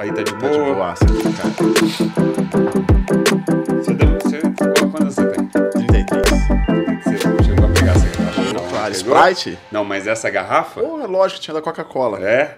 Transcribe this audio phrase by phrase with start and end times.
[0.00, 0.74] Aí tá de Tá de boa.
[0.74, 1.50] boa, assim, cara.
[3.82, 5.46] Você, deu, você qual- quantos você tem?
[5.46, 6.30] 33.
[7.04, 8.52] Você chegou a pegar essa garrafa?
[8.54, 8.92] Não, Claro?
[8.94, 9.58] Sprite?
[9.70, 10.80] Não, mas essa garrafa?
[10.80, 12.18] Pô, é lógico que tinha da Coca-Cola.
[12.26, 12.56] É.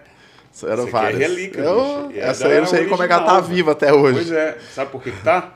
[0.52, 1.20] Isso Era Isso aqui é várias.
[1.20, 3.72] relíquia, Eu- essa aí eu era não sei como é que ela tá original, viva
[3.72, 4.14] até hoje.
[4.14, 4.58] Pois é.
[4.72, 5.54] Sabe por que que tá?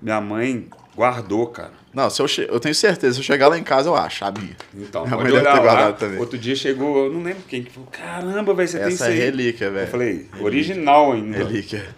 [0.00, 1.72] Minha mãe guardou, cara.
[1.92, 2.46] Não, se eu, che...
[2.50, 4.56] eu tenho certeza, se eu chegar lá em casa, eu acho, a minha.
[4.74, 5.60] Então, Minha pode olhar ter lá.
[5.62, 6.18] guardado também.
[6.18, 9.12] Outro dia chegou, eu não lembro quem que falou, caramba, velho, você tem isso Essa
[9.12, 9.84] é relíquia, velho.
[9.86, 11.38] Eu falei, original ainda.
[11.38, 11.94] Relíquia.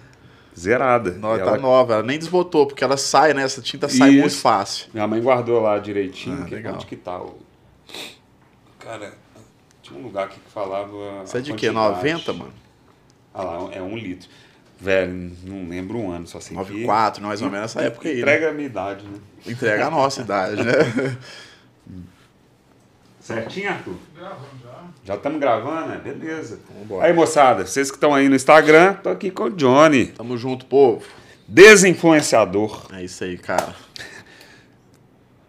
[0.59, 1.13] Zerada.
[1.13, 3.45] Não, tá ela- nova, ela nem desbotou, porque ela sai, né?
[3.45, 4.19] Essa tinta sai Isso.
[4.21, 4.89] muito fácil.
[4.93, 6.41] Minha mãe guardou lá direitinho.
[6.43, 6.75] Ah, que legal.
[6.75, 7.17] Onde que tá?
[7.21, 7.39] o-
[8.81, 9.13] Cara,
[9.83, 10.89] tinha um lugar aqui que falava.
[11.25, 11.69] Isso é de quê?
[11.71, 11.97] quantidade.
[11.97, 12.53] 90, mano?
[13.33, 14.29] Ah lá, é um litro.
[14.81, 16.63] Velho, não lembro um ano, só sei que...
[16.63, 18.15] 94, mais ou menos essa época aí.
[18.15, 18.21] né?
[18.21, 19.19] Entrega a minha idade, né?
[19.47, 20.73] Entrega a nossa idade, né?
[23.21, 23.95] Certinho, Arthur?
[25.05, 26.01] Já estamos gravando, né?
[26.03, 26.61] Beleza.
[26.81, 27.07] Vambora.
[27.07, 30.65] Aí, moçada, vocês que estão aí no Instagram, tô aqui com o Johnny, Tamo junto,
[30.65, 31.05] povo.
[31.47, 32.87] desinfluenciador.
[32.93, 33.75] É isso aí, cara.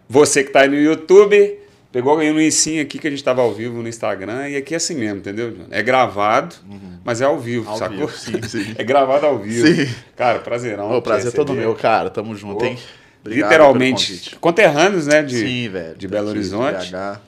[0.09, 1.59] Você que tá aí no YouTube,
[1.91, 4.73] pegou aí no ensino aqui que a gente tava ao vivo no Instagram, e aqui
[4.73, 5.55] é assim mesmo, entendeu?
[5.71, 6.55] É gravado,
[7.03, 7.71] mas é ao vivo, Uhum.
[7.71, 8.07] Ao sacou?
[8.07, 8.73] vivo, sim, sim.
[8.77, 9.67] É gravado ao vivo.
[9.67, 9.93] Sim.
[10.15, 10.95] Cara, prazerão.
[10.97, 12.09] O prazer é todo meu, cara.
[12.09, 12.77] Tamo junto, Pô, hein?
[13.21, 15.21] Obrigado Literalmente, conterrâneos, né?
[15.21, 15.95] De, Sim, velho.
[15.97, 16.91] de Belo Horizonte.
[16.91, 17.19] BH.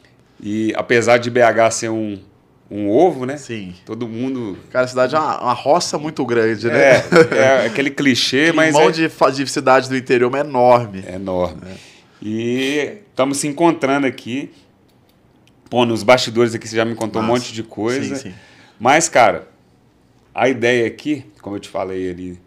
[0.41, 2.17] E apesar de BH ser um,
[2.69, 3.35] um ovo, né?
[3.35, 3.75] Sim.
[3.85, 4.57] Todo mundo.
[4.71, 6.93] Cara, a cidade é uma, uma roça muito grande, né?
[6.95, 11.03] É, é aquele clichê, mas Climão é, de, de cidade do interior é enorme.
[11.05, 11.61] é enorme.
[12.21, 14.51] E estamos se encontrando aqui.
[15.69, 17.39] Pô, nos bastidores aqui você já me contou um Massa.
[17.39, 18.15] monte de coisa.
[18.15, 18.35] Sim, sim.
[18.79, 19.47] Mas, cara,
[20.33, 22.39] a ideia aqui, como eu te falei ali,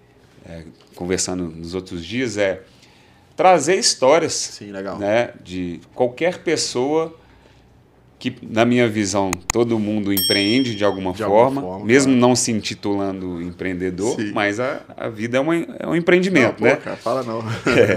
[0.47, 2.63] é, conversando nos outros dias, é
[3.37, 4.99] trazer histórias Sim, legal.
[4.99, 7.17] né, de qualquer pessoa
[8.31, 12.21] que, na minha visão, todo mundo empreende de alguma De alguma forma, forma, mesmo claro.
[12.29, 14.33] não se intitulando empreendedor, Sim.
[14.33, 16.77] mas a, a vida é, uma, é um Não, empreendimento, pô, né?
[16.77, 17.43] cara, fala não.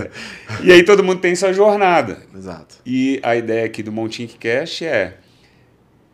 [0.63, 2.19] E aí todo mundo tem sua jornada.
[2.35, 2.75] Exato.
[2.85, 5.17] E a ideia aqui do Montink Cash é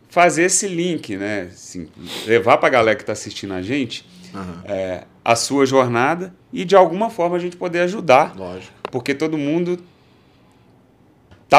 [0.08, 1.48] fazer esse link, né?
[1.52, 1.88] Assim,
[2.26, 4.62] levar para a galera que está assistindo a gente Aham.
[4.66, 8.72] é, a sua jornada e de alguma forma a gente poder ajudar Lógico.
[8.92, 9.78] porque todo mundo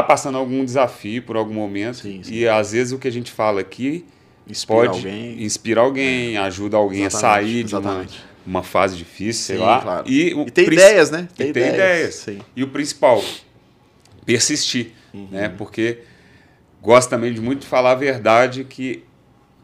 [0.01, 2.33] tá passando algum desafio por algum momento Sim, sim.
[2.33, 4.05] e às vezes o que a gente fala aqui
[4.47, 5.43] Inspira pode alguém.
[5.43, 8.23] inspirar alguém, ajuda alguém a Exatamente, sair de uma, exatamente.
[8.45, 9.81] uma fase difícil, sei Sim, lá.
[9.81, 10.09] claro.
[10.09, 11.27] E, o E tem ideias, né?
[11.33, 12.25] e tem ideias.
[12.55, 13.23] E o principal,
[14.25, 15.27] persistir, Uhum.
[15.31, 15.49] né?
[15.49, 15.99] Porque
[16.81, 19.03] gosto também de muito falar a verdade que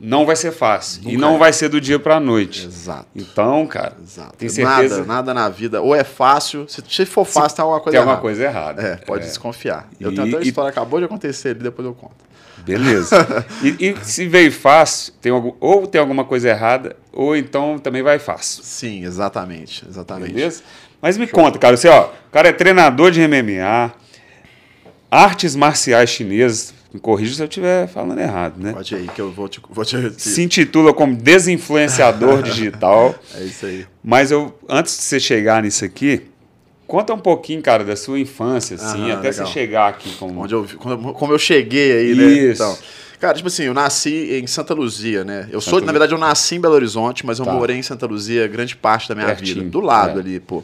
[0.03, 1.38] não vai ser fácil e Nunca não é.
[1.38, 2.66] vai ser do dia para noite.
[2.66, 3.06] Exato.
[3.16, 4.35] Então, cara, Exato.
[4.38, 5.79] tem certeza Nada, nada na vida.
[5.81, 8.22] Ou é fácil, se, se for fácil, tem alguma coisa tem alguma errada.
[8.22, 8.81] coisa errada.
[8.81, 9.88] É, pode desconfiar.
[10.00, 12.16] Eu E- tenho até uma e- história que acabou de acontecer ali, depois eu conto.
[12.66, 13.16] Beleza.
[13.63, 18.01] e, e se veio fácil, tem algum, ou tem alguma coisa errada, ou então também
[18.03, 18.63] vai fácil.
[18.63, 19.83] Sim, exatamente.
[19.88, 20.33] Exatamente.
[20.33, 20.62] Beleza?
[21.01, 23.91] Mas me conta, cara, você, ó, o cara é treinador de MMA,
[25.09, 28.74] artes marciais chinesas, me corrija se eu estiver falando errado, né?
[28.74, 29.62] Pode ir aí, que eu vou te.
[29.69, 33.16] Vou te Se intitula como desinfluenciador digital.
[33.35, 33.85] É isso aí.
[34.03, 36.24] Mas eu, antes de você chegar nisso aqui,
[36.88, 39.34] conta um pouquinho, cara, da sua infância, assim, Aham, até legal.
[39.34, 40.41] você chegar aqui como.
[40.41, 42.24] Onde eu, como eu cheguei aí, né?
[42.25, 42.62] Isso.
[42.63, 42.78] Então,
[43.19, 45.47] cara, tipo assim, eu nasci em Santa Luzia, né?
[45.51, 47.53] Eu sou, Santa na verdade, eu nasci em Belo Horizonte, mas eu Tá.
[47.53, 49.69] morei em Santa Luzia grande parte da minha Pertinho, vida.
[49.69, 50.22] Do lado é.
[50.22, 50.63] ali, pô.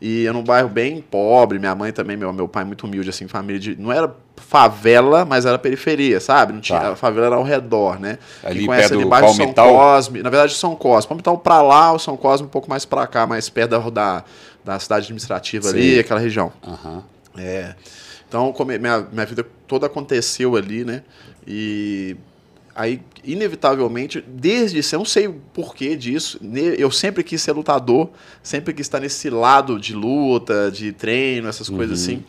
[0.00, 3.26] E eu num bairro bem pobre, minha mãe também, meu, meu pai muito humilde, assim,
[3.26, 3.74] família de.
[3.76, 4.14] Não era
[4.46, 6.52] favela, mas era periferia, sabe?
[6.52, 6.92] Não tinha, Tá.
[6.92, 8.18] A favela era ao redor, né?
[8.42, 9.52] Ali Quem conhece ali baixo São?
[9.52, 10.22] Cosme.
[10.22, 11.08] Na verdade, São Cosme.
[11.08, 14.24] Palmital pra lá, o São Cosme um pouco mais pra cá, mais perto da, da,
[14.64, 15.98] da cidade administrativa ali, Sim.
[16.00, 16.52] aquela região.
[16.66, 17.02] Aham.
[17.36, 17.74] É.
[18.28, 21.02] Então, come- minha, minha vida toda aconteceu ali, né?
[21.46, 22.16] E
[22.74, 26.38] aí, inevitavelmente, desde isso, eu não sei o porquê disso,
[26.78, 28.10] eu sempre quis ser lutador,
[28.42, 32.24] sempre quis estar nesse lado de luta, de treino, essas coisas assim.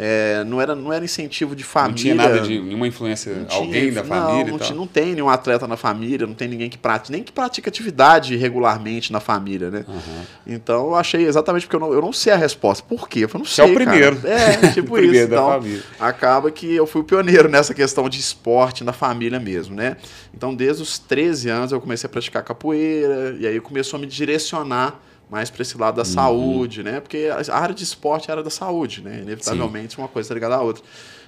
[0.00, 1.96] É, não, era, não era incentivo de Não família.
[2.00, 5.12] tinha nada de nenhuma influência, Não tinha- alguém da não, família não, tinha- não tem
[5.14, 9.18] nenhum atleta na família, não tem ninguém que pratica, nem que pratica atividade regularmente na
[9.18, 9.84] família, né?
[9.88, 9.98] Aham.
[10.46, 12.84] Então eu achei exatamente porque eu não, eu não sei a resposta.
[12.88, 13.24] Por quê?
[13.24, 13.72] Eu não Você é sei.
[13.72, 14.16] o primeiro.
[14.16, 14.34] cara.
[14.34, 15.24] É, tipo primeiro isso.
[15.26, 15.82] Então, família.
[15.98, 19.96] acaba que eu fui o pioneiro nessa questão de esporte na família mesmo, né?
[20.32, 24.06] Então, desde os 13 anos eu comecei a praticar capoeira, e aí começou a me
[24.06, 26.04] direcionar mais para esse lado da Uhum.
[26.14, 27.00] saúde, né?
[27.00, 29.20] Porque a área de esporte era da saúde, né?
[29.22, 30.82] Inevitavelmente uma coisa tá ligada à outra.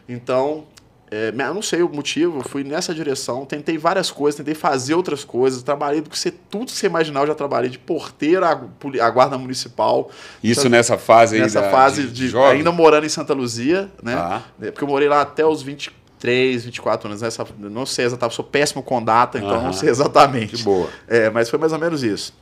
[0.08, 0.64] Então,
[1.10, 5.24] é, eu não sei o motivo, fui nessa direção, tentei várias coisas, tentei fazer outras
[5.24, 9.10] coisas, trabalhei do que você, tudo que você imaginar, eu já trabalhei de porteiro à
[9.10, 10.08] guarda municipal,
[10.42, 12.58] Isso nessa fase aí nessa fase de, jovem?
[12.58, 14.40] ainda morando em Santa Luzia, né?
[14.62, 17.22] É, Porque eu morei lá até os 23, 24 anos.
[17.22, 19.62] Nessa, não sei exatamente, sou péssimo com data, então Aham.
[19.64, 20.56] não sei exatamente.
[20.56, 20.88] De boa.
[21.08, 22.32] É, mas foi mais ou menos isso.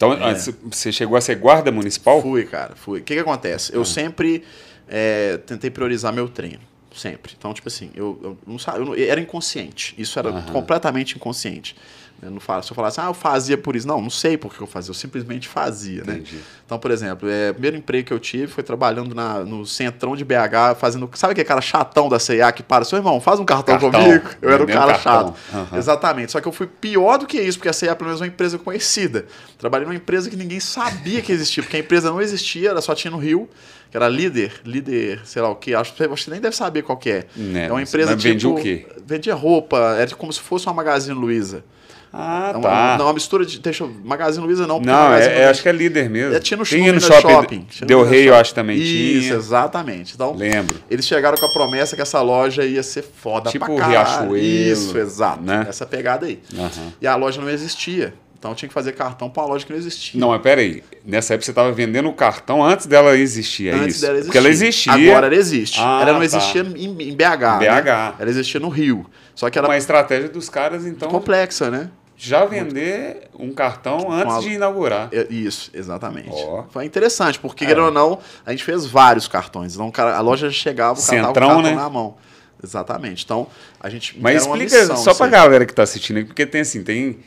[0.00, 0.30] Então, É.
[0.30, 2.22] antes, você chegou a ser guarda municipal?
[2.22, 3.00] Fui, cara, fui.
[3.00, 3.70] O que que acontece?
[3.70, 3.76] Ah.
[3.76, 4.42] Eu sempre
[4.88, 6.58] é, tentei priorizar meu treino.
[6.96, 7.34] Sempre.
[7.38, 9.94] Então, tipo assim, eu, eu não sa- eu não- era inconsciente.
[9.98, 10.52] Isso era Aham.
[10.52, 11.76] completamente inconsciente.
[12.22, 13.86] Eu não falo, se eu falasse, ah, eu fazia por isso.
[13.88, 16.14] Não, não sei por que eu fazia, eu simplesmente fazia, né?
[16.14, 16.38] Entendi.
[16.66, 20.14] Então, por exemplo, é, o primeiro emprego que eu tive foi trabalhando na, no centrão
[20.14, 21.08] de BH, fazendo.
[21.14, 22.84] Sabe aquele cara chatão da CIA que para?
[22.84, 23.90] Seu irmão, faz um cartão, Cartão.
[24.02, 24.28] comigo?
[24.42, 25.34] Eu era o cara cartão.
[25.34, 25.34] chato.
[25.52, 25.78] Aham.
[25.78, 26.32] Exatamente.
[26.32, 28.28] Só que eu fui pior do que isso, porque a CIA, pelo menos, é uma
[28.28, 29.26] empresa conhecida.
[29.58, 32.94] Trabalhei numa empresa que ninguém sabia que existia, porque a empresa não existia, ela só
[32.94, 33.48] tinha no Rio,
[33.90, 35.74] que era líder, líder, sei lá o quê.
[35.74, 37.26] Acho, acho que você nem deve saber qual que é.
[37.36, 38.32] Né, é uma empresa mas tipo.
[38.32, 38.86] vendia o quê?
[39.06, 41.64] Vendia roupa, era como se fosse uma Magazine Luiza.
[42.12, 42.96] Ah, É uma, tá.
[42.98, 43.60] não, uma mistura de.
[43.60, 46.34] Deixa eu, Magazine Luiza não, Não, Magazine é, é, acho que é líder mesmo.
[46.34, 47.28] é, tinha no Tinha shopping, no shopping.
[47.34, 47.66] shopping.
[47.70, 48.02] Tinha Deu.
[48.02, 49.34] Rei, eu acho também Isso, tinha.
[49.36, 50.14] exatamente.
[50.14, 50.76] Então, Lembro.
[50.90, 53.92] eles chegaram com a promessa que essa loja ia ser foda Tipo pra caralho.
[54.32, 55.40] Riachuelo, Isso, exato.
[55.42, 55.66] né?
[55.68, 56.40] Essa pegada aí.
[56.58, 56.92] Aham.
[57.00, 58.12] E a loja não existia.
[58.40, 60.18] Então eu tinha que fazer cartão pra uma loja que não existia.
[60.18, 60.82] Não, mas peraí.
[61.04, 64.00] Nessa época você estava vendendo o cartão antes dela existir, é Antes isso?
[64.00, 64.26] dela existir.
[64.28, 64.92] Porque ela existia.
[64.94, 65.78] Agora ela existe.
[65.78, 66.24] Ah, ela não tá.
[66.24, 67.58] existia em, em BH.
[67.58, 67.84] BH.
[67.84, 68.14] né?
[68.18, 69.04] Ela existia no Rio.
[69.34, 71.90] Só que era Uma estratégia dos caras, então, complexa, né?
[72.22, 75.08] já vender um cartão antes Com a- de inaugurar.
[75.12, 76.28] É, Isso, exatamente.
[76.30, 76.64] Ó.
[76.70, 77.68] Foi interessante, porque, É.
[77.68, 79.74] querendo ou não, a gente fez vários cartões.
[79.74, 81.74] Então, a loja chegava, o com o Centrão, cartão né?
[81.74, 82.16] na mão.
[82.62, 83.24] Exatamente.
[83.24, 83.46] Então,
[83.78, 84.18] a gente.
[84.20, 85.32] Mas uma explica missão só pra aí.
[85.32, 87.18] galera que tá assistindo aí, porque tem assim, tem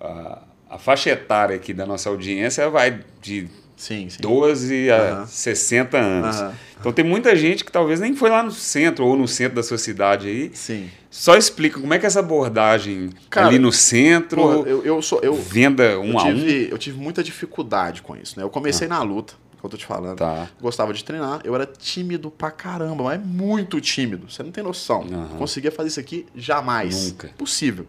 [0.00, 4.18] a, a faixa etária aqui da nossa audiência vai de Sim, sim.
[4.20, 5.26] 12 a Aham.
[5.26, 6.36] 60 anos.
[6.36, 6.54] Aham.
[6.80, 9.62] Então tem muita gente que talvez nem foi lá no centro ou no centro da
[9.62, 10.50] sua cidade aí.
[10.54, 10.90] Sim.
[11.10, 15.02] Só explica como é que é essa abordagem Cara, ali no centro, Porra, eu, eu
[15.02, 15.20] sou.
[15.22, 16.34] Eu, venda um eu, a um.
[16.34, 18.44] tive, eu tive muita dificuldade com isso, né?
[18.44, 19.34] Eu comecei na luta,
[19.66, 20.16] como eu tô te falando.
[20.18, 20.48] Tá.
[20.60, 21.40] Gostava de treinar.
[21.44, 24.30] Eu era tímido pra caramba, mas muito tímido.
[24.30, 25.02] Você não tem noção.
[25.02, 25.36] Aham.
[25.38, 27.10] Conseguia fazer isso aqui jamais.
[27.10, 27.30] Nunca.
[27.36, 27.86] Possível.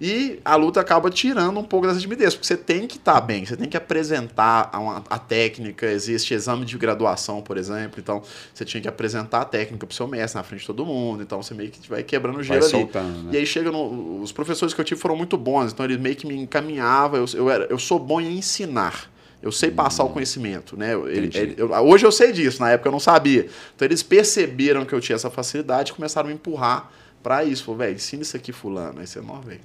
[0.00, 3.44] E a luta acaba tirando um pouco dessa timidez, porque você tem que estar bem,
[3.44, 5.86] você tem que apresentar a, uma- a técnica.
[5.86, 7.98] Existe exame de graduação, por exemplo.
[7.98, 8.22] Então,
[8.54, 11.22] você tinha que apresentar a técnica pro seu mestre na frente de todo mundo.
[11.24, 12.70] Então, você meio que vai quebrando o Vai gelo ali.
[12.70, 13.30] soltando, né?
[13.32, 16.14] E aí chega no, os professores que eu tive foram muito bons, então eles meio
[16.14, 17.18] que me encaminhavam.
[17.18, 19.10] Eu, eu, era, eu sou bom em ensinar.
[19.40, 20.94] Eu sei passar o conhecimento, né?
[20.94, 23.48] Ele- ele- eu- hoje eu sei disso, na época eu não sabia.
[23.74, 26.90] Então eles perceberam que eu tinha essa facilidade e começaram a me empurrar
[27.22, 27.64] pra isso.
[27.64, 28.98] Falou, velho, ensina isso aqui, fulano.
[29.00, 29.60] Aí você, não, velho.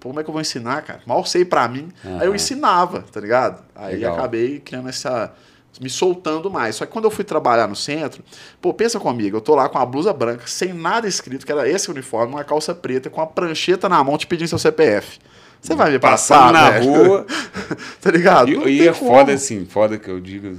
[0.00, 1.00] Pô, como é que eu vou ensinar, cara?
[1.06, 1.88] Mal sei pra mim.
[2.20, 3.62] Aí eu ensinava, tá ligado?
[3.74, 4.14] Aí Legal.
[4.14, 5.32] acabei criando essa.
[5.80, 6.74] me soltando mais.
[6.74, 8.24] Só que quando eu fui trabalhar no centro,
[8.60, 11.68] pô, pensa comigo, eu tô lá com a blusa branca, sem nada escrito, que era
[11.68, 15.20] esse uniforme, uma calça preta, com a prancheta na mão te pedindo seu CPF.
[15.60, 16.92] Você vai me Passando passar, na velho?
[16.92, 17.26] rua.
[18.00, 18.68] tá ligado?
[18.68, 19.10] E, e é como.
[19.10, 20.56] foda assim, foda que eu digo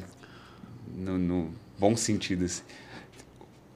[0.93, 2.63] no, no bom sentido assim.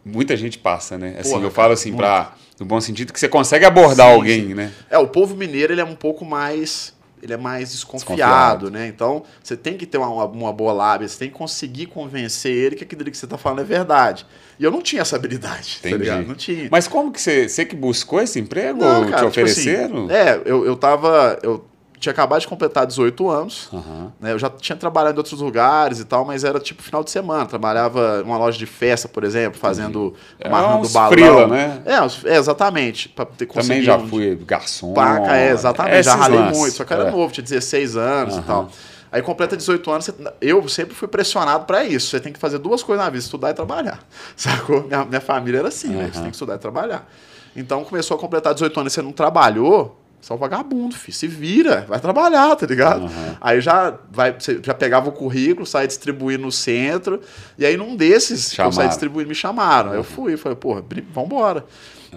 [0.05, 1.15] Muita gente passa, né?
[1.17, 4.53] Assim, Porra, eu falo assim para no bom sentido que você consegue abordar Sim, alguém,
[4.53, 4.71] né?
[4.89, 6.93] É, o povo mineiro, ele é um pouco mais.
[7.23, 8.71] Ele é mais desconfiado, Desconfiado.
[8.71, 8.87] né?
[8.87, 12.75] Então, você tem que ter uma, uma boa lábia, você tem que conseguir convencer ele
[12.75, 14.25] que aquilo que você tá falando é verdade.
[14.59, 16.03] E eu não tinha essa habilidade, tá Entendi.
[16.03, 16.27] ligado?
[16.27, 16.67] Não tinha.
[16.69, 18.79] Mas como que você, você que buscou esse emprego?
[18.79, 20.11] Não, cara, te tipo assim, ofereceram?
[20.11, 21.39] é, eu, eu tava.
[21.41, 21.65] Eu
[22.03, 23.69] tinha acabado de completar 18 anos.
[23.73, 24.11] Aham.
[24.19, 24.33] né?
[24.33, 27.45] Eu já tinha trabalhado em outros lugares e tal, mas era tipo final de semana.
[27.45, 30.13] Trabalhava numa loja de festa, por exemplo, fazendo.
[30.39, 31.11] É amarrando balão.
[31.13, 31.81] frila, né?
[31.85, 33.07] É, é, exatamente.
[33.09, 34.93] Pra ter Também já um- fui garçom.
[34.93, 36.03] Paca, é, exatamente.
[36.03, 36.57] já ralei lances.
[36.59, 37.11] muito, só que era É.
[37.11, 38.45] novo, tinha 16 anos e Aham.
[38.45, 38.69] tal.
[39.11, 40.09] Aí completa 18 anos,
[40.41, 42.07] eu sempre fui pressionado pra isso.
[42.09, 43.99] Você tem que fazer duas coisas na vida, estudar e trabalhar.
[44.35, 44.83] Sacou?
[44.83, 46.09] Minha, minha família era assim, né?
[46.11, 47.07] Você tem que estudar e trabalhar.
[47.55, 51.13] Então começou a completar 18 anos e você não trabalhou, você é um vagabundo, filho.
[51.17, 53.03] Se vira, vai trabalhar, tá ligado?
[53.07, 53.37] Aham.
[53.41, 57.19] Aí já, vai, já pegava o currículo, saia distribuindo no centro,
[57.57, 58.71] e aí num desses que eu Chamaram.
[58.71, 59.91] saí distribuindo, me chamaram.
[59.91, 60.81] Aí eu fui, falei, porra,
[61.13, 61.65] vambora.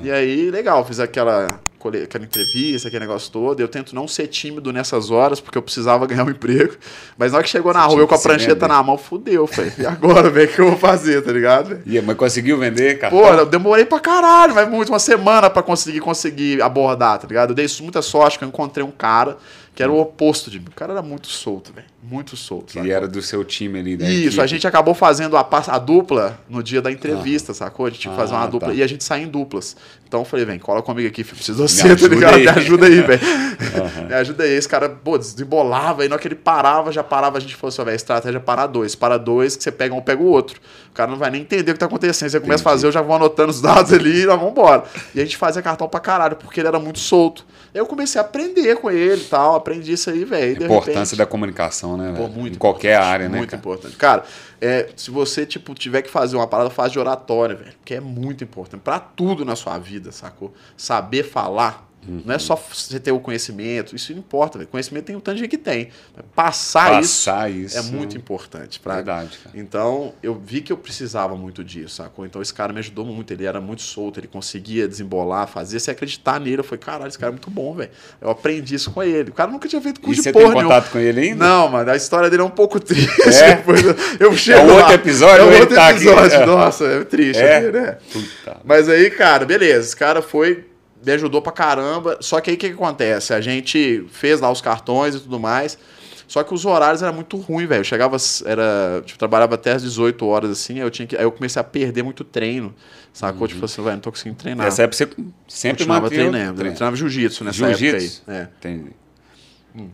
[0.03, 1.47] E aí, legal, fiz aquela,
[2.03, 3.61] aquela entrevista, aquele negócio todo.
[3.61, 6.75] Eu tento não ser tímido nessas horas, porque eu precisava ganhar um emprego.
[7.17, 8.69] Mas na hora que chegou na Você rua, eu com a prancheta vender.
[8.69, 9.73] na mão, fudeu, falei.
[9.79, 11.81] E agora, velho, o que eu vou fazer, tá ligado?
[11.87, 13.19] E, mas conseguiu vender cartão?
[13.19, 17.51] Pô, eu demorei pra caralho, mas muito, uma semana pra conseguir, conseguir abordar, tá ligado?
[17.51, 19.37] Eu dei muita sorte que eu encontrei um cara
[19.77, 20.65] que era o oposto de mim.
[20.69, 21.87] O cara era muito solto, velho.
[22.03, 22.73] Muito solto.
[22.73, 22.91] sabe?
[22.91, 24.41] era do seu time ali, da Isso, equipe.
[24.41, 27.85] a gente acabou fazendo a, a dupla no dia da entrevista, sacou?
[27.85, 28.75] A gente tinha que fazer uma Ah, dupla tá.
[28.75, 29.77] e a gente sai em duplas.
[30.09, 32.39] Então eu falei, vem, cola comigo aqui, filho, preciso você, tá ligado?
[32.39, 33.21] Me ajuda aí, velho.
[34.07, 34.53] Me ajuda aí.
[34.53, 37.69] Esse cara, pô, desembolava, e na hora que ele parava, já parava, a gente falou
[37.71, 38.95] assim, velho, estratégia para dois.
[38.95, 40.61] Para dois, que você pega um, pega o outro.
[40.91, 42.31] O cara não vai nem entender o que tá acontecendo.
[42.31, 44.85] Você começa a fazer, eu já vou anotando os dados ali e nós vamos embora.
[45.15, 47.45] E a gente fazia cartão pra caralho, porque ele era muito solto.
[47.75, 50.53] Eu comecei a aprender com ele e tal, aprendi isso aí, velho.
[50.65, 52.15] Importância repente- da comunicação, né?
[52.17, 53.37] Pô, muito em qualquer área, né?
[53.37, 53.61] Muito cara?
[53.61, 53.97] importante.
[53.97, 54.25] Cara,
[54.61, 57.75] é, se você tipo, tiver que fazer uma parada, faz de oratória, velho.
[57.85, 58.81] Que é muito importante.
[58.81, 60.55] Pra tudo na sua vida, sacou?
[60.77, 61.86] Saber falar
[62.25, 64.59] Não é só você ter o conhecimento, isso não importa.
[64.59, 64.69] véio.
[64.69, 65.89] Conhecimento tem o tanto de gente que tem.
[66.35, 68.79] Passar, Passar isso, isso é muito importante.
[68.81, 68.97] Pra...
[68.97, 69.57] Verdade, cara.
[69.59, 72.25] Então, eu vi que eu precisava muito disso, sacou?
[72.27, 73.33] Então, esse cara me ajudou muito.
[73.33, 76.59] Ele era muito solto, ele conseguia desembolar, fazer você acreditar nele.
[76.61, 77.91] Eu falei, caralho, esse cara é muito bom, velho.
[78.21, 79.31] Eu aprendi isso com ele.
[79.31, 80.75] O cara nunca tinha feito E curso você de tem porra nenhuma.
[80.75, 81.45] contato com ele ainda?
[81.47, 83.11] Não, mano, a história dele é um pouco triste.
[83.29, 83.63] É?
[84.21, 85.99] Eu- eu chego É um outro episódio É um outro tá aqui?
[86.07, 86.37] episódio.
[86.37, 86.47] É.
[86.47, 87.41] Nossa, é triste.
[87.43, 87.71] É?
[87.73, 87.99] né?
[88.13, 88.61] Puta.
[88.65, 89.87] Mas aí, cara, beleza.
[89.87, 90.65] Esse cara foi,
[91.07, 92.19] me ajudou pra caramba.
[92.21, 93.33] Só que aí o que, que acontece?
[93.33, 95.79] A gente fez lá os cartões e tudo mais.
[96.27, 97.81] Só que os horários eram muito ruins, velho.
[97.81, 101.17] Eu chegava, era, tipo, trabalhava até às 18 horas, assim, aí eu tinha que.
[101.17, 102.75] Aí eu comecei a perder muito treino.
[103.13, 103.47] Sacou?
[103.47, 104.67] Tipo assim, velho, não tô conseguindo treinar.
[104.67, 105.09] Nessa época você
[105.47, 106.51] sempre Continuava manteve treinando.
[106.51, 106.77] Eu treino.
[106.77, 108.11] treinava jiu-jitsu nessa época aí.
[108.27, 108.49] É.
[108.59, 108.91] Entendi.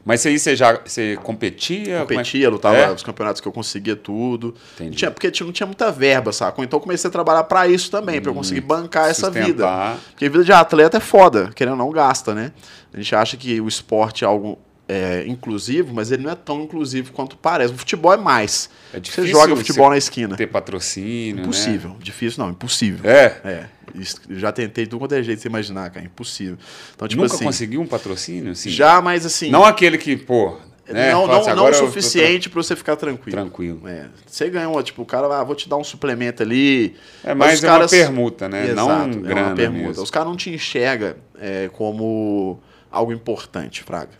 [0.05, 1.97] Mas aí você já você competia?
[1.97, 2.91] É- Competia, lutava É?
[2.93, 4.55] os campeonatos que eu conseguia tudo.
[4.75, 4.97] Entendi.
[4.97, 6.65] Tinha, porque tinha- não tinha muita verba, sacou?
[6.65, 9.47] Então eu comecei a trabalhar pra isso também, pra eu conseguir bancar essa vida.
[9.65, 9.99] Sustentar.
[10.11, 12.53] Porque vida de atleta é foda, querendo ou não, gasta, né?
[12.93, 14.59] A gente acha que o esporte é algo
[14.93, 17.73] é, inclusivo, mas ele não é tão inclusivo quanto parece.
[17.73, 18.69] O futebol é mais.
[18.93, 20.37] É Você difícil joga futebol na esquina.
[20.37, 21.97] ter patrocínio, Impossível.
[22.01, 23.01] Difícil não, impossível.
[23.05, 23.11] né?
[23.13, 23.41] É.
[23.45, 23.67] É.
[23.95, 26.05] Isso- já tentei tudo quanto é jeito de você imaginar, cara.
[26.05, 26.57] Impossível.
[26.95, 27.45] Então, tipo Nunca assim.
[27.45, 28.53] conseguiu um patrocínio?
[28.53, 28.71] Assim?
[28.71, 29.51] Já, mas assim.
[29.51, 30.57] Não aquele que, pô.
[30.89, 31.13] Né?
[31.13, 33.37] não, fala não, assim, não o suficiente pra você ficar tran- tranquilo.
[33.41, 33.89] Tranquilo.
[33.89, 34.07] É.
[34.27, 36.97] Você ganhou, tipo, o cara, ah, vou te dar um suplemento ali.
[37.25, 38.65] É mais os é caras- uma permuta, né?
[38.69, 38.79] Exato,
[39.19, 39.87] não é uma permuta.
[39.89, 40.03] mesmo.
[40.03, 44.11] Os caras não te enxergam é, como algo importante, Fraga.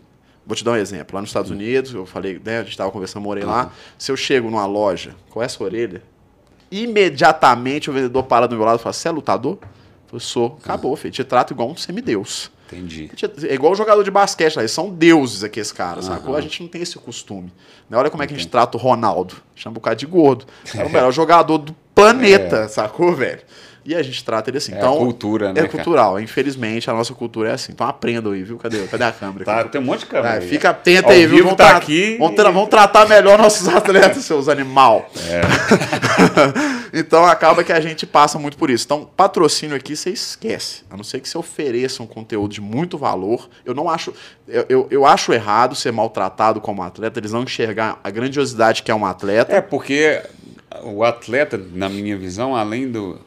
[0.47, 1.15] Vou te dar um exemplo.
[1.15, 3.73] Lá nos Estados Unidos, eu falei, né, a gente estava conversando, morei lá.
[3.97, 6.03] Se eu chego numa loja com essa orelha,
[6.71, 9.59] imediatamente o vendedor para do meu lado e fala: Você é lutador?
[10.13, 10.59] Eu sou.
[10.63, 11.13] Acabou, filho.
[11.13, 12.51] Te trato igual um semideus.
[12.67, 13.11] Entendi.
[13.49, 16.35] É igual o jogador de basquete lá, eles são deuses aqui, esse cara, sacou?
[16.35, 17.53] A gente não tem esse costume.
[17.89, 17.99] Né?
[17.99, 19.37] Olha como é que a gente trata o Ronaldo.
[19.55, 20.47] Chama o cara de gordo.
[20.75, 23.43] É o melhor jogador do planeta, sacou, velho?
[23.85, 24.73] E a gente trata ele assim.
[24.73, 25.69] É então, cultura, né, É cara?
[25.69, 26.21] cultural.
[26.21, 27.73] Infelizmente, a nossa cultura é assim.
[27.73, 28.57] Então aprendam aí, viu?
[28.59, 29.45] Cadê, cadê a câmera?
[29.45, 30.35] Tá, tem um monte de câmera.
[30.41, 30.49] Aí.
[30.49, 31.45] fica atento Ao aí, viu?
[31.45, 35.09] Vamos, tá tra- aqui vamos, tra- vamos tratar melhor nossos atletas, seus animal.
[36.93, 38.85] então acaba que a gente passa muito por isso.
[38.85, 40.83] Então, patrocínio aqui você esquece.
[40.91, 43.49] A não ser que você ofereça um conteúdo de muito valor.
[43.65, 44.13] Eu não acho.
[44.47, 48.91] Eu, eu, eu acho errado ser maltratado como atleta, eles não enxergar a grandiosidade que
[48.91, 49.53] é um atleta.
[49.55, 50.23] É, porque
[50.85, 53.19] o atleta, na minha visão, além do,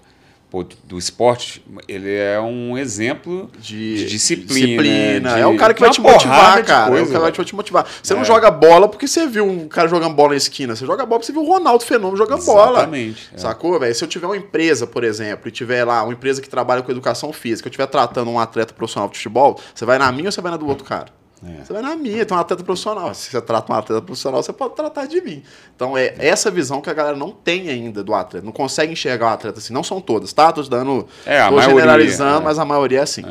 [0.55, 4.81] pô, do esporte, ele é um exemplo de, de, disciplina.
[4.83, 5.33] disciplina.
[5.35, 6.85] de- é o cara que vai te motivar, cara.
[6.85, 7.85] é o coisa, cara que vai te motivar.
[8.01, 8.25] Você não É.
[8.25, 10.73] joga bola porque você viu um cara jogando bola na esquina.
[10.75, 12.77] Você joga bola porque você viu o Ronaldo Fenômeno jogando bola.
[12.79, 13.29] Exatamente.
[13.33, 13.37] é.
[13.37, 13.93] Sacou, velho?
[13.93, 16.89] Se eu tiver uma empresa, por exemplo, e tiver lá uma empresa que trabalha com
[16.91, 20.31] educação física, eu estiver tratando um atleta profissional de futebol, você vai na minha ou
[20.31, 21.07] você vai na do outro cara?
[21.45, 21.63] É.
[21.63, 23.13] Você vai na minha, tem um atleta profissional.
[23.13, 25.43] Se você trata um atleta profissional, você pode tratar de mim.
[25.75, 28.43] Então é essa visão que a galera não tem ainda do atleta.
[28.43, 29.73] Não consegue enxergar o atleta assim.
[29.73, 30.51] Não são todas, tá?
[30.51, 31.07] Tô dando.
[31.25, 32.43] É, a tô maioria, generalizando, é.
[32.43, 33.23] mas a maioria é assim.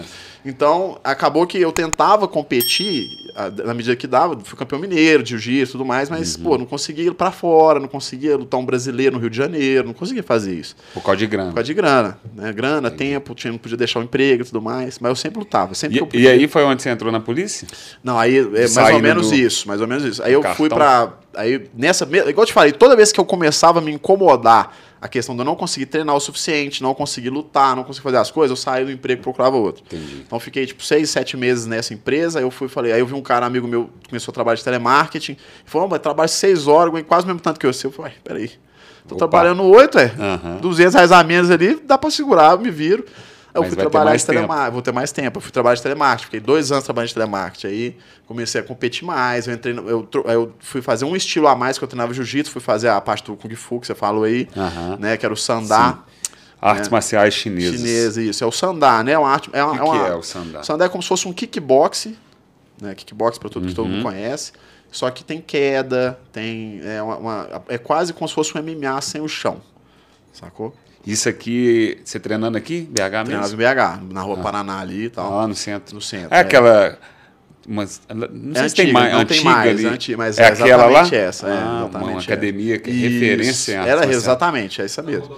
[0.44, 3.18] Então, acabou que eu tentava competir
[3.64, 6.42] na medida que dava, fui campeão mineiro, de jiu-jitsu e tudo mais, mas, Uhum.
[6.44, 9.86] pô, não conseguia ir pra fora, não conseguia lutar um brasileiro no Rio de Janeiro,
[9.88, 10.76] não conseguia fazer isso.
[10.92, 11.48] Por causa de grana.
[11.48, 12.52] Por causa de grana, né?
[12.52, 15.74] Grana, tempo, tinha, não podia deixar o emprego e tudo mais, mas eu sempre lutava,
[15.74, 17.66] sempre E, e aí foi onde você entrou na polícia?
[18.04, 20.22] Não, aí é mais Saindo ou menos do- isso, mais ou menos isso.
[20.22, 20.56] Aí eu cartão.
[20.56, 21.12] fui pra.
[21.34, 22.04] Aí nessa.
[22.04, 25.42] Igual eu te falei, toda vez que eu começava a me incomodar a questão de
[25.42, 28.56] eu não conseguir treinar o suficiente, não conseguir lutar, não conseguir fazer as coisas, eu
[28.56, 29.84] saí do emprego e procurava outro.
[29.84, 30.22] Entendi.
[30.26, 32.38] Então fiquei tipo seis, sete meses nessa empresa.
[32.38, 34.56] Aí eu fui falei, aí eu vi um cara amigo meu que começou a trabalhar
[34.56, 35.32] de telemarketing.
[35.32, 37.70] Ele falou, mas trabalho seis horas, quase o mesmo tanto que eu.
[37.84, 38.50] Eu falei, peraí.
[39.06, 39.28] Tô Opa.
[39.28, 40.10] trabalhando oito, é.
[40.18, 40.56] Aham.
[40.62, 43.04] 200 reais a menos ali, dá pra segurar, eu me viro.
[43.54, 45.36] Eu Mas fui trabalhar de telemarketing, vou ter mais tempo.
[45.38, 47.66] Eu fui trabalhar de telemarketing, fiquei dois anos trabalhando de telemarketing.
[47.68, 47.96] Aí
[48.26, 49.46] comecei a competir mais.
[49.46, 52.50] Eu entrei, no- eu, eu fui fazer um estilo a mais que eu treinava jiu-jitsu,
[52.50, 54.96] fui fazer a parte do Kung Fu que você falou aí, Aham.
[54.98, 55.16] né?
[55.16, 56.00] Que era o Sandá
[56.60, 57.76] Artes marciais chinesas.
[57.78, 58.42] chinesa, isso.
[58.42, 59.12] É o Sandá, né?
[59.12, 59.50] É uma arte.
[59.52, 60.62] É, uma, O que, é, uma- que é o sandá?
[60.64, 62.08] Sandá é como se fosse um kickbox,
[62.82, 62.92] né?
[62.94, 64.02] Kickbox para todo que todo mundo Uhum.
[64.02, 64.50] conhece.
[64.90, 66.80] Só que tem queda, tem.
[66.82, 69.60] É, uma, uma- é quase como se fosse um MMA sem o chão.
[70.32, 70.74] Sacou?
[71.06, 72.94] Isso aqui, você treinando aqui, BH
[73.24, 73.62] Treinava mesmo?
[73.62, 75.36] em BH, na rua Paraná ali e tal.
[75.36, 75.94] Lá no centro.
[75.94, 76.34] No centro.
[76.34, 76.98] É aquela.
[77.66, 79.12] Umas, não sei É se tem antiga, mais.
[79.12, 79.86] não antiga tem mais, ali.
[79.86, 80.90] é antiga, mas é é aquela lá?
[81.00, 84.16] exatamente essa, é, Ah, exatamente uma academia que é Isso, referência Era marciais.
[84.16, 85.36] exatamente, é essa mesmo.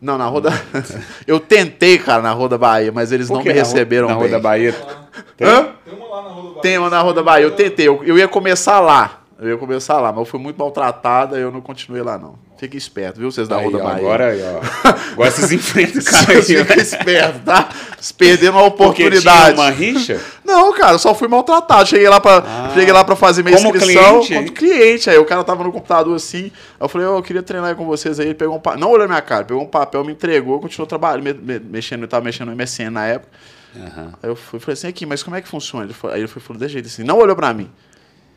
[0.00, 0.50] Não, na Rua da...
[1.26, 4.14] Eu tentei, cara, na Rua da Bahia, mas eles não me na Rua- receberam Na
[4.14, 4.22] bem.
[4.22, 4.72] Rua da Bahia.
[5.40, 5.68] Hã?
[5.84, 6.62] Tem uma lá na Rua do Bahia.
[6.62, 7.44] Tem uma na Rua da Bahia.
[7.44, 9.22] Eu tentei, eu, eu ia começar lá.
[9.40, 12.34] Eu ia começar lá, mas eu fui muito maltratada e eu não continuei lá, não.
[12.58, 13.98] Fique esperto, viu, vocês da Rua Aí, da ó, Bahia.
[13.98, 14.88] agora aí, ó.
[15.12, 16.36] Agora vocês enfrentam o cara aí.
[16.56, 16.64] né?
[16.64, 17.68] fiquem espertos, tá?
[18.16, 19.54] Perderam uma Porque tinha oportunidade.
[19.60, 20.20] uma rixa?
[20.44, 21.88] Não, cara, eu só fui maltratado.
[21.88, 22.70] Cheguei lá pra, Ah.
[22.74, 24.20] cheguei lá pra fazer minha Como inscrição.
[24.22, 25.08] cliente, como cliente.
[25.10, 26.46] Aí o cara tava no computador assim.
[26.46, 28.26] Aí eu falei, "Ô, eu queria treinar com vocês aí.
[28.26, 28.80] Ele pegou um papel.
[28.80, 32.08] Não olhou minha cara, pegou um papel, me entregou, continuou trabalhando, me- me- mexendo, eu
[32.08, 33.30] tava mexendo no MSN na época.
[33.76, 34.12] Aham.
[34.20, 35.84] Aí eu fui, falei assim, aqui, mas como é que funciona?
[35.84, 37.70] Ele foi, aí ele foi, falou desse jeito assim, não olhou pra mim.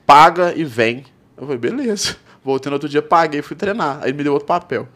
[0.05, 1.05] Paga e vem.
[1.37, 2.15] Eu falei, beleza.
[2.43, 3.99] Voltei no outro dia, paguei, fui treinar.
[4.01, 4.87] Aí ele me deu outro papel.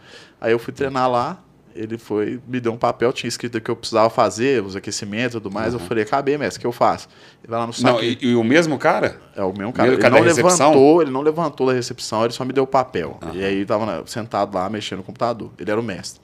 [0.41, 1.39] Aí eu fui treinar lá,
[1.75, 5.35] ele foi, me deu um papel, tinha escrito o que eu precisava fazer, os aquecimentos
[5.35, 5.73] e tudo mais.
[5.73, 7.07] Eu falei, acabei, mestre, o que eu faço?
[7.43, 8.17] Ele vai lá no Não, saque.
[8.21, 9.19] e, e o mesmo cara?
[9.35, 9.89] É o mesmo cara.
[9.89, 12.67] Mesmo Ele cara não levantou, ele não levantou da recepção, ele só me deu o
[12.67, 13.19] papel.
[13.33, 15.51] E aí eu tava sentado lá mexendo no computador.
[15.59, 16.21] Ele era o mestre.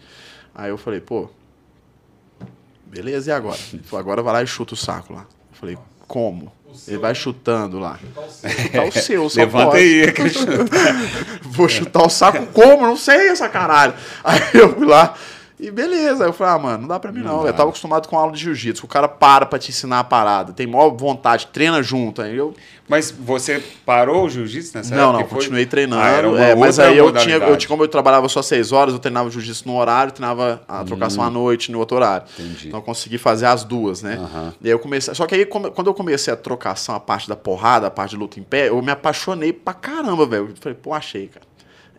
[0.55, 1.29] Aí eu falei, pô,
[2.85, 3.59] beleza, e agora?
[3.73, 5.21] Ele falou, agora vai lá e chuta o saco lá.
[5.51, 6.51] Eu falei, como?
[6.87, 7.99] Ele vai chutando lá.
[8.41, 9.77] Chutar o seu, só Levanta pode.
[9.77, 10.13] aí.
[11.43, 12.85] Vou chutar o saco como?
[12.85, 13.93] Não sei essa caralho.
[14.23, 15.15] Aí eu fui lá
[15.61, 16.23] e beleza.
[16.23, 17.37] Aí eu falei, ah, mano, não dá pra mim não.
[17.41, 18.85] Não Eu tava acostumado com aula de jiu-jitsu.
[18.85, 20.51] O cara para pra te ensinar a parada.
[20.53, 22.21] Tem maior vontade, treina junto.
[22.21, 22.53] Aí eu
[22.89, 25.13] Mas você parou o jiu-jitsu nessa não, época?
[25.17, 26.01] não, Que foi- continuei treinando.
[26.35, 28.99] Ah, é, mas aí eu tinha, eu tinha, como eu trabalhava só seis horas, eu
[28.99, 32.25] treinava jiu-jitsu no horário, treinava a trocação à noite no outro horário.
[32.39, 32.43] Hum.
[32.43, 32.67] Entendi.
[32.67, 34.15] Então eu consegui fazer as duas, né?
[34.21, 34.53] Aham.
[34.61, 35.13] E aí eu comecei.
[35.13, 38.17] Só que aí, quando eu comecei a trocação, a parte da porrada, a parte de
[38.17, 40.49] luta em pé, eu me apaixonei pra caramba, velho.
[40.49, 41.45] Eu falei, pô, achei, cara.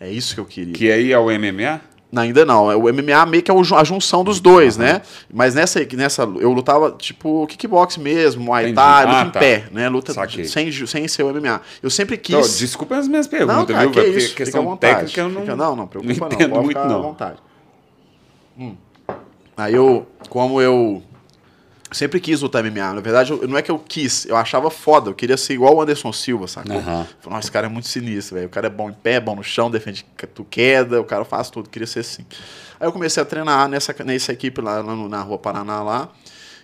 [0.00, 0.72] É isso que eu queria.
[0.74, 1.80] Que aí é o MMA?
[2.14, 2.70] Ainda não.
[2.70, 5.00] É O MMA meio que é a junção dos dois, né?
[5.32, 8.74] Mas nessa, nessa eu lutava tipo kickbox mesmo, Muay.
[8.74, 9.40] Thai, luta Ah, em tá.
[9.40, 9.88] pé, né?
[9.88, 10.44] Luta Saquei.
[10.44, 11.60] sem, sem ser o MMA.
[11.82, 12.58] Eu sempre quis.
[12.58, 13.90] Desculpa as minhas perguntas, não, cara, viu?
[13.92, 14.18] que velho?
[14.18, 14.32] isso.
[14.32, 14.94] À questão vontade.
[14.94, 16.28] técnica eu não, Fica- não, não preocupa não.
[16.50, 17.02] Pode muito, ficar à não.
[17.02, 17.36] vontade.
[18.58, 18.74] Hum.
[19.56, 21.02] Aí eu, como eu
[21.92, 25.10] sempre quis lutar MMA, na verdade, eu- não é que eu quis, eu achava foda,
[25.10, 26.76] eu queria ser igual o Anderson Silva, sacou?
[26.76, 27.06] Aham.
[27.20, 28.46] Falei, Nossa, esse cara é muito sinistro, velho.
[28.46, 31.24] O cara é bom em pé, bom no chão, defende que tu queda, o cara
[31.24, 32.24] faz tudo, queria ser assim.
[32.80, 36.08] Aí eu comecei a treinar nessa, nessa equipe lá, lá no- na Rua Paraná lá.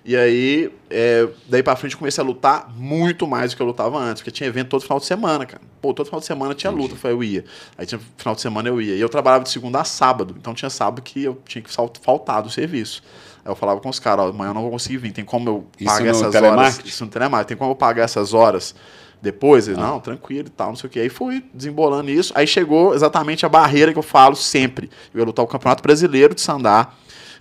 [0.04, 3.66] E aí, é, daí pra frente, eu comecei a lutar muito mais do que eu
[3.66, 5.60] lutava antes, porque tinha evento todo final de semana, cara.
[5.82, 7.44] Pô, todo final de semana tinha luta, foi eu ia.
[7.76, 8.94] Aí tinha final de semana eu ia.
[8.94, 11.70] E eu trabalhava de segunda a sábado, então tinha sábado que eu tinha que
[12.00, 13.02] faltar do serviço.
[13.48, 15.66] Eu falava com os caras, ó, amanhã eu não vou conseguir vir, tem como eu
[15.78, 16.80] Isso pagar essas horas.
[16.84, 18.74] Isso no telemarketing, tem como eu pagar essas horas
[19.20, 19.68] depois?
[19.68, 21.00] Ele, não, tranquilo e tal, não sei o que.
[21.00, 22.32] Aí fui desembolando isso.
[22.36, 24.90] Aí chegou exatamente a barreira que eu falo sempre.
[25.12, 26.92] Eu ia lutar o Campeonato Brasileiro de Sandá.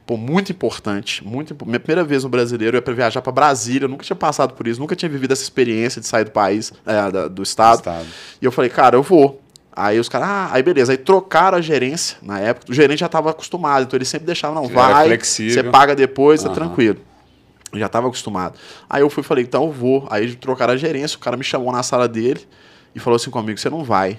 [0.06, 3.84] Pô, muito importante, muito Minha primeira vez no brasileiro, eu ia pra viajar pra Brasília,
[3.84, 6.72] eu nunca tinha passado por isso, nunca tinha vivido essa experiência de sair do país,
[6.86, 7.80] é, do estado.
[7.80, 8.06] Estado.
[8.42, 9.42] E eu falei, cara, eu vou.
[9.80, 10.92] Aí os caras, ah, aí beleza.
[10.92, 12.72] Aí trocaram a gerência na época.
[12.72, 15.54] O gerente já estava acostumado, então ele sempre deixava, não, era vai, flexível.
[15.54, 16.56] você paga depois, tá Aham.
[16.56, 16.98] tranquilo.
[17.72, 18.58] Eu já estava acostumado.
[18.90, 20.08] Aí eu fui e falei, então eu vou.
[20.10, 22.48] Aí trocaram a gerência, o cara me chamou na sala dele
[22.96, 24.14] e falou assim comigo, você não vai.
[24.14, 24.18] Eu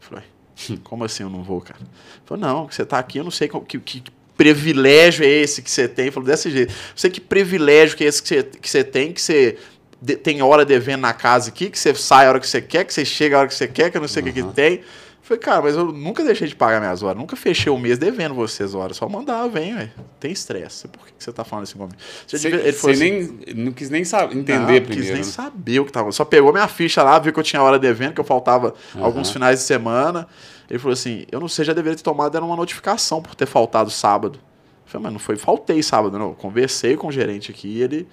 [0.00, 0.24] falei,
[0.84, 1.80] como assim eu não vou, cara?
[1.80, 1.88] Ele
[2.26, 4.02] falou, não, você tá aqui, eu não sei qual- que, que
[4.36, 6.06] privilégio é esse que você tem.
[6.06, 6.68] Ele falou, desse jeito.
[6.70, 9.56] Não sei que privilégio que é esse que você, que você tem, que você
[10.00, 12.84] de- tem hora devendo na casa aqui, que você sai a hora que você quer,
[12.84, 14.42] que você chega a hora que você quer, que eu não sei o que, que
[14.54, 14.80] tem.
[15.20, 18.34] Falei, cara, mas eu nunca deixei de pagar minhas horas, nunca fechei o mês devendo
[18.34, 18.96] vocês horas.
[18.96, 19.90] Só mandar, vem, velho.
[20.18, 20.88] Tem estresse.
[20.88, 21.94] Por que que você tá falando assim comigo?
[22.26, 24.86] Você devia- ele falou assim, nem, não quis nem saber, entender não, primeiro.
[24.86, 25.22] quis nem né?
[25.22, 26.10] saber o que tava.
[26.12, 29.30] Só pegou minha ficha lá, viu que eu tinha hora devendo, que eu faltava alguns
[29.30, 30.26] finais de semana.
[30.70, 33.44] Ele falou assim: Eu não sei, já deveria ter tomado era uma notificação por ter
[33.46, 34.38] faltado sábado.
[34.38, 36.28] Eu falei, mas não foi, faltei sábado, não.
[36.28, 38.08] Eu conversei com o gerente aqui e ele.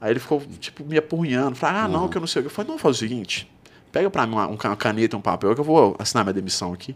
[0.00, 1.56] Aí ele ficou, tipo, me apurrinhando.
[1.56, 2.46] Falei, ah, não, que eu não sei o que.
[2.46, 3.50] Eu falei, não, faz o seguinte:
[3.90, 6.34] pega pra mim uma, um uma caneta e um papel que eu vou assinar minha
[6.34, 6.94] demissão aqui.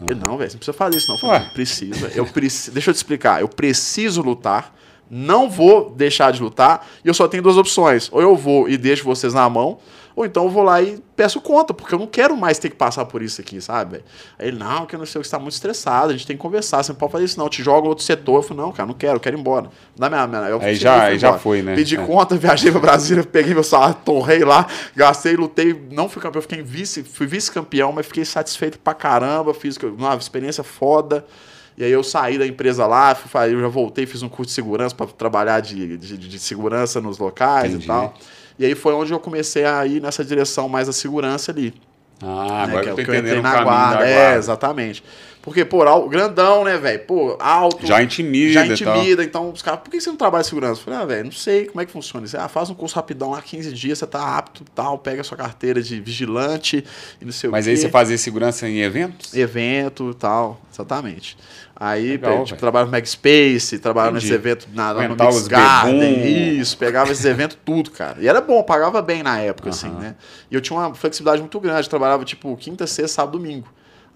[0.00, 1.16] Ele, não, velho, você não precisa fazer isso, não.
[1.16, 1.50] Eu falei, Ué.
[1.52, 2.08] Precisa.
[2.14, 2.72] Eu preciso.
[2.72, 3.40] Deixa eu te explicar.
[3.40, 4.74] Eu preciso lutar.
[5.10, 6.86] Não vou deixar de lutar.
[7.04, 8.08] E eu só tenho duas opções.
[8.12, 9.78] Ou eu vou e deixo vocês na mão.
[10.18, 12.74] Ou então eu vou lá e peço conta, porque eu não quero mais ter que
[12.74, 14.02] passar por isso aqui, sabe?
[14.36, 16.26] Aí ele, não, que eu não sei o que você tá muito estressado, a gente
[16.26, 17.48] tem que conversar, você não pode fazer isso, não.
[17.48, 18.34] Te jogo outro setor.
[18.38, 19.70] Eu falei, não, cara, não quero, eu quero ir embora.
[19.96, 21.76] Dá minha, minha, eu Aí já- fui aí já foi, né?
[21.76, 22.04] Pedi É.
[22.04, 26.62] conta, viajei pra Brasília, peguei meu salário, torrei lá, gastei, lutei, não fui campeão, fiquei
[26.62, 31.24] vice, fui vice-campeão, mas fiquei satisfeito pra caramba, fiz uma experiência foda.
[31.76, 34.54] E aí eu saí da empresa lá, fui, eu já voltei, fiz um curso de
[34.54, 37.84] segurança para trabalhar de, de, de segurança nos locais Entendi.
[37.84, 38.14] e tal.
[38.58, 41.72] E aí foi onde eu comecei a ir nessa direção mais da segurança ali.
[42.20, 43.98] Ah, né, agora que, eu é tô o que eu entrei entendendo na guarda.
[43.98, 44.38] da É, guarda.
[44.38, 45.04] exatamente.
[45.48, 47.00] Porque, pô, grandão, né, velho?
[47.00, 47.86] Pô, alto.
[47.86, 48.96] Já intimida Já e tal.
[48.96, 50.80] intimida, então os caras, por que você não trabalha de segurança?
[50.80, 52.36] Eu falei, ah, velho, não sei como é que funciona isso.
[52.36, 55.36] Ah, faz um curso rapidão lá, 15 dias, você tá apto tal, pega a sua
[55.36, 56.84] carteira de vigilante
[57.20, 57.70] e não sei Mas o quê.
[57.70, 59.34] aí você fazia segurança em eventos?
[59.34, 61.36] Evento e tal, exatamente.
[61.74, 64.32] Aí, Legal, tipo, trabalhava no Magspace, trabalhava Entendi.
[64.32, 68.16] nesse evento na, lá no Mix Garden, isso, pegava esses eventos tudo, cara.
[68.20, 70.00] E era bom, pagava bem na época, assim, Aham.
[70.00, 70.16] né?
[70.50, 73.68] E eu tinha uma flexibilidade muito grande, trabalhava, tipo, quinta, sexta, sábado, domingo.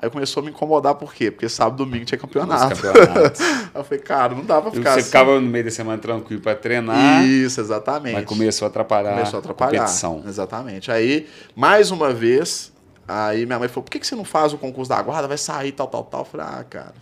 [0.02, 1.30] Aí começou a me incomodar, por quê?
[1.30, 2.74] Porque sábado e domingo tinha campeonato.
[3.72, 5.06] Eu falei, cara, não dá pra ficar você assim.
[5.06, 8.14] ficava no meio da semana tranquilo pra treinar, Isso, exatamente.
[8.14, 9.78] mas começou a atrapalhar, Começou a atrapalhar.
[9.78, 10.24] competição.
[10.26, 10.90] Exatamente.
[10.90, 12.72] Aí, mais uma vez,
[13.06, 15.28] aí minha mãe falou: por que, que você não faz o concurso da guarda?
[15.28, 16.22] Vai sair, tal, tal, tal.
[16.22, 16.94] Eu falei, ah, cara,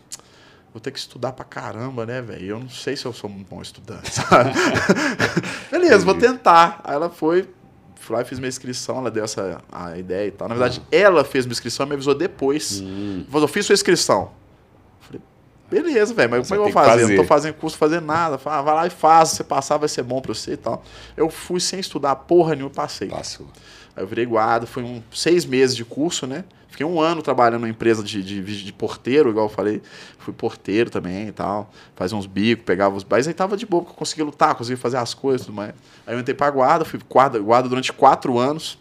[0.72, 2.44] vou ter que estudar pra caramba, né, velho?
[2.46, 4.52] Eu não sei se eu sou um bom estudante, sabe?
[5.72, 6.80] Beleza, vou tentar.
[6.84, 7.48] Aí ela foi,
[8.10, 10.48] fui lá e fiz minha inscrição, ela deu essa a ideia e tal.
[10.48, 12.80] Na verdade, ela fez minha inscrição e me avisou depois.
[12.80, 13.24] Hum.
[13.30, 14.32] Falou, eu fiz sua inscrição.
[15.00, 15.22] Falei,
[15.70, 17.02] beleza, velho, mas Você como é que eu vou fazer?
[17.02, 17.16] Eu fazer.
[17.16, 18.36] não tô fazendo curso, fazer nada.
[18.36, 20.56] Fala, ah, vai lá e faz, se você passar vai ser bom pra você e
[20.56, 20.82] tal.
[21.16, 23.08] Eu fui sem estudar porra nenhuma e passei.
[23.08, 23.46] Passou.
[23.94, 26.44] Aí eu virei guarda, foi um seis meses de curso, né?
[26.70, 29.82] Fiquei um ano trabalhando numa empresa de, de, de porteiro, igual eu falei.
[30.18, 31.70] Fui porteiro também e tal.
[31.94, 33.04] Fazia uns bicos, pegava os...
[33.04, 35.56] Mas aí tava de boa, porque eu conseguia lutar, conseguia fazer as coisas e tudo
[35.56, 35.74] mais.
[36.06, 38.78] Aí eu entrei pra guarda, fui guarda, guarda durante quatro anos.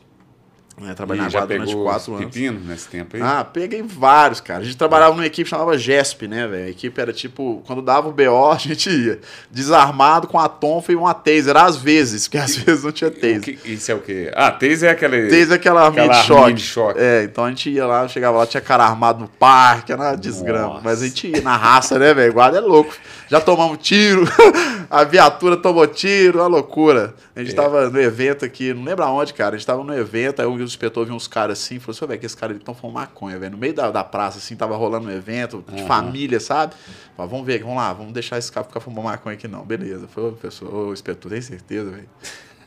[0.80, 0.94] Né?
[0.94, 2.34] Trabalhei E na guarda durante quatro os anos.
[2.34, 3.22] pepino nesse tempo aí?
[3.22, 4.62] Ah, peguei vários, cara.
[4.62, 6.65] A gente trabalhava numa equipe que chamava GESP, né, velho?
[6.65, 9.20] A equipe era tipo, quando dava o BO, a gente ia
[9.52, 13.42] desarmado com a tonfa e uma taser, às vezes, porque às vezes não tinha taser.
[13.42, 14.32] que- isso é o quê?
[14.36, 15.28] Ah, taser é aquele...
[15.30, 16.54] Taser é aquela arminha aquela de choque.
[16.54, 17.00] de choque.
[17.00, 20.15] É, então a gente ia lá, chegava lá, tinha cara armado no parque, era uma
[20.15, 20.80] desgrama.
[20.84, 22.32] Mas a gente ia na raça, né, velho?
[22.34, 22.94] Guarda é louco.
[23.30, 24.24] Já tomamos tiro,
[24.89, 27.13] a viatura tomou tiro, uma loucura.
[27.36, 27.56] A gente É.
[27.56, 29.54] tava no evento aqui, não lembro aonde, cara.
[29.54, 32.08] A gente tava no evento, aí o inspetor viu uns caras assim, falou assim, "Ô,
[32.08, 33.52] velho, que esse cara estão fumando maconha, velho.
[33.52, 35.88] No meio da, da praça, assim, tava rolando um evento de Aham.
[35.88, 36.74] família, sabe?
[37.15, 39.63] Falei, vamos ver, vamos lá, vamos deixar esse cara ficar fumando maconha aqui não.
[39.63, 40.08] Beleza.
[40.08, 42.10] Foi, professor, ô, inspetor, tem certeza, velho?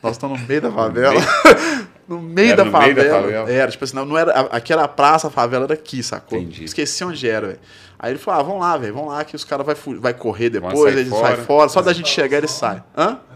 [0.01, 1.21] Nós estamos no meio da favela.
[2.07, 2.93] no meio, Era da, no favela.
[2.93, 3.51] meio da favela?
[3.51, 4.31] Era, tipo assim, não, não era.
[4.31, 6.37] a- Aquela praça, a favela era aqui, sacou?
[6.37, 6.63] Entendi.
[6.65, 7.59] Esqueci onde era, velho.
[8.03, 10.49] Aí ele falou: ah, vamos lá, velho, vamos lá, que os caras vai, vai correr
[10.49, 11.35] depois, eles fora.
[11.35, 11.69] saem fora.
[11.69, 12.83] Só da gente chegar ele sai.
[12.97, 13.17] Hã?
[13.17, 13.35] É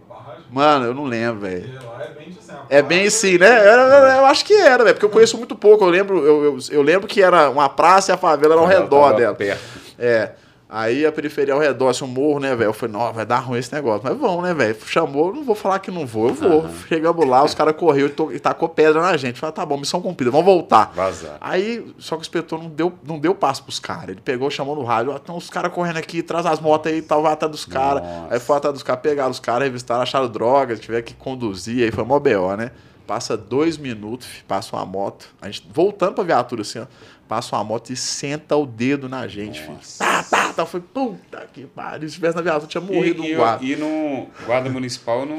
[0.00, 0.44] na barragem?
[0.50, 1.70] Mano, eu não lembro, velho.
[1.70, 3.58] É bem assim, É bem praça- assim, né?
[3.64, 5.84] Eu, eu- eu acho que era, velho, porque eu conheço muito pouco.
[5.84, 8.66] Eu lembro, eu, eu, eu lembro que era uma praça e a favela era ao
[8.66, 9.36] redor dela.
[9.36, 9.62] perto.
[9.96, 10.32] É.
[10.72, 12.68] Aí a periferia ao redor, assim, um morro, né, velho?
[12.68, 14.02] Eu falei, não, vai dar ruim esse negócio.
[14.04, 14.76] Mas vamos, né, velho?
[14.86, 16.62] Chamou, não vou falar que não vou, eu vou.
[16.86, 19.40] Chegamos lá, os caras correram e to- e tacou pedra na gente.
[19.40, 20.92] Falei, tá bom, missão cumprida, vamos voltar.
[20.94, 21.38] Vazar.
[21.40, 24.10] Aí, só que o inspetor não deu, não deu passo pros caras.
[24.10, 26.98] Ele pegou, chamou no rádio, ó, tem uns caras correndo aqui, traz as motos aí
[26.98, 28.04] e tal, vai atrás dos caras.
[28.30, 31.90] Aí foi atrás dos caras, pegaram os caras, revistaram, acharam droga, tiver que conduzir, aí
[31.90, 32.70] foi mó B.O., né?
[33.08, 35.26] Passa dois minutos, passa uma moto.
[35.42, 36.86] A gente voltando pra viatura assim, ó.
[37.30, 39.74] Passa uma moto e senta o dedo na gente, filho.
[39.74, 40.04] Nossa.
[40.04, 40.66] Tá, tá, tá.
[40.66, 42.08] Foi, puta que pariu.
[42.08, 43.64] Se tivesse na viatura, tinha morrido e, um guarda.
[43.64, 45.38] e, no guarda municipal não,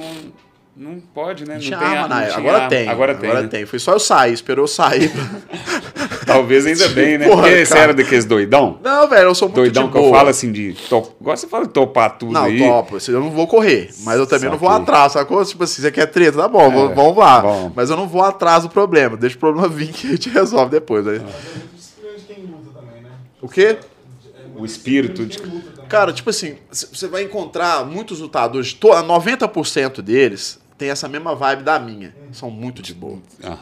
[0.73, 1.55] não pode, né?
[1.55, 2.69] Não, Tinha tem arma não tinha Agora arma.
[2.69, 2.87] tem.
[2.87, 3.29] Agora tem.
[3.29, 3.49] Agora né?
[3.49, 3.65] tem.
[3.65, 5.11] Foi só eu sair, esperou eu sair.
[6.25, 7.27] Talvez ainda bem, né?
[7.27, 8.79] Porra, Porque você era daqueles doidão?
[8.81, 10.17] Não, velho, eu sou muito Doidão que eu boa.
[10.17, 10.73] falo assim de.
[10.89, 11.09] Top...
[11.19, 12.57] Igual você fala de topar tudo Não, aí.
[12.57, 12.97] topo.
[13.05, 15.43] Eu não vou correr, mas eu também não vou atrás, sacou?
[15.43, 17.41] Tipo assim, você quer treta, tá bom, É, vamos lá.
[17.41, 17.73] vamos.
[17.75, 19.17] Mas eu não vou atrás do problema.
[19.17, 21.05] Deixa o problema vir que a gente resolve depois.
[21.05, 21.19] Aí.
[21.19, 23.09] Mas é muito disciplina de quem luta também, né?
[23.41, 23.77] O quê?
[24.57, 25.39] O espírito de.
[25.87, 31.63] Cara, tipo assim, você vai encontrar muitos lutadores, to- 90% deles tem essa mesma vibe
[31.63, 32.15] da minha.
[32.31, 33.19] São muito de boa.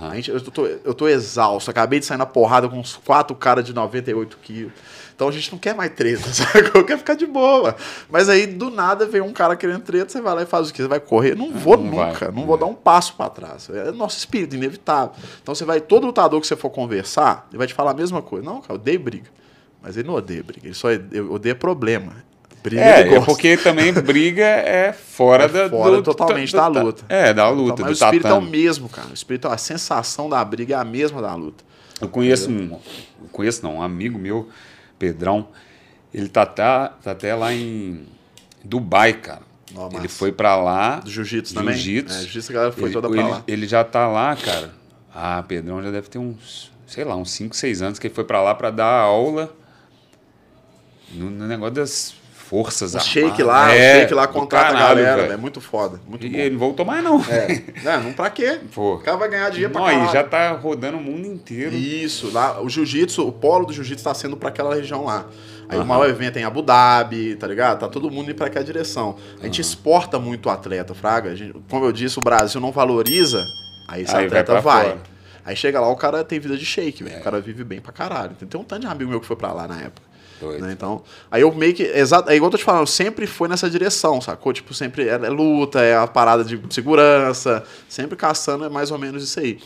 [0.09, 1.69] A gente, eu, tô, eu tô exausto.
[1.69, 4.71] Acabei de sair na porrada com uns quatro caras de 98 quilos.
[5.13, 6.71] Então a gente não quer mais treta, sabe?
[6.73, 7.75] Eu quero ficar de boa.
[8.09, 10.73] Mas aí, do nada, vem um cara querendo treta, você vai lá e faz o
[10.73, 10.81] quê?
[10.83, 11.35] Você vai correr?
[11.35, 12.27] Não vou não nunca.
[12.27, 12.31] vai.
[12.31, 13.69] não vou dar um passo pra trás.
[13.69, 15.11] É nosso espírito, inevitável.
[15.41, 18.21] Então você vai, todo lutador que você for conversar, ele vai te falar a mesma
[18.21, 18.45] coisa.
[18.45, 19.29] Não, cara, eu odeio briga.
[19.81, 20.67] Mas ele não odeia briga.
[20.67, 20.87] Ele só
[21.29, 22.13] odeia problema.
[22.61, 26.67] Briga É, é porque também briga é fora É da fora do- totalmente do- da
[26.67, 27.03] luta.
[27.07, 28.51] É, da luta, Então, mas o espírito é o tatame.
[28.51, 29.07] mesmo, cara.
[29.09, 31.63] O espírito, a sensação da briga é a mesma da luta.
[32.01, 32.71] Eu conheço um.
[33.21, 34.49] eu conheço não, um amigo meu,
[34.97, 35.47] Pedrão.
[36.13, 38.05] Ele tá, tá, tá até lá em
[38.63, 39.41] Dubai, cara.
[39.75, 40.95] Ó, ele foi pra lá.
[40.99, 41.75] Do jiu-jitsu também?
[41.75, 42.17] Jiu-jitsu.
[42.17, 43.43] É, jiu-jitsu a galera foi ele, toda pra ele, lá.
[43.47, 44.73] ele já tá lá, cara.
[45.15, 48.23] Ah, Pedrão já deve ter uns, sei lá, uns 5, 6 anos que ele foi
[48.25, 49.55] pra lá pra dar aula
[51.13, 52.13] no, no negócio das
[52.49, 55.21] forças O shake lá, É, o shake lá contrata a caralho, galera.
[55.21, 55.33] velho.
[55.33, 56.01] É muito foda.
[56.07, 56.37] Muito E bom.
[56.37, 57.21] ele não voltou mais, não.
[57.29, 57.61] É.
[57.83, 58.59] Não, não pra quê?
[58.73, 58.95] Pô.
[58.95, 60.11] O cara vai ganhar dinheiro pra caralho.
[60.11, 61.75] já tá rodando o mundo inteiro.
[61.75, 65.27] Isso, lá, o jiu-jitsu, o polo do jiu-jitsu tá sendo pra aquela região lá.
[65.69, 67.79] Aí o maior evento é em Abu Dhabi, tá ligado?
[67.81, 69.15] Tá todo mundo indo pra aquela direção.
[69.39, 71.29] A gente exporta muito o atleta, Fraga.
[71.29, 73.45] A gente- como eu disse, o Brasil não valoriza,
[73.87, 74.85] aí esse Aí vai atleta vai.
[74.85, 74.97] fora.
[75.45, 77.17] Aí chega lá, o cara tem vida de shake, velho.
[77.17, 77.19] É.
[77.19, 78.31] O cara vive bem pra caralho.
[78.35, 80.08] Tem um tanto de amigo meu que foi pra lá na época.
[80.59, 80.71] Né?
[80.71, 81.83] Então, aí eu meio que.
[81.83, 84.51] Exato, é igual eu tô te falando, sempre foi nessa direção, sacou?
[84.53, 88.97] Tipo, sempre é, é luta, é a parada de segurança, sempre caçando é mais ou
[88.97, 89.59] menos isso aí.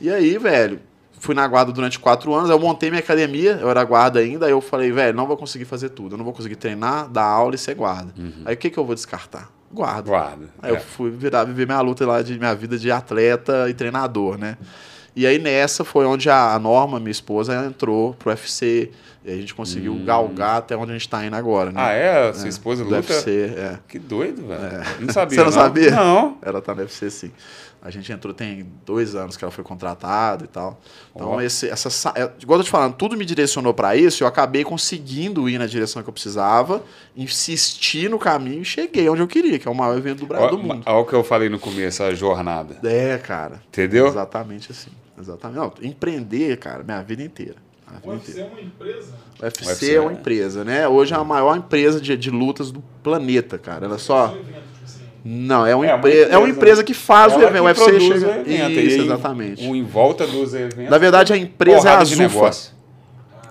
[0.00, 0.80] E aí, velho,
[1.18, 4.52] fui na guarda durante quatro anos, eu montei minha academia, eu era guarda ainda, aí
[4.52, 7.54] eu falei, velho, não vou conseguir fazer tudo, eu não vou conseguir treinar, dar aula
[7.54, 8.12] e ser guarda.
[8.44, 9.50] Aí o que, que eu vou descartar?
[9.72, 10.02] Guarda.
[10.10, 10.48] Guarda.
[10.60, 10.80] Aí eu É.
[10.80, 14.56] fui virar, viver minha luta lá de minha vida de atleta e treinador, né?
[15.20, 18.90] E aí nessa foi onde a a Norma, minha esposa, entrou pro UFC.
[19.22, 21.78] E a gente conseguiu galgar até onde a gente tá indo agora, né?
[21.78, 21.84] Hum.
[21.84, 22.32] Ah, é?
[22.32, 23.12] Sua esposa Do luta?
[23.12, 23.78] UFC, é.
[23.86, 24.62] Que doido, velho.
[24.98, 25.38] Não sabia.
[25.38, 25.90] Você não sabia?
[25.90, 26.38] Não.
[26.40, 27.30] Ela tá no UFC sim.
[27.82, 30.80] A gente entrou tem dois anos que ela foi contratada e tal.
[31.14, 31.40] Então, Ó.
[31.40, 34.22] esse, essa, sa- é, igual eu tô te falando, tudo me direcionou para isso.
[34.22, 36.82] Eu acabei conseguindo ir na direção que eu precisava,
[37.14, 40.48] insisti no caminho e cheguei onde eu queria, que é o maior evento do Brasil
[40.50, 40.82] do mundo.
[40.86, 42.76] Olha o que eu falei no começo, a jornada.
[42.86, 43.62] É, cara.
[43.68, 44.06] Entendeu?
[44.08, 44.90] Exatamente assim.
[45.20, 45.58] Exatamente.
[45.58, 47.56] Não, empreender, cara, minha vida inteira.
[47.86, 48.20] A O vida inteira.
[48.20, 49.12] UFC é uma empresa?
[49.38, 50.14] O UFC, UFC é uma é.
[50.14, 50.88] empresa, né?
[50.88, 53.86] Hoje é a maior empresa de, de lutas do planeta, cara.
[53.86, 54.26] Ela só.
[54.26, 55.00] evento, tipo assim.
[55.24, 56.56] Não, é uma, É uma empresa, é uma empresa.
[56.56, 57.62] empresa que faz o evento.
[57.62, 58.26] O UFC chega.
[58.26, 59.66] o evento, e Isso, exatamente.
[59.68, 60.90] o em volta dos eventos.
[60.90, 62.50] Na verdade, a empresa é a Azufa.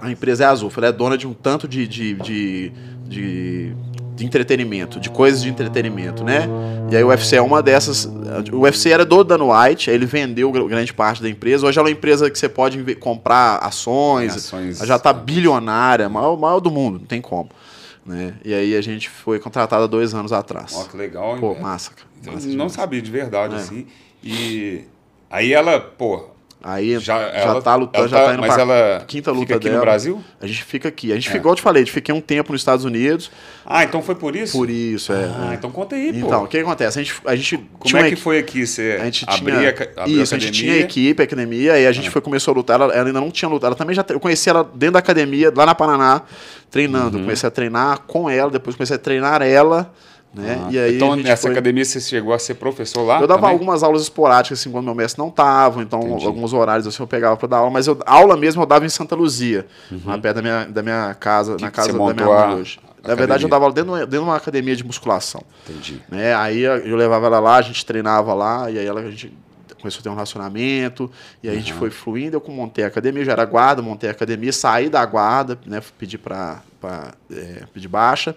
[0.02, 0.80] A empresa é a Azufa.
[0.80, 2.72] Ela é dona de um tanto de, de, de,
[3.06, 3.76] de,
[4.20, 6.48] de entretenimento, de coisas de entretenimento, né?
[6.92, 8.06] E aí o UFC é uma dessas.
[8.52, 11.66] O UFC era do Dana White, aí ele vendeu gr- grande parte da empresa.
[11.66, 14.78] Hoje ela é uma empresa que você pode comprar ações, Ações.
[14.80, 17.50] ela já está bilionária, maior, maior do mundo, não tem como.
[18.06, 18.34] Né?
[18.44, 20.74] E aí a gente foi contratada dois anos atrás.
[20.76, 21.36] Ó, que legal.
[21.36, 22.34] hein, Pô, massa, cara.
[22.36, 23.58] Massa não sabia de verdade, É.
[23.58, 23.88] assim.
[24.24, 24.82] E
[25.30, 26.26] aí ela, pô,
[26.62, 29.56] Aí já, já, ela, tá lutando, já tá indo Mas pra ela quinta fica luta
[29.56, 29.78] aqui dela.
[29.78, 30.24] no Brasil?
[30.42, 31.12] A gente fica aqui.
[31.14, 31.32] A gente É.
[31.32, 33.32] ficou, eu te falei, a gente fiquei um tempo nos Estados Unidos.
[33.66, 34.58] Ah, então foi por isso?
[34.58, 35.24] Por isso, é.
[35.24, 35.54] Ah, é.
[35.56, 36.28] então conta aí, pô.
[36.28, 37.00] Então, o que acontece?
[37.00, 38.68] A gente, a gente Como é que foi aqui?
[38.68, 41.92] Você A gente abria, tinha, a abriu isso, a gente tinha equipe, academia, e a
[41.94, 42.82] gente foi, começou a lutar.
[42.82, 43.68] Ela, ela ainda não tinha lutado.
[43.70, 44.04] Ela também já.
[44.10, 46.24] Eu conheci ela dentro da academia, lá na Paraná,
[46.70, 47.18] treinando.
[47.18, 47.24] Uhum.
[47.24, 49.94] Comecei a treinar com ela, depois comecei a treinar ela,
[50.34, 50.62] né?
[50.66, 50.96] Ah, e aí.
[50.96, 53.20] então, nessa foi- academia você chegou a ser professor lá?
[53.20, 53.54] Eu dava também?
[53.54, 56.26] algumas aulas esporádicas, assim, quando meu mestre não tava, então Entendi.
[56.26, 58.90] alguns horários assim, eu pegava para dar aula, mas eu, aula mesmo eu dava em
[58.90, 59.66] Santa Luzia,
[60.06, 61.58] lá perto da minha, da minha casa, Uhum.
[61.58, 62.80] Que na que casa da minha mãe hoje.
[62.80, 63.16] Na academia?
[63.16, 65.42] verdade, eu dava aula dentro, de uma- dentro de uma academia de musculação.
[65.68, 66.02] Entendi.
[66.10, 66.36] né?
[66.36, 69.34] Aí eu levava ela lá, a gente treinava lá, e aí ela, a gente
[69.82, 71.10] começou a ter um relacionamento,
[71.42, 74.12] e aí a gente foi fluindo, eu montei a academia, já era guarda, montei a
[74.12, 76.62] academia, saí da guarda, né, pedi para
[77.74, 78.36] pedir baixa,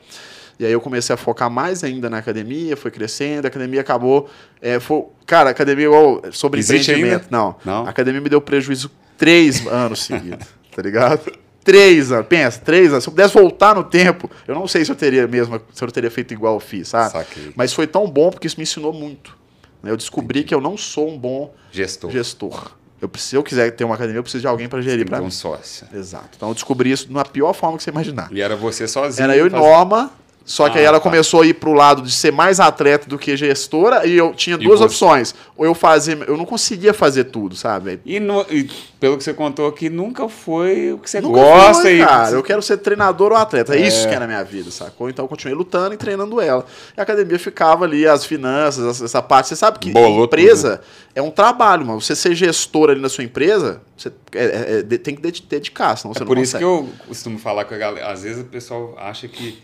[0.63, 4.29] e aí eu comecei a focar mais ainda na academia, foi crescendo, a academia acabou,
[4.61, 7.87] é, foi, cara, a academia igual sobre Existe empreendimento, não, Não?
[7.87, 11.33] a academia me deu prejuízo três anos seguidos, tá ligado?
[11.65, 13.05] Três anos, pensa, três anos.
[13.05, 15.91] Se eu pudesse voltar no tempo, eu não sei se eu teria mesmo, se eu
[15.93, 17.13] teria feito igual eu fiz, sabe?
[17.13, 17.53] Saquei.
[17.55, 19.37] Mas foi tão bom porque isso me ensinou muito.
[19.81, 19.93] né?
[19.93, 22.11] Eu descobri que eu não sou um bom Gestor.
[22.11, 22.73] gestor.
[23.01, 25.25] Eu, se eu quiser ter uma academia, eu preciso de alguém para gerir para um
[25.27, 25.31] mim.
[25.31, 25.87] sócio.
[25.95, 26.31] Exato.
[26.37, 28.29] Então eu descobri isso na pior forma que você imaginar.
[28.33, 29.23] E era você sozinho.
[29.25, 30.11] Era eu e fazendo- Norma,
[30.45, 31.03] só que Ah, aí ela tá.
[31.03, 34.59] começou a ir pro lado de ser mais atleta do que gestora e eu tinha
[34.59, 34.87] duas você?
[34.87, 35.35] opções.
[35.57, 38.01] Ou eu fazia, eu não conseguia fazer tudo, sabe?
[38.05, 41.83] E, no- e pelo que você contou aqui, nunca foi o que você Nunca gosta
[41.83, 42.05] foi, e.
[42.05, 42.31] cara.
[42.31, 43.75] Eu quero ser treinador ou atleta.
[43.77, 43.87] É, É.
[43.87, 45.09] isso que era a minha vida, sacou?
[45.09, 46.65] Então eu continuei lutando e treinando ela.
[46.97, 49.49] E a academia ficava ali, as finanças, essa- parte.
[49.49, 50.81] Você sabe que Bolou empresa
[51.15, 52.01] é um trabalho, mano.
[52.01, 55.97] Você ser gestor ali na sua empresa, você é- é- é- tem que ded- dedicar,
[55.97, 58.11] senão É você não por isso que eu costumo falar com a galera.
[58.11, 59.63] Às vezes o pessoal acha que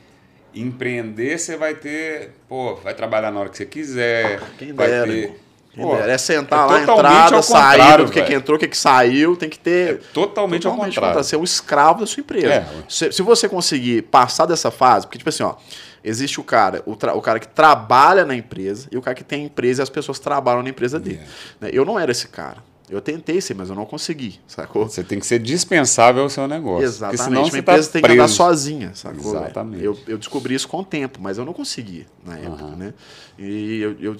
[0.55, 2.33] empreender você vai ter.
[2.49, 4.41] Pô, vai trabalhar na hora que você quiser.
[4.59, 5.13] Quem vai dera, ter.
[5.13, 5.37] irmão.
[5.73, 6.13] Quem Pô, dera.
[6.13, 8.37] É sentar é lá, totalmente entrada, saída, contrário, o que, que velho.
[8.39, 9.95] entrou, o que, que saiu, tem que ter.
[9.95, 11.23] É totalmente, ao contrário.
[11.25, 12.49] Ser um escravo da sua empresa.
[12.49, 15.55] É, se, se você conseguir passar dessa fase, porque, tipo assim, ó,
[16.03, 19.45] existe o cara, o, o cara que trabalha na empresa e o cara que tem
[19.45, 21.21] empresa e as pessoas trabalham na empresa dele.
[21.61, 21.67] É.
[21.67, 21.71] né?
[21.73, 22.68] Eu não era esse cara.
[22.91, 24.89] Eu tentei ser, mas eu não consegui, sacou?
[24.89, 26.85] Você tem que ser dispensável ao seu negócio.
[26.85, 27.23] Exatamente.
[27.23, 29.35] Senão Uma você empresa tá tem que andar sozinha, sacou?
[29.35, 29.85] Exatamente.
[29.85, 32.77] Eu, eu descobri isso com o tempo, mas eu não conseguia na época, Aham.
[32.77, 32.95] né?
[33.39, 34.17] E eu, eu,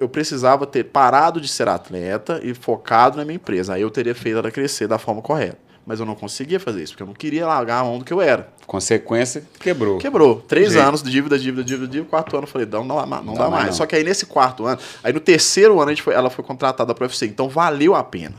[0.00, 3.74] eu precisava ter parado de ser atleta e focado na minha empresa.
[3.74, 5.67] Aí eu teria feito ela crescer da forma correta.
[5.88, 8.12] Mas eu não conseguia fazer isso, porque eu não queria largar a mão do que
[8.12, 8.50] eu era.
[8.66, 9.96] Consequência, quebrou.
[9.96, 10.44] Quebrou.
[10.46, 10.86] Três Jeito.
[10.86, 12.10] anos de dívida, dívida, dívida, dívida.
[12.10, 13.68] Quarto ano eu falei, não, não, não, Não dá mais.
[13.68, 13.72] não.
[13.72, 16.44] Só que aí nesse quarto ano, aí no terceiro ano a gente foi, ela foi
[16.44, 17.24] contratada para UFC.
[17.24, 18.34] Então valeu a pena.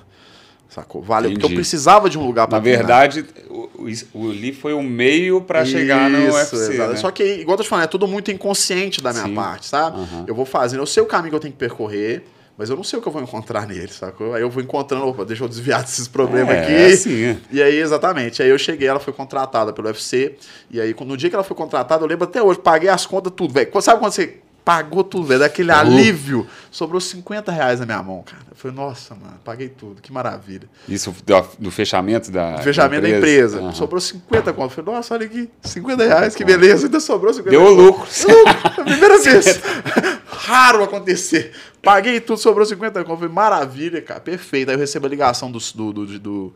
[0.70, 1.02] Sacou?
[1.02, 1.56] Valeu, porque eu Entendi.
[1.56, 5.66] precisava de um lugar para Na verdade, o, o, o Lee foi o meio pra
[5.66, 6.78] chegar no UFC.
[6.78, 6.96] Né?
[6.98, 9.34] Só que, igual eu tô te falando, é tudo muito inconsciente da minha Sim.
[9.34, 9.98] parte, sabe?
[9.98, 10.26] Aham.
[10.28, 12.24] Eu vou fazendo, eu sei o caminho que eu tenho que percorrer,
[12.60, 14.34] mas eu não sei o que eu vou encontrar nele, sacou?
[14.34, 16.74] Aí eu vou encontrando, opa, deixa eu desviar desses problemas é, aqui.
[16.74, 17.38] É assim, é.
[17.50, 18.44] E aí, exatamente.
[18.44, 20.36] Aí eu cheguei, ela foi contratada pelo UFC.
[20.70, 23.32] E aí, no dia que ela foi contratada, eu lembro até hoje, paguei as contas,
[23.34, 23.82] tudo, velho.
[23.82, 25.40] Sabe quando você pagou tudo, velho?
[25.40, 26.46] Daquele alívio.
[26.70, 28.44] Sobrou 50 reais na minha mão, cara.
[28.52, 30.70] Eu falei, nossa, mano, paguei tudo, que maravilha.
[30.88, 32.58] Isso do, do fechamento da.
[32.58, 33.58] O fechamento da empresa.
[33.58, 33.74] Aham.
[33.74, 34.66] Sobrou 50 conto.
[34.66, 38.08] Eu falei, nossa, olha aqui, 50 reais, que beleza, ainda sobrou 50 Deu lucro.
[38.28, 39.60] Lucro, a primeira vez.
[40.30, 41.52] Raro acontecer.
[41.82, 43.18] Paguei tudo, sobrou 50 conto.
[43.18, 44.70] Falei, maravilha, cara, perfeito.
[44.70, 46.54] Aí eu recebo a ligação do, do, do, do,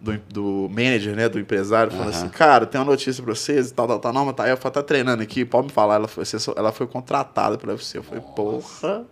[0.00, 2.18] do, do manager, né, do empresário, falando Aham.
[2.18, 4.12] assim, cara, tem uma notícia pra vocês e tal, tal, tal.
[4.12, 5.96] Não, mas tá aí, ela tá treinando aqui, pode me falar.
[5.96, 6.24] Ela foi,
[6.56, 7.98] ela foi contratada pelo UFC.
[7.98, 9.04] Eu falei, porra.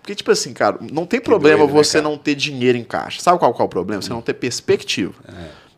[0.00, 2.10] Porque, tipo assim, cara, não tem problema doido, né, você cara?
[2.10, 3.20] não ter dinheiro em caixa.
[3.20, 4.02] Sabe qual, qual é o problema?
[4.02, 5.14] Você não ter perspectiva.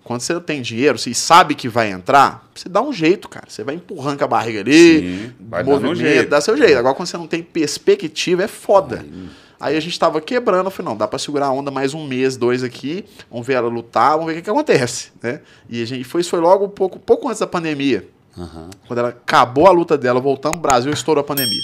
[0.05, 3.47] Quando você tem dinheiro, você sabe que vai entrar, você dá um jeito, cara.
[3.49, 6.29] Você vai empurrando com a barriga ali, Sim, vai um jeito.
[6.29, 6.77] dá seu jeito.
[6.77, 9.05] Agora, quando você não tem perspectiva, é foda.
[9.61, 12.05] Aí a gente tava quebrando, eu falei, não, dá pra segurar a onda mais um
[12.05, 15.41] mês, dois aqui, vamos ver ela lutar, vamos ver o que, que acontece, né?
[15.71, 18.09] E a gente foi, isso foi logo um pouco, pouco antes da pandemia.
[18.37, 18.71] Aham.
[18.88, 21.62] Quando ela acabou a luta dela, voltamos pro Brasil, estourou a pandemia.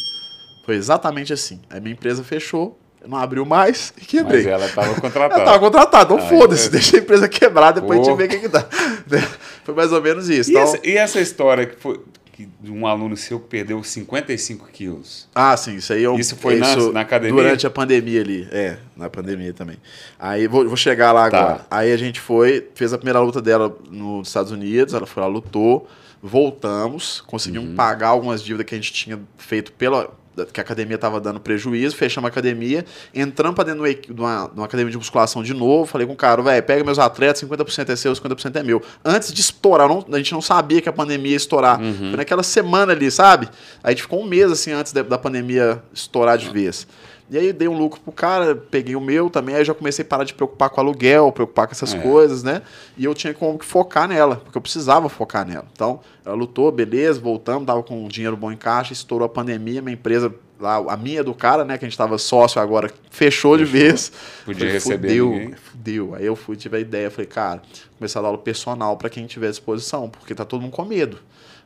[0.65, 1.61] Foi exatamente assim.
[1.69, 4.45] Aí minha empresa fechou, não abriu mais e quebrei.
[4.45, 5.45] Mas ela tava Eu contratada.
[5.45, 6.71] tava contratado, então Ah, foda-se, é.
[6.71, 8.09] deixa a empresa quebrar, depois a Pô.
[8.09, 8.67] gente vê o que, que dá.
[9.65, 10.51] Foi mais ou menos isso.
[10.51, 12.01] E, Então, essa, e essa história que foi
[12.33, 15.29] que de um aluno seu que perdeu 55 quilos?
[15.35, 17.35] Ah, sim, isso aí um- Isso foi na- na academia?
[17.43, 18.47] Durante a pandemia ali.
[18.53, 19.77] É, na pandemia também.
[20.17, 21.37] Aí vou, vou chegar lá Tá.
[21.41, 21.67] agora.
[21.69, 25.29] Aí a gente foi, fez a primeira luta dela nos Estados Unidos, ela foi lá,
[25.29, 25.89] lutou,
[26.23, 27.75] voltamos, conseguimos Uhum.
[27.75, 30.09] pagar algumas dívidas que a gente tinha feito pela.
[30.47, 34.21] Que a academia estava dando prejuízo, fechamos a academia, entramos para dentro de uma, de
[34.21, 36.99] uma- de uma academia de musculação de novo, falei com o cara, velho, pega meus
[36.99, 38.83] atletas, 50% é seu, 50% é meu.
[39.05, 41.81] Antes de estourar, não- a gente não sabia que a pandemia ia estourar.
[41.81, 41.95] Uhum.
[42.09, 43.49] Foi naquela semana ali, sabe?
[43.83, 46.87] A gente ficou um mês assim antes da, da pandemia estourar de vez.
[47.31, 50.09] E aí dei um lucro pro cara, peguei o meu também, aí já comecei a
[50.09, 51.99] parar de preocupar com aluguel, preocupar com essas É.
[51.99, 52.63] coisas, né?
[52.97, 55.67] E eu tinha como que focar nela, porque eu precisava focar nela.
[55.73, 59.83] Então, ela lutou, beleza, voltamos, tava com um dinheiro bom em caixa, estourou a pandemia,
[59.83, 63.59] minha empresa, lá, a minha do cara, né, que a gente tava sócio agora, fechou,
[63.59, 63.81] de Fechou.
[63.81, 64.13] vez.
[64.47, 65.55] Podia Falei, receber fudeu, ninguém.
[65.55, 66.15] fudeu.
[66.15, 67.61] Aí eu fui, tive a ideia, falei, cara,
[67.99, 71.19] começar a dar aula personal para quem tiver disposição, porque tá todo mundo com medo,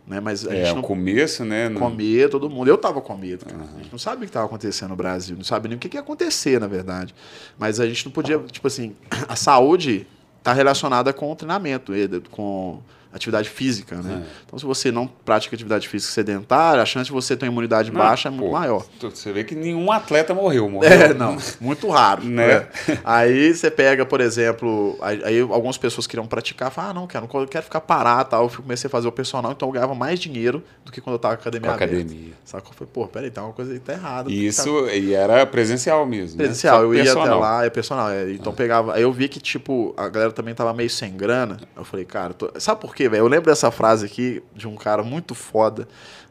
[0.06, 0.20] né?
[0.20, 1.68] Mas a É, gente o não começo, né?
[1.68, 2.68] não- com medo, todo mundo.
[2.68, 3.62] Eu tava com medo, cara.
[3.74, 5.88] A gente não sabia o que estava acontecendo no Brasil, não sabia nem o que,
[5.88, 7.14] que ia acontecer, na verdade.
[7.58, 8.94] Mas a gente não podia, tipo assim,
[9.28, 10.06] a saúde
[10.38, 11.92] está relacionada com o treinamento,
[12.30, 12.80] com
[13.12, 14.22] atividade física, né?
[14.24, 14.42] É.
[14.46, 17.90] Então, se você não pratica atividade física sedentária, a chance de você ter uma imunidade
[17.90, 18.84] Não, baixa é muito pô, maior.
[19.00, 20.90] Você vê que nenhum atleta morreu, morreu.
[20.90, 22.24] É, não, muito raro.
[22.24, 22.60] Né?
[22.60, 22.68] né?
[23.04, 27.28] Aí você pega, por exemplo, aí, aí algumas pessoas queriam praticar, falam, ah, não, quero,
[27.32, 28.44] não quero ficar parado, tal.
[28.44, 31.18] Eu comecei a fazer o personal, então eu ganhava mais dinheiro do que quando eu
[31.18, 31.94] tava com a Com academia a aberta.
[31.94, 32.32] academia.
[32.44, 32.70] Sacou?
[32.72, 34.30] Eu falei, pô, peraí, tem uma coisa aí que tá errada.
[34.30, 36.38] E isso e era presencial mesmo.
[36.38, 36.44] né?
[36.44, 38.10] Presencial, Só eu ia até lá, é personal.
[38.10, 38.94] é, então pegava.
[38.94, 41.58] Aí eu vi que, tipo, a galera também tava meio sem grana.
[41.76, 43.22] Eu falei, cara, tô- sabe por quê, velho?
[43.22, 45.86] Eu lembro dessa frase aqui de um cara muito foda,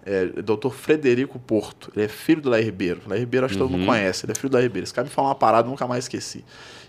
[0.06, 0.70] é, Dr.
[0.72, 1.92] Frederico Porto.
[1.96, 3.02] Ele é filho do Laí Ribeiro.
[3.08, 3.88] Laí Ribeiro acho que todo mundo Uhum.
[3.88, 4.26] conhece.
[4.26, 4.84] Ele é filho do Laí Ribeiro.
[4.84, 6.44] Esse cara me falou uma parada, eu nunca mais esqueci.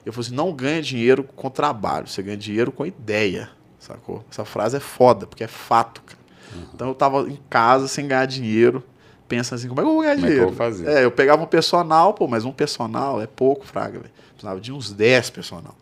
[0.05, 3.51] Eu falei assim: não ganha dinheiro com trabalho, você ganha dinheiro com ideia.
[3.79, 4.25] Sacou?
[4.31, 6.19] Essa frase é foda, porque é fato, cara.
[6.55, 6.67] Uhum.
[6.75, 8.83] Então eu tava em casa sem ganhar dinheiro,
[9.29, 10.49] pensando assim, como é que eu vou ganhar Como é eu dinheiro?
[10.49, 10.89] vou fazer?
[10.89, 14.11] É, eu pegava um personal, pô, mas um personal é pouco, fraga, velho.
[14.35, 15.75] Precisava de uns 10 personal.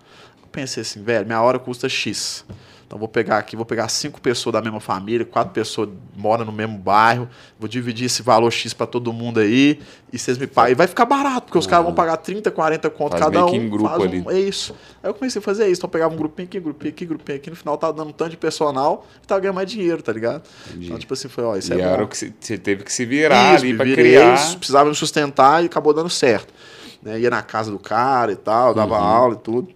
[0.43, 2.45] Eu pensei assim, velho, minha hora custa X.
[2.91, 6.51] Então vou pegar aqui, vou pegar cinco pessoas da mesma família, quatro pessoas moram no
[6.51, 9.79] mesmo bairro, vou dividir esse valor X pra todo mundo aí,
[10.13, 10.73] e vocês me pagam.
[10.73, 13.55] E vai ficar barato, porque os caras vão pagar 30, 40 conto Faz cada um.
[13.55, 14.25] em grupo um- ali.
[14.31, 14.75] É isso.
[15.01, 15.79] Aí eu comecei a fazer isso.
[15.79, 17.49] Então eu pegava um grupinho aqui, grupinho aqui, grupinho aqui.
[17.51, 20.43] No final tava dando um tanto de personal e tava ganhando mais dinheiro, tá ligado?
[20.71, 20.87] Entendi.
[20.87, 22.03] Então, tipo assim, foi, ó, isso e é era bom.
[22.03, 24.35] o que você teve que se virar Isso, ali virei, criar.
[24.35, 26.53] isso, precisava me sustentar e acabou dando certo.
[27.01, 27.21] Né?
[27.21, 29.05] Ia na casa do cara e tal, dava Uhum.
[29.05, 29.69] aula e tudo.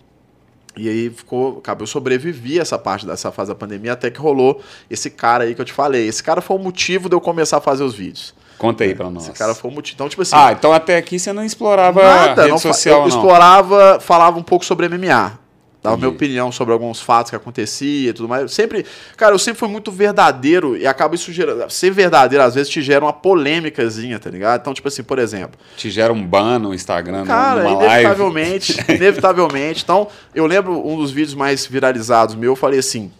[0.76, 4.60] E aí ficou, acabou, eu sobrevivi essa parte dessa fase da pandemia até que rolou
[4.90, 6.06] esse cara aí que eu te falei.
[6.08, 8.34] Esse cara foi o motivo de eu começar a fazer os vídeos.
[8.58, 9.24] Conta aí pra nós.
[9.28, 9.94] Esse cara foi o motivo.
[9.96, 13.00] Então, tipo assim, Ah, então até aqui você não explorava nada, rede não social, eu
[13.02, 13.08] não.
[13.08, 15.38] explorava, falava um pouco sobre MMA.
[15.84, 18.40] Dava minha opinião sobre alguns fatos que acontecia e tudo mais.
[18.40, 18.86] Eu sempre,
[19.18, 21.70] cara, eu sempre fui muito verdadeiro e acaba isso gerando.
[21.70, 24.62] Ser verdadeiro às vezes te gera uma polêmicazinha, tá ligado?
[24.62, 27.84] Então, tipo assim, por exemplo, Te gera um ban no Instagram, Cara, numa live.
[27.92, 29.82] inevitavelmente, inevitavelmente.
[29.84, 33.12] Então, eu lembro um dos vídeos mais viralizados meu, eu falei assim,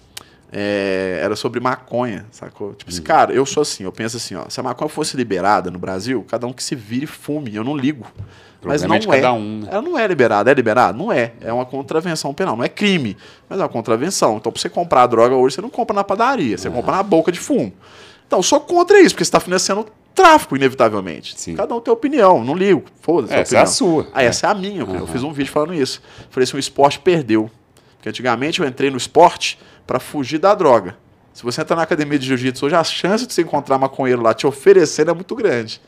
[0.51, 2.73] é, era sobre maconha, sacou?
[2.75, 3.05] Tipo assim, Uhum.
[3.05, 6.25] cara, eu sou assim, eu penso assim, ó, se a maconha fosse liberada no Brasil,
[6.29, 8.07] cada um que se vire fume, eu não ligo.
[8.65, 9.31] Mas Problema não é é.
[9.31, 9.69] um, né?
[9.71, 10.97] Ela não é liberada, é liberada?
[10.97, 11.33] Não é.
[11.41, 13.17] É uma contravenção penal, não é crime,
[13.49, 14.37] mas é uma contravenção.
[14.37, 17.03] Então, pra você comprar a droga hoje, você não compra na padaria, você compra na
[17.03, 17.73] boca de fumo.
[18.27, 21.35] Então, sou contra isso, porque você está financiando tráfico, inevitavelmente.
[21.37, 21.55] Sim.
[21.55, 22.85] Cada um tem opinião, não ligo.
[23.01, 23.35] Foda-se.
[23.35, 24.09] a Essa é a sua.
[24.15, 24.83] Ah, essa é a minha.
[24.83, 26.01] Eu fiz um vídeo falando isso.
[26.31, 27.51] Falei assim, o esporte perdeu.
[27.97, 30.97] Porque antigamente eu entrei no esporte para fugir da droga.
[31.33, 34.33] Se você entrar na academia de jiu-jitsu hoje, a chance de você encontrar maconheiro lá
[34.33, 35.81] te oferecendo é muito grande.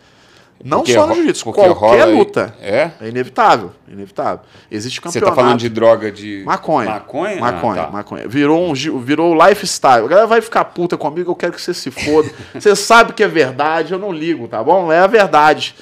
[0.65, 2.55] Não Porque só no jiu-jitsu, qualquer rola luta.
[2.61, 2.91] É?
[3.01, 4.41] É inevitável, inevitável.
[4.71, 5.37] Existe Você campeonato.
[5.37, 6.43] tá falando de droga de.
[6.47, 6.89] Maconha.
[6.91, 7.41] Maconha?
[7.41, 7.91] Maconha, Ah, tá.
[7.93, 8.27] maconha.
[8.27, 10.05] Virou um virou lifestyle.
[10.05, 12.31] A galera vai ficar puta comigo, eu quero que você se foda.
[12.59, 14.91] você sabe que é verdade, eu não ligo, tá bom?
[14.91, 15.75] É a verdade.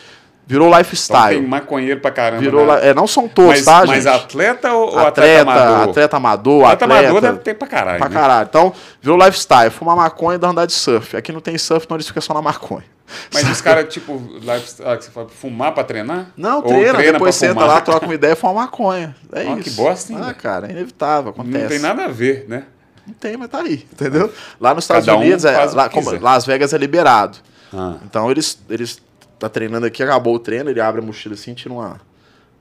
[0.47, 1.39] Virou Então lifestyle.
[1.41, 2.43] tem maconheiro pra caramba.
[2.43, 2.89] Virou, né?
[2.91, 4.15] é, não são todos, mas, tá, mas gente?
[4.15, 5.89] atleta ou ou atleta, amador?
[5.89, 7.99] atleta amador, Atleta atleta, amador deve ter pra caralho.
[7.99, 8.15] pra né?
[8.15, 8.47] caralho.
[8.49, 9.71] Então, virou lifestyle.
[9.71, 11.17] Fumar maconha e dar andar de surf.
[11.17, 12.85] Aqui não tem surf, então eles ficam só na maconha.
[13.33, 16.27] Mas os caras, tipo, lifestyle, que você fala, fumar pra treinar?
[16.37, 17.69] Não, Ou treina, depois senta fumar?
[17.69, 19.17] lá, troca uma ideia e fuma maconha.
[19.33, 19.61] É Ah, isso.
[19.63, 21.59] que bosta, hein, Ah, cara, é inevitável, acontece.
[21.63, 22.65] Não tem nada a ver, né?
[23.07, 24.31] Não tem, mas tá aí, entendeu?
[24.61, 25.89] Lá nos Estados Cada um Unidos, é, lá.
[26.21, 27.39] Las Vegas é liberado.
[27.73, 29.03] Ah, Então eles, eles
[29.39, 32.01] tá treinando aqui, acabou o treino, ele abre a mochila assim, tira uma,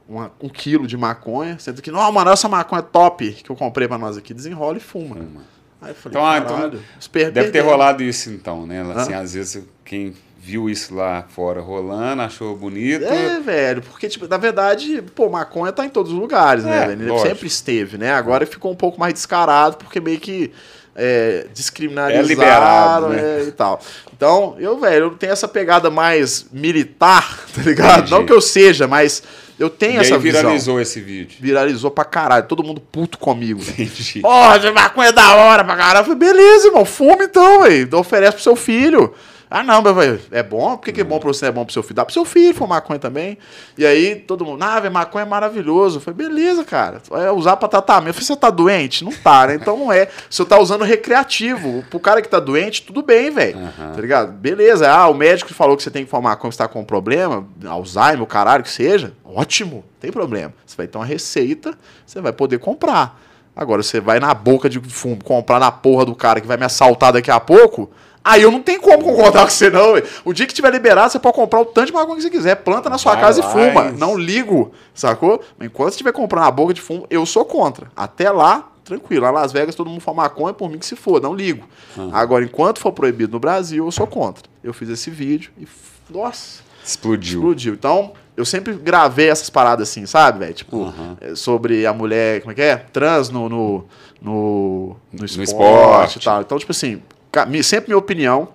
[0.07, 3.88] uma- um quilo de maconha, sendo que, não, mano, essa maconha top que eu comprei
[3.88, 5.17] pra nós aqui, desenrola e fuma.
[5.82, 6.80] Aí eu falei, Então, ah, então
[7.34, 8.82] Deve ter rolado isso então, né?
[8.95, 13.05] Assim, às vezes quem viu isso lá fora rolando, achou bonito.
[13.05, 16.88] É, velho, porque, tipo, na verdade, pô, maconha tá em todos os lugares, né, É,
[16.88, 17.01] velho?
[17.03, 17.30] Ele lógico.
[17.30, 18.11] sempre esteve, né?
[18.11, 20.51] Agora ficou um pouco mais descarado, porque meio que
[20.96, 23.39] é, descriminalizaram É liberado, né?
[23.41, 23.80] é, e tal.
[24.16, 27.98] Então, eu, velho, eu tenho essa pegada mais militar, tá ligado?
[28.00, 28.12] Entendi.
[28.12, 29.24] Não que eu seja, mas
[29.60, 30.41] eu tenho e essa aí visão.
[30.41, 31.38] viralizou esse vídeo.
[31.39, 33.62] Viralizou pra caralho, todo mundo puto comigo.
[33.62, 34.22] Entendi.
[34.22, 36.00] Porra, essa maconha é da hora pra caralho.
[36.00, 37.98] Eu falei, beleza, irmão, fuma então, velho.
[37.98, 39.14] Oferece pro seu filho.
[39.56, 40.76] Ah, não, mas velho, é bom?
[40.76, 41.93] Por que, que é bom pra você, é bom pro seu filho?
[41.93, 43.38] Dá pro seu filho fumar maconha também.
[43.78, 45.97] E aí todo mundo, ah, velho, maconha é maravilhoso.
[45.97, 46.99] Eu falei, beleza, cara.
[47.08, 48.08] Vai usar pra tratamento.
[48.08, 49.04] Eu falei, você tá doente?
[49.06, 49.54] Não tá, né?
[49.54, 50.10] Então não é.
[50.28, 53.60] Se eu tá usando recreativo, pro cara que tá doente, tudo bem, velho.
[53.60, 53.91] Aham.
[53.93, 54.32] Tá ligado?
[54.32, 54.91] Beleza.
[54.91, 57.45] Ah, o médico falou que você tem que fumar maconha, você tá com um problema,
[57.64, 59.14] Alzheimer, o caralho que seja.
[59.24, 60.51] Ótimo, não tem problema.
[60.66, 63.22] Você vai ter uma receita, você vai poder comprar.
[63.56, 66.66] Agora, você vai na boca de fumo comprar na porra do cara que vai me
[66.66, 67.91] assaltar daqui a pouco.
[68.24, 69.93] Aí eu não tenho como concordar com você, não.
[69.93, 70.07] velho.
[70.24, 72.55] O dia que tiver liberado, você pode comprar o tanto de maconha que você quiser.
[72.55, 73.86] Planta na sua Vai casa lá e fuma.
[73.88, 75.41] e- Não ligo, sacou?
[75.57, 77.91] Mas enquanto você estiver comprando na boca de fumo, eu sou contra.
[77.95, 79.24] Até lá, tranquilo.
[79.24, 81.67] Lá em Las Vegas, todo mundo fuma maconha, por mim que se for, não ligo.
[82.13, 84.43] Agora, enquanto for proibido no Brasil, eu sou contra.
[84.63, 85.67] Eu fiz esse vídeo e,
[86.09, 87.39] nossa, Explodiu.
[87.39, 87.74] explodiu.
[87.74, 90.53] Então, eu sempre gravei essas paradas assim, sabe, velho?
[90.53, 92.78] Tipo, é, sobre a mulher, como é que é?
[92.78, 93.86] Trans no, no,
[94.21, 96.17] no, no esporte, esporte.
[96.19, 96.41] e tal.
[96.41, 97.01] Então, tipo assim,
[97.64, 98.50] sempre minha opinião.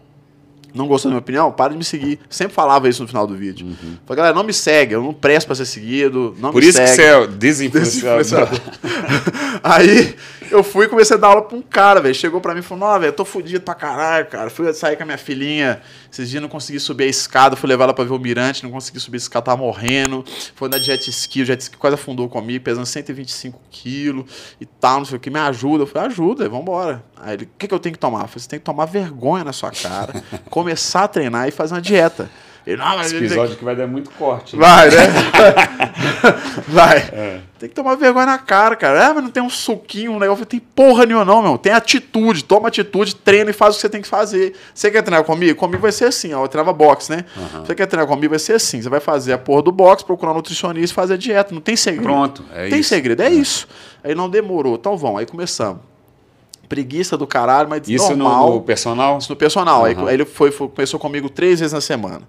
[0.75, 1.51] Não gostou da minha opinião?
[1.51, 2.21] Para de me seguir.
[2.29, 3.67] Sempre falava isso no final do vídeo.
[4.07, 6.37] Falei, galera, não me segue, eu não presto pra ser seguido.
[6.39, 6.53] Não Uhum.
[6.53, 7.03] Por me isso que segue.
[7.03, 7.27] você é.
[7.27, 8.49] Desinfluenciador.
[9.65, 10.15] Aí
[10.51, 12.15] eu fui e comecei a dar aula pra um cara, velho.
[12.15, 14.51] Chegou pra mim e falou: Não, velho, eu tô fudido pra caralho, cara.
[14.51, 15.81] Fui sair com a minha filhinha.
[16.11, 17.57] Esses dias não consegui subir a escada.
[17.57, 18.63] Fui levar ela pra ver o mirante.
[18.65, 20.25] Não consegui subir a escada, tava morrendo.
[20.55, 21.43] Foi na jet ski.
[21.43, 24.31] O jet ski quase afundou comigo, pesando 125 quilos
[24.61, 24.99] e tal.
[24.99, 25.31] Não sei o que.
[25.31, 25.85] Me ajuda.
[25.85, 27.05] Eu falei: Ajuda, vambora.
[27.17, 28.23] Aí ele: O que, que eu tenho que tomar?
[28.23, 31.75] Eu falei: Você tem que tomar vergonha na sua cara, começar a treinar e fazer
[31.75, 32.31] uma dieta.
[32.77, 34.57] Não, mas Esse episódio que vai dar muito corte.
[34.57, 34.63] né?
[34.67, 35.07] Vai, né?
[36.69, 36.99] Vai.
[37.13, 37.41] É.
[37.59, 39.09] Tem que tomar vergonha na cara, cara.
[39.09, 40.45] Ah, mas não tem um suquinho, um negócio.
[40.47, 41.59] Tem porra nenhuma, não, meu.
[41.59, 42.45] Tem atitude.
[42.45, 44.55] Toma atitude, treina e faz o que você tem que fazer.
[44.75, 45.59] Você quer treinar comigo?
[45.59, 46.45] Comigo vai ser assim, ó.
[46.45, 47.25] Eu treinava boxe, né?
[47.65, 48.31] Você quer treinar comigo?
[48.31, 48.81] Vai ser assim.
[48.83, 51.55] Você vai fazer a porra do boxe, procurar um nutricionista e fazer a dieta.
[51.55, 52.05] Não tem segredo.
[52.05, 52.89] Pronto, é tem isso.
[52.89, 53.67] segredo, é, isso.
[54.05, 54.75] Aí não demorou.
[54.77, 55.81] Então vamos, aí começamos.
[56.69, 58.53] Preguiça do caralho, mas Isso no, normal.
[58.53, 59.17] no personal?
[59.19, 59.87] Isso no personal.
[59.87, 60.07] Aí, Aham.
[60.09, 62.21] aí ele foi, foi- começou comigo três vezes na semana.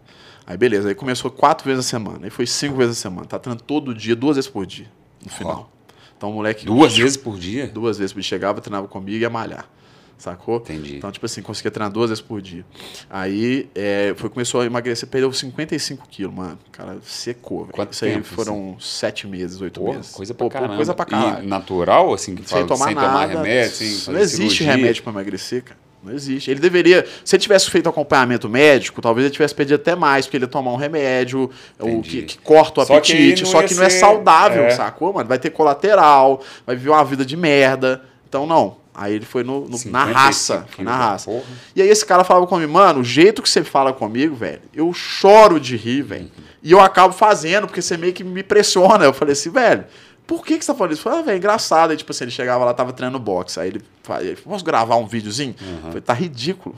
[0.50, 2.20] Aí beleza, aí começou quatro vezes na semana.
[2.24, 3.28] Aí foi cinco vezes na semana.
[3.28, 4.88] Tá treinando todo dia, duas vezes por dia,
[5.24, 5.72] no final.
[6.18, 6.66] Então o moleque.
[6.66, 7.68] Duas vezes por dia?
[7.68, 8.28] Duas vezes por dia.
[8.28, 9.70] Chegava, treinava comigo e ia malhar.
[10.18, 10.58] Sacou?
[10.58, 10.97] Entendi.
[10.97, 12.66] Então, tipo assim, conseguia treinar duas vezes por dia.
[13.10, 16.60] Aí é, foi, começou a emagrecer, perdeu 55 quilos, mano.
[16.74, 17.72] Cara secou, velho.
[17.74, 20.12] Quanto Isso aí tempo, foram sete meses, oito Pô, meses.
[20.12, 20.76] coisa pra Pô, caramba.
[20.76, 23.08] Coisa pra caralho E natural, assim, que sem fala, tomar sem nada.
[23.08, 24.72] tomar remédio, sem não existe cirurgia?
[24.76, 25.80] remédio para emagrecer, cara.
[26.02, 26.50] Não existe.
[26.50, 27.06] Ele deveria.
[27.26, 30.50] Se ele tivesse feito acompanhamento médico, talvez ele tivesse perdido até mais, porque ele ia
[30.50, 33.84] tomar um remédio o que, que corta o Só que apetite, não só que não
[33.84, 34.70] é ser- saudável, é.
[34.72, 35.28] sacou, mano?
[35.28, 38.02] Vai ter colateral, vai viver uma vida de merda.
[38.28, 38.78] Então, não.
[38.95, 40.66] Aí ele foi no, no- na 55 raça.
[40.72, 41.26] Foi na raça.
[41.30, 41.43] porra.
[41.76, 44.93] E aí esse cara falava comigo, mano, o jeito que você fala comigo, velho, eu
[44.93, 46.30] choro de rir, velho.
[46.62, 49.06] E eu acabo fazendo, porque você meio que me pressiona.
[49.06, 49.86] Eu falei assim, velho,
[50.30, 51.01] por que, que você tá falando isso?
[51.01, 51.89] Falei, ah, velho, engraçado.
[51.89, 53.59] Aí, tipo assim, ele chegava lá, tava treinando boxe.
[53.59, 55.55] Aí ele falou, posso gravar um videozinho?
[55.59, 56.75] Eu falei, tá ridículo.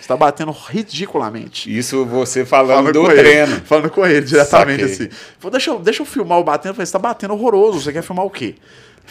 [0.00, 1.76] Você tá batendo ridiculamente.
[1.76, 3.60] Isso você falando Falando do com ele, treino.
[3.64, 5.06] falando com ele diretamente Saquei.
[5.06, 5.16] assim.
[5.38, 6.70] Falei, deixa, eu, deixa eu filmar o batendo.
[6.70, 7.80] Eu falei, você tá batendo horroroso.
[7.80, 8.56] Você quer filmar o quê?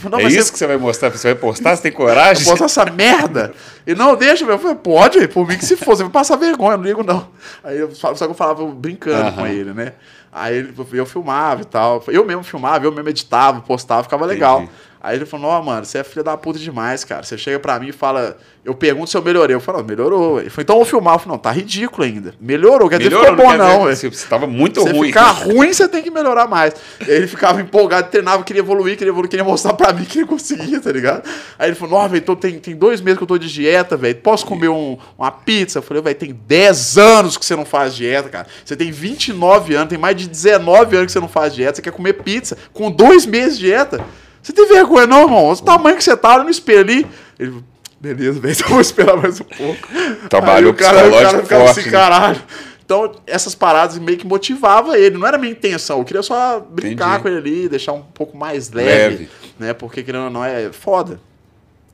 [0.03, 1.09] Eu não, é isso você- que você vai mostrar?
[1.09, 1.75] Você vai postar?
[1.75, 2.43] Você tem coragem?
[2.45, 3.53] Posta essa merda.
[3.85, 4.55] E não, deixa, meu.
[4.55, 7.27] Eu falei, pode, por mim que se for, você vai passar vergonha, não ligo não.
[7.63, 9.93] Aí eu, só que eu falava brincando com ele, né?
[10.31, 12.03] Aí eu filmava e tal.
[12.07, 14.61] Eu mesmo filmava, eu mesmo editava, postava, ficava legal.
[14.61, 14.71] Entendi.
[15.03, 17.23] Aí ele falou, ó, mano, você é filha da puta demais, cara.
[17.23, 19.55] Você chega pra mim e fala, eu pergunto se eu melhorei.
[19.55, 20.39] Eu falo, "Não, melhorou.
[20.39, 21.15] Ele falou, então eu vou filmar.
[21.15, 22.35] Eu falei, não, tá ridículo ainda.
[22.39, 24.13] Melhorou, quer dizer, Melhorou, ficou bom quer não, dizer, velho.
[24.15, 25.07] Você tava muito Você ruim.
[25.07, 26.75] ficar ruim, você tem que melhorar mais.
[26.99, 30.27] Aí ele ficava empolgado, treinava, queria evoluir, queria evoluir, queria mostrar pra mim que ele
[30.27, 31.27] conseguia, tá ligado?
[31.57, 33.97] Aí ele falou, nossa, velho, tô- tem, tem dois meses que eu tô de dieta,
[33.97, 34.15] velho.
[34.17, 35.79] Posso comer um- uma pizza?
[35.79, 38.45] Eu falei, velho, tem 10 anos que você não faz dieta, cara.
[38.63, 41.77] Você tem 29 anos, tem mais de 19 anos que você não faz dieta.
[41.77, 43.99] Você quer comer pizza com dois meses de dieta?
[44.41, 45.49] Você tem vergonha, não, irmão?
[45.51, 47.07] O tamanho que você tá, olha no espelho ali.
[47.39, 47.63] Ele falou,
[47.99, 49.87] beleza, velho, então eu vou esperar mais um pouco.
[50.29, 51.91] Trabalhou Aí o cara, o cara ficava forte, assim, né?
[51.91, 52.41] caralho.
[52.83, 55.17] Então, essas paradas meio que motivava ele.
[55.17, 55.99] Não era minha intenção.
[55.99, 57.21] Eu queria só brincar Entendi.
[57.21, 59.29] com ele ali, deixar um pouco mais leve, Leve.
[59.57, 59.73] né?
[59.73, 61.17] Porque, querendo ou não, é foda.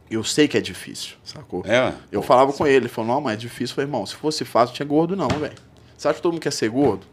[0.09, 1.63] Eu sei que é difícil, sacou?
[1.67, 3.73] É, Eu falava com ele, ele falou, não, mas é difícil.
[3.73, 5.53] Eu falei, irmão, se fosse fácil, não tinha gordo não, velho.
[5.97, 7.05] Você acha que todo mundo quer ser gordo?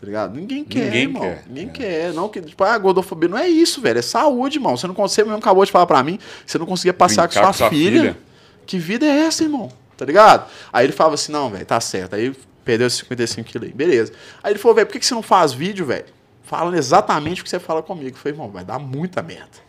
[0.00, 0.34] Tá ligado?
[0.36, 1.22] Ninguém quer, Ninguém irmão.
[1.22, 1.70] quer, Ninguém é.
[1.70, 2.12] quer.
[2.12, 3.98] Não, que, tipo, ah, gordofobia não é isso, velho.
[3.98, 4.76] É saúde, irmão.
[4.76, 7.46] Você não consegue, mesmo acabou de falar pra mim, você não conseguia passear com sua,
[7.46, 8.00] com sua filha.
[8.00, 8.18] filha.
[8.64, 9.72] Que vida é essa, irmão?
[9.96, 10.48] Tá ligado?
[10.72, 12.14] Aí ele falava assim, não, velho, tá certo.
[12.14, 12.32] Aí
[12.64, 13.74] perdeu esses 55 quilos aí.
[13.74, 14.12] Beleza.
[14.40, 16.04] Aí ele falou, velho, por que, que você não faz vídeo, velho?
[16.44, 18.10] Falando exatamente o que você fala comigo.
[18.10, 19.67] Eu falei, irmão, vai dar muita merda.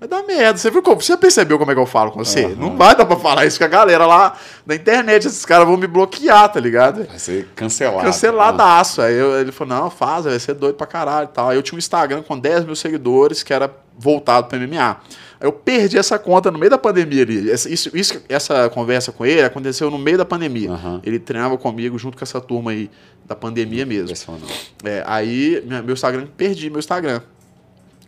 [0.00, 0.58] Vai dar merda.
[0.58, 2.44] Você, viu como, você percebeu como é que eu falo com você?
[2.46, 2.54] Aham.
[2.56, 4.34] Não vai dar pra falar isso com a galera lá
[4.64, 5.26] na internet.
[5.26, 7.04] Esses caras vão me bloquear, tá ligado?
[7.04, 8.04] Vai ser cancelado.
[8.04, 9.02] Canceladaço.
[9.02, 11.50] Aí eu- ele falou, não, faz, vai ser doido pra caralho e tal.
[11.50, 14.96] Aí eu tinha um Instagram com 10 mil seguidores que era voltado pra MMA.
[15.38, 17.50] Aí eu perdi essa conta no meio da pandemia ali.
[17.50, 20.70] Essa, isso, isso- essa conversa com ele aconteceu no meio da pandemia.
[20.70, 21.00] Aham.
[21.04, 22.90] Ele treinava comigo junto com essa turma aí
[23.26, 24.08] da pandemia mesmo.
[24.82, 27.20] É, aí meu Instagram, perdi meu Instagram.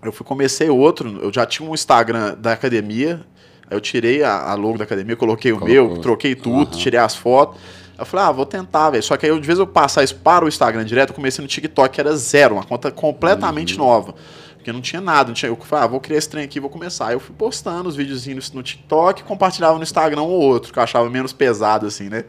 [0.02, 3.24] Eu fui, comecei outro, eu já tinha um Instagram da academia,
[3.70, 5.88] aí eu tirei a, a logo da academia, coloquei o Colocou.
[5.88, 6.78] meu, troquei tudo, Aham.
[6.78, 7.60] tirei as fotos.
[7.98, 9.02] Eu falei, ah, vou tentar, velho.
[9.02, 11.46] Só que aí, de vez eu passar isso para o Instagram direto, eu comecei no
[11.48, 13.84] TikTok, que era zero, uma conta completamente Uhum.
[13.86, 14.14] nova.
[14.56, 16.70] Porque não tinha nada, não tinha, eu falei, ah, vou criar esse trem aqui, vou
[16.70, 17.08] começar.
[17.08, 20.78] Aí eu fui postando os videozinhos no TikTok, compartilhava no Instagram um ou outro, que
[20.78, 22.24] eu achava menos pesado, assim, né?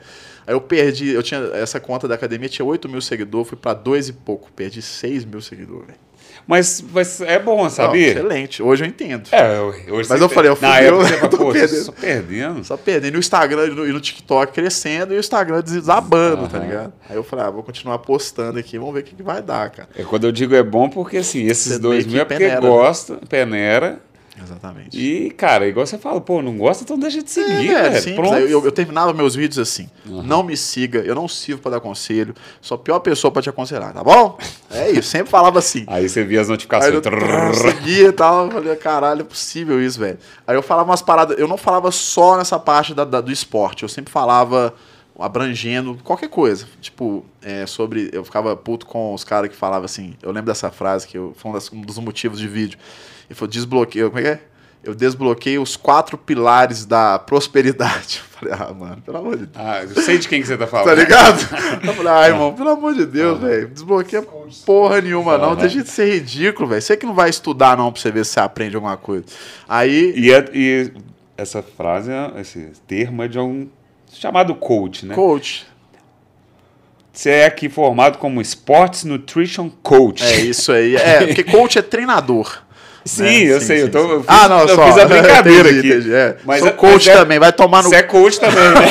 [0.46, 3.74] Aí eu perdi, eu tinha essa conta da academia, tinha 8 mil seguidores, fui pra
[3.74, 6.00] dois e pouco, perdi 6 mil seguidores, velho.
[6.46, 8.10] Mas, mas é bom, sabia?
[8.10, 9.30] Excelente, hoje eu entendo.
[9.32, 11.52] É, eu- hoje Mas eu falei, eu Na fui- época eu você fala, tô pô,
[11.54, 11.84] perdendo.
[11.84, 12.64] só perdendo.
[12.66, 13.08] Só perdendo.
[13.08, 16.66] E no Instagram e no, e no TikTok crescendo e o Instagram desabando, tá Aham.
[16.66, 16.94] ligado?
[17.10, 19.70] Aí eu falei, ah, vou continuar postando aqui, vamos ver o que, que vai dar,
[19.70, 19.88] cara.
[19.98, 22.40] É, quando eu digo é bom, porque assim, esses Você dois mil é que porque
[22.44, 22.68] peneira, né?
[22.68, 24.00] gosta, peneira.
[24.42, 24.98] Exatamente.
[25.00, 27.96] E, cara, igual você fala, pô, não gosta, então deixa de É, seguir, velho, velho.
[28.02, 28.16] simples.
[28.16, 28.34] Pronto.
[28.34, 29.88] Aí Eu, eu terminava meus vídeos assim.
[30.06, 32.34] Não me siga, eu não sirvo pra dar conselho.
[32.60, 34.38] Sou a pior pessoa pra te aconselhar, tá bom?
[34.72, 35.84] É isso, sempre falava assim.
[35.88, 36.94] Aí você via as Aí notificações.
[36.94, 37.54] eu trrr.
[37.54, 40.18] seguia e tal, eu falei, caralho, é possível isso, velho.
[40.48, 43.84] Aí eu falava umas paradas, eu não falava só nessa parte da- da- do esporte,
[43.84, 44.74] eu sempre falava
[45.20, 46.66] abrangendo qualquer coisa.
[46.82, 48.10] Tipo, é, sobre.
[48.12, 50.16] Eu ficava puto com os caras que falavam assim.
[50.22, 52.80] Eu lembro dessa frase que eu, foi um, das- um dos motivos de vídeo.
[53.30, 54.10] Ele falou: desbloqueio.
[54.10, 54.40] Como é que é?
[54.84, 58.22] Eu desbloqueei os quatro pilares da prosperidade.
[58.44, 59.66] Eu falei, ah, mano, pelo amor de Deus.
[59.66, 60.88] Ah, eu sei de quem que você tá falando.
[60.88, 61.40] Tá ligado?
[61.82, 63.70] Eu falei, ah, irmão, pelo amor de Deus, velho.
[63.70, 64.22] Desbloqueia
[64.66, 65.52] porra nenhuma, não.
[65.52, 65.56] Aham.
[65.56, 66.82] Deixa de ser ridículo, velho.
[66.82, 69.24] Você que não vai estudar, não, pra você ver se você aprende alguma coisa.
[69.70, 70.14] Aí.
[70.18, 70.92] E, é- e
[71.38, 73.70] essa frase, é- esse termo é de um
[74.12, 75.16] chamado coach, né?
[75.16, 75.66] Coach.
[77.14, 80.24] Você é aqui formado como Sports Nutrition Coach.
[80.24, 80.96] É isso aí.
[80.96, 82.63] É, porque coach é treinador.
[83.06, 83.44] Sim, né?
[83.54, 83.78] eu Sim, sei.
[83.78, 84.86] sim, eu, tô, eu fiz, ah, não, eu só.
[84.86, 85.88] fiz a brincadeira Entendi, aqui.
[86.00, 86.38] entendi, é.
[86.46, 87.90] Mas Sou é- coach mas é- também, vai tomar no.
[87.90, 88.86] Você é coach também, né?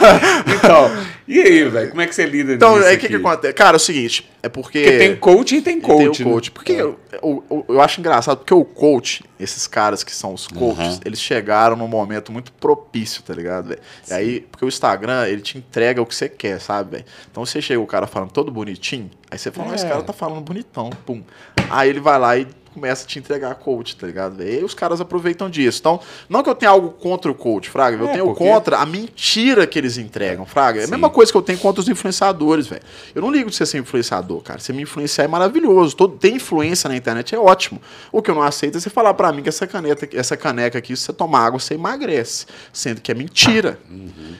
[0.56, 0.90] então,
[1.28, 1.90] e aí, velho?
[1.90, 3.52] Como é que você lida Então, nisso aí o que, que acontece?
[3.54, 4.80] Cara, é o seguinte, é porque.
[4.82, 6.18] Porque tem coach e tem E coach.
[6.18, 6.46] tem o coach.
[6.48, 6.52] né?
[6.54, 10.46] Porque eu, eu, eu- eu acho engraçado, porque o coach, esses caras que são os
[10.46, 11.00] coaches, Aham.
[11.04, 13.80] eles chegaram num momento muito propício, tá ligado, velho?
[14.08, 17.04] E aí, porque o Instagram, ele te entrega o que você quer, sabe, velho?
[17.30, 19.88] Então você chega o cara falando todo bonitinho, aí você fala, mas esse É.
[19.90, 21.22] cara tá falando bonitão, pum.
[21.68, 24.42] Aí ele vai lá e começa a te entregar coach, tá ligado?
[24.42, 25.78] E aí os caras aproveitam disso.
[25.80, 28.78] Então, não que eu tenha algo contra o coach, Fraga, eu É, tenho porque- contra
[28.78, 30.80] a mentira que eles entregam, Fraga.
[30.80, 30.92] É a Sim.
[30.92, 32.82] mesma coisa que eu tenho contra os influenciadores, velho.
[33.14, 34.58] Eu não ligo de você ser influenciador, cara.
[34.60, 35.96] Você me influenciar é maravilhoso.
[35.96, 37.80] Todo, ter influência na internet é ótimo.
[38.12, 40.78] O que eu não aceito é você falar pra mim que essa caneta, essa caneca
[40.78, 42.46] aqui, se você tomar água, você emagrece.
[42.72, 43.78] Sendo que é mentira.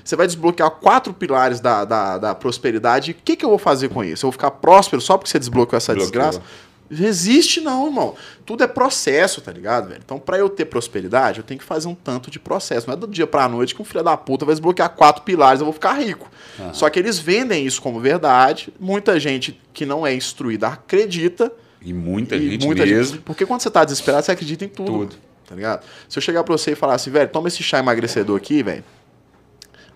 [0.04, 3.10] Você vai desbloquear quatro pilares da, da, da prosperidade.
[3.12, 4.24] O que, que eu vou fazer com isso?
[4.24, 6.10] Eu vou ficar próspero só porque você desbloqueou essa Bloqueou.
[6.10, 6.42] desgraça?
[6.90, 8.16] Resiste não, irmão.
[8.44, 10.00] Tudo é processo, tá ligado, velho?
[10.04, 12.88] Então, pra eu ter prosperidade, eu tenho que fazer um tanto de processo.
[12.88, 15.60] Não é do dia pra noite que um filho da puta vai desbloquear quatro pilares
[15.60, 16.28] e eu vou ficar rico.
[16.72, 18.72] Só que eles vendem isso como verdade.
[18.80, 21.52] Muita gente que não é instruída acredita.
[21.80, 23.14] E muita e gente muita mesmo.
[23.14, 24.90] Gente, porque quando você tá desesperado, você acredita em tudo.
[24.90, 25.16] Tudo.
[25.46, 25.84] Tá ligado?
[26.08, 28.84] Se eu chegar pra você e falar assim, velho, toma esse chá emagrecedor aqui, velho.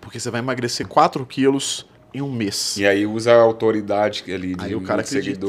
[0.01, 2.77] Porque você vai emagrecer 4 quilos em um mês.
[2.77, 5.45] E aí usa a autoridade ali de Aí o cara muitos acredita.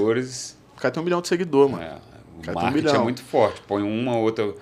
[0.76, 1.82] O cara tem um milhão de seguidores, mano.
[1.82, 1.96] É,
[2.38, 3.62] o Cara, tem um é muito forte.
[3.66, 4.54] Põe uma ou outra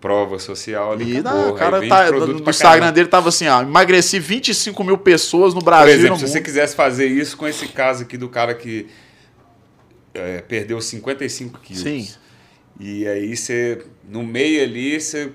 [0.00, 1.14] prova social ali.
[1.14, 1.42] E acabou.
[1.42, 2.10] não, o cara tá.
[2.10, 5.94] No, Instagram dele tava assim, ó, emagreci 25 mil pessoas no Por Brasil.
[5.94, 8.86] e exemplo, se você quisesse fazer isso com esse caso aqui do cara que
[10.14, 11.82] é, perdeu 55 quilos.
[11.82, 12.08] Sim.
[12.78, 15.32] E aí você, no meio ali, você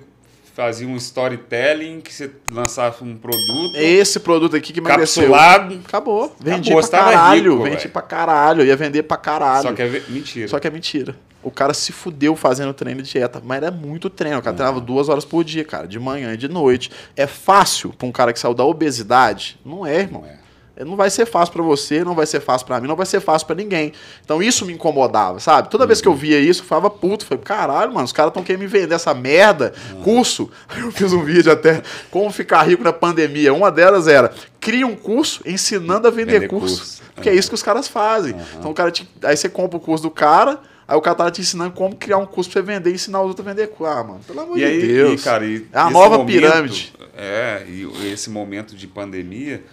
[0.56, 5.24] fazia um storytelling que você lançava um produto É esse produto aqui que emagreceu.
[5.32, 6.36] capsulado, Acabou.
[6.40, 7.52] Vendi Acabou, pra caralho.
[7.54, 7.90] rico, vendi velho.
[7.90, 8.66] pra caralho.
[8.66, 9.64] Ia vender pra caralho.
[9.64, 10.48] só que é mentira.
[10.48, 11.16] Só que é mentira.
[11.42, 13.42] O cara se fudeu fazendo treino de dieta.
[13.44, 14.38] Mas era muito treino.
[14.38, 15.86] O cara treinava duas horas por dia, cara.
[15.88, 16.90] De manhã e de noite.
[17.18, 19.60] É fácil pra um cara que saiu da obesidade?
[19.66, 20.22] Não é, irmão.
[20.22, 20.38] Não é.
[20.78, 23.20] Não vai ser fácil pra você, não vai ser fácil pra mim, não vai ser
[23.20, 23.94] fácil pra ninguém.
[24.26, 25.70] Então isso me incomodava, sabe?
[25.70, 28.44] Toda vez que eu via isso, eu falava puto, falei, caralho, mano, os caras estão
[28.44, 30.50] querendo me vender essa merda, curso.
[30.76, 33.54] Eu fiz um vídeo até como ficar rico na pandemia.
[33.54, 36.78] Uma delas era cria um curso ensinando a vender, Vender curso.
[36.78, 37.04] curso.
[37.14, 38.36] Porque é isso que os caras fazem.
[38.58, 41.30] Então o cara te- aí você compra o curso do cara, aí o cara tá
[41.32, 43.68] te ensinando como criar um curso pra você vender e ensinar os outros a vender
[43.68, 43.94] curso.
[43.94, 45.22] Ah, mano, pelo amor E de aí, Deus.
[45.22, 46.94] e, cara, e é a nova momento- pirâmide.
[47.16, 49.64] É, e esse momento de pandemia.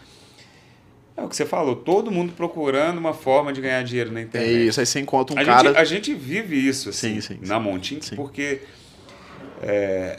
[1.21, 4.23] É o que você falou, todo mundo procurando uma forma de ganhar dinheiro na É
[4.23, 4.67] internet.
[4.69, 5.69] isso, aí você encontra um a, cara.
[5.69, 8.17] gente, a gente vive isso assim, Sim, sim, na Montink, Sim.
[8.17, 8.63] porque
[9.63, 10.19] é,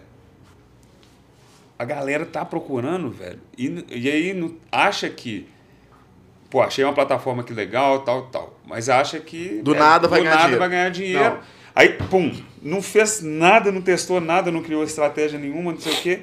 [1.80, 5.48] a galera tá procurando, velho, e, e aí não- acha que,
[6.50, 10.20] pô, achei uma plataforma que legal, tal, tal, mas acha que é, Do nada vai
[10.20, 10.60] do ganhar nada dinheiro.
[10.60, 11.24] vai ganhar dinheiro.
[11.36, 11.62] Não.
[11.74, 12.32] Aí, pum,
[12.62, 16.22] não fez nada, não testou nada, não criou estratégia nenhuma, não sei o quê.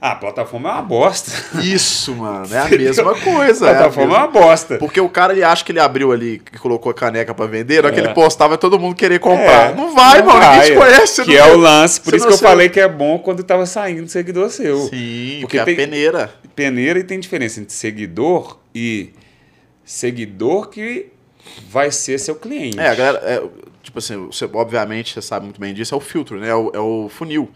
[0.00, 1.32] Ah, a plataforma é uma bosta.
[1.60, 3.66] Isso, mano, é a mesma coisa.
[3.66, 4.76] a é a plataforma é mesma- uma bosta.
[4.78, 7.82] Porque o cara ele acha que ele abriu ali e colocou a caneca pra vender,
[7.82, 8.04] na hora que É.
[8.04, 9.72] ele postava vai todo mundo querer comprar.
[9.72, 11.24] É, não vai, mano, ninguém te conhece.
[11.24, 12.78] Que não é tem- o lance, por você isso não que eu sei- falei que
[12.78, 14.78] é bom quando tava saindo seguidor seu.
[14.88, 16.32] Sim, Porque porque é a tem- peneira.
[16.54, 19.10] Peneira e tem diferença entre seguidor e
[19.84, 21.06] seguidor que
[21.68, 22.78] vai ser seu cliente.
[22.78, 23.42] É, a galera, é,
[23.88, 26.48] tipo assim, você, obviamente, você sabe muito bem disso, é o filtro, né?
[26.48, 27.50] É o, é o funil.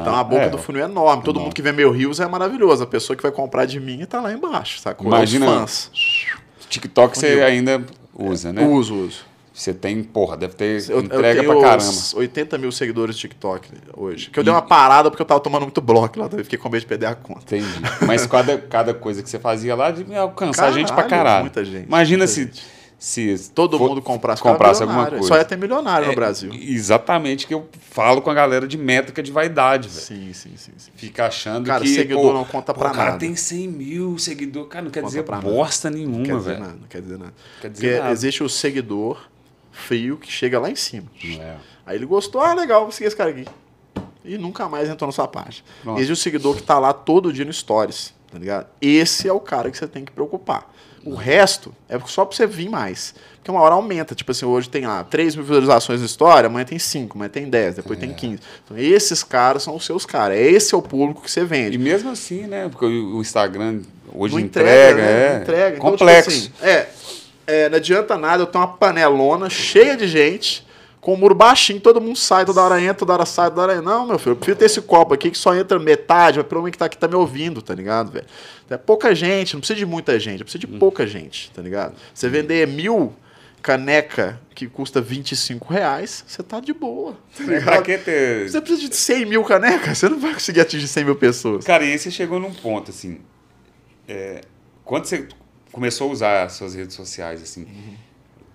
[0.00, 0.48] Então a boca é.
[0.48, 1.22] do funil é enorme.
[1.22, 1.44] Todo Enorme.
[1.46, 2.82] mundo que vê meu rios é maravilhoso.
[2.82, 5.06] A pessoa que vai comprar de mim tá lá embaixo, sacou?
[5.06, 5.90] Imagina- Os fãs.
[6.68, 7.44] TikTok você Funil.
[7.46, 7.84] ainda
[8.18, 8.64] usa, né?
[8.66, 9.34] Uso, uso.
[9.52, 11.84] Você tem, porra, deve ter Eu, eu entrega tenho pra caramba.
[11.88, 14.28] uns 80 mil seguidores de TikTok hoje.
[14.30, 16.68] Que eu dei uma parada porque eu tava tomando muito bloco lá, eu fiquei com
[16.68, 17.56] medo de perder a conta.
[17.56, 17.68] Entendi.
[18.04, 21.40] Mas cada, cada coisa que você fazia lá devia alcançar a gente pra Caralho, caralho.
[21.42, 22.64] muita gente, Imagina muita se, gente.
[23.06, 25.28] Se Todo for- mundo comprasse, comprasse cara, alguma coisa.
[25.28, 26.50] Só ia ter milionário no É, Brasil.
[26.54, 30.00] Exatamente que eu falo com a galera de métrica de vaidade, velho.
[30.00, 30.72] Sim, sim, sim.
[30.78, 30.90] sim.
[30.96, 31.88] Fica achando Cara, que.
[31.90, 33.18] seguidor pô, não conta pô, pra O cara nada.
[33.18, 34.70] tem 100 mil seguidores.
[34.70, 35.50] Cara, não quer dizer pra nada.
[35.50, 36.60] bosta Não quer nenhuma, dizer velho.
[36.60, 37.34] nada, não quer dizer nada.
[37.60, 38.12] Quer dizer Porque nada.
[38.12, 39.18] existe o seguidor
[39.70, 41.06] frio que chega lá em cima.
[41.38, 41.56] É.
[41.84, 43.44] Aí ele gostou, ah, legal, vou seguir esse cara aqui.
[44.24, 45.62] E nunca mais entrou na sua página.
[45.96, 48.66] Existe o seguidor que tá lá todo dia no Stories, tá ligado?
[48.80, 50.72] Esse é o cara que você tem que preocupar.
[51.04, 53.14] O resto é só pra você vir mais.
[53.36, 54.14] Porque uma hora aumenta.
[54.14, 57.48] Tipo assim, hoje tem lá 3 mil visualizações no Story, amanhã tem 5, amanhã tem
[57.50, 58.00] 10, depois É.
[58.00, 58.40] tem 15.
[58.64, 60.38] Então, esses caras são os seus caras.
[60.38, 61.76] Esse é o público que você E vende.
[61.78, 62.68] mesmo assim, né?
[62.70, 63.80] Porque o Instagram
[64.14, 65.36] hoje Não entrega, né?
[65.38, 65.76] é entrega.
[65.76, 66.30] Então, tipo complexo.
[66.30, 66.86] assim, é,
[67.46, 70.64] é, não adianta nada, eu tenho uma panelona cheia de gente,
[71.00, 73.72] com o muro baixinho, todo mundo sai, toda hora entra, toda hora sai, toda hora
[73.74, 73.84] entra.
[73.84, 76.62] Não, meu filho, eu prefiro ter esse copo aqui que só entra metade, mas pelo
[76.62, 78.24] menos que tá aqui tá me ouvindo, tá ligado, velho?
[78.70, 80.72] É pouca gente, não precisa de muita gente, precisa Hum.
[80.72, 81.94] de pouca gente, tá ligado?
[82.14, 83.12] Você vender mil
[83.62, 87.12] caneca que custa 25 reais, você tá de boa.
[87.36, 87.82] Tá pra ligado?
[87.82, 88.48] que ter.
[88.50, 91.64] Você precisa de 100 mil canecas, você não vai conseguir atingir 100 mil pessoas.
[91.64, 93.20] Cara, e aí você chegou num ponto, assim.
[94.06, 94.42] é,
[94.84, 95.26] quando você
[95.72, 97.94] começou a usar as suas redes sociais, assim, Uhum.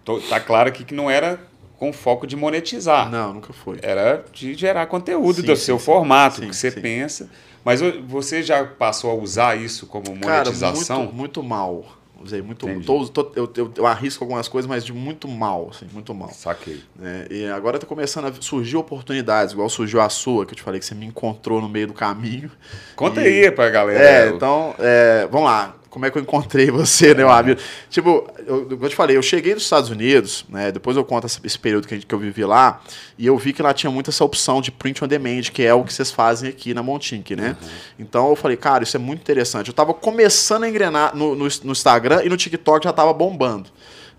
[0.05, 1.39] tô- tá claro aqui que não era
[1.75, 3.09] com foco de monetizar.
[3.09, 3.79] Não, nunca foi.
[3.81, 5.85] Era de gerar conteúdo Sim, do sim, seu sim.
[5.85, 7.29] formato, Sim, que você pensa.
[7.63, 11.03] Mas você já passou a usar isso como Cara, monetização?
[11.03, 11.85] muito, muito mal.
[12.21, 12.67] Usei muito.
[12.83, 16.29] Tô, tô- eu, eu, eu arrisco algumas coisas, mas de muito mal, assim, muito mal.
[16.31, 16.81] Saquei.
[16.97, 17.25] né?
[17.31, 20.81] E agora tá começando a surgir oportunidades, igual surgiu a sua, que eu te falei
[20.81, 22.51] que você me encontrou no meio do caminho.
[22.93, 24.03] Conta E- aí pra galera.
[24.03, 25.75] É, então, é, vamos lá.
[25.89, 27.59] Como é que eu encontrei você, né, meu amigo?
[27.89, 30.71] Tipo, eu, eu te falei, eu cheguei dos Estados Unidos, né?
[30.71, 32.81] Depois eu conto esse, período que, que eu vivi lá,
[33.17, 35.73] e eu vi que lá tinha muito essa opção de print on demand, que é
[35.73, 37.57] o que vocês fazem aqui na Montink, né?
[37.97, 39.67] Então eu falei, cara, isso é muito interessante.
[39.67, 43.69] Eu tava começando a engrenar no, no, no Instagram e no TikTok já tava bombando.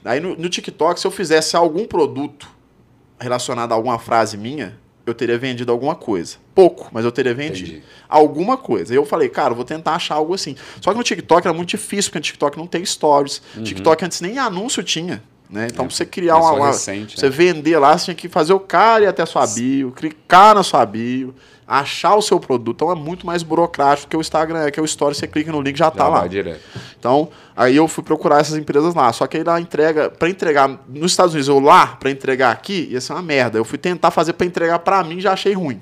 [0.05, 2.49] Aí no, no TikTok, se eu fizesse algum produto
[3.19, 4.79] relacionado a alguma frase minha,
[5.11, 6.37] eu teria vendido alguma coisa.
[6.55, 7.85] Pouco, mas eu teria vendido Entendi.
[8.09, 8.93] alguma coisa.
[8.93, 10.57] E eu falei, cara, eu vou tentar achar algo assim.
[10.81, 13.43] Só que no TikTok era muito difícil, porque no TikTok não tem stories.
[13.63, 15.23] TikTok antes nem anúncio tinha.
[15.51, 15.67] Né?
[15.71, 15.85] Então.
[15.85, 16.53] É, pra você criar é uma.
[16.53, 17.33] uma- recente, você né?
[17.33, 20.63] vender lá, você tinha que fazer o cara ir até a sua bio, clicar na
[20.63, 21.35] sua bio,
[21.67, 22.77] achar o seu produto.
[22.77, 25.61] Então é muito mais burocrático que o Instagram é, que o Story, você clica no
[25.61, 26.27] link já tá Já lá.
[26.27, 26.61] direto.
[26.99, 29.13] Então, aí eu fui procurar essas empresas lá.
[29.13, 32.89] Só que aí na entrega, para entregar nos Estados Unidos, eu lá, para entregar aqui,
[32.91, 33.59] ia ser uma merda.
[33.59, 35.81] Eu fui tentar fazer para entregar para mim, já achei ruim.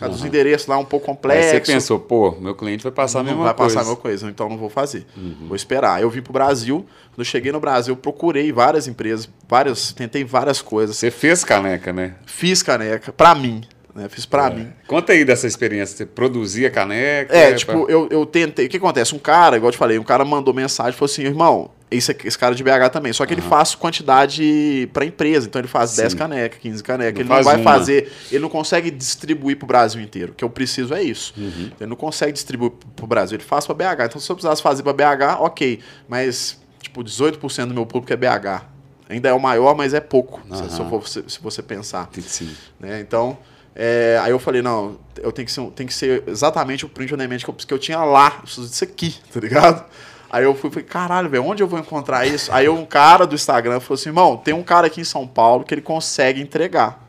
[0.00, 1.50] Causa dos endereços lá um pouco Aí complexos.
[1.50, 3.74] você pensou, pô, meu cliente vai passar a não mesma vai coisa.
[3.74, 5.06] passar a mesma coisa, então não vou fazer.
[5.46, 6.00] Vou esperar.
[6.02, 6.86] Eu vim pro Brasil.
[7.10, 10.96] Quando eu cheguei no Brasil, procurei várias empresas, várias, tentei várias coisas.
[10.96, 12.14] Você fez caneca, né?
[12.26, 13.62] Fiz caneca para mim,
[13.94, 14.08] né?
[14.08, 14.54] Fiz para É.
[14.54, 14.72] mim.
[14.86, 15.96] Conta aí dessa experiência.
[15.96, 17.36] Você produzia caneca?
[17.36, 18.66] É, pra- tipo, eu, eu tentei.
[18.66, 19.14] O que acontece?
[19.14, 22.16] Um cara, igual eu te falei, um cara mandou mensagem e falou assim: irmão, esse,
[22.24, 23.12] esse cara de BH também.
[23.12, 25.46] Só que ele faz quantidade pra empresa.
[25.46, 26.02] Então ele faz Sim.
[26.02, 27.20] 10 canecas, 15 canecas.
[27.20, 27.64] Ele não vai uma.
[27.64, 28.12] fazer.
[28.30, 30.32] Ele não consegue distribuir pro Brasil inteiro.
[30.32, 31.34] O que eu preciso é isso.
[31.36, 31.70] Uhum.
[31.80, 33.36] Ele não consegue distribuir pro Brasil.
[33.36, 34.04] Ele faz pra BH.
[34.06, 35.80] Então se eu precisasse fazer pra BH, ok.
[36.08, 36.58] Mas.
[36.82, 38.64] tipo, 18% do meu público é BH.
[39.08, 40.68] Ainda é o maior, mas é pouco, se, Aham.
[40.68, 42.08] se, for- se- se você pensar.
[42.20, 42.54] Sim.
[42.78, 43.00] né?
[43.00, 43.36] Então,
[43.74, 47.12] é, aí eu falei, não, eu tenho que ser, tem que ser exatamente o print
[47.12, 49.84] on demand que eu, que eu tinha lá, eu preciso disso aqui, tá ligado?
[50.30, 52.52] Aí eu fui, falei, caralho, velho, onde eu vou encontrar isso?
[52.52, 55.64] Aí um cara do Instagram falou assim, irmão, tem um cara aqui em São Paulo
[55.64, 57.02] que ele consegue entregar.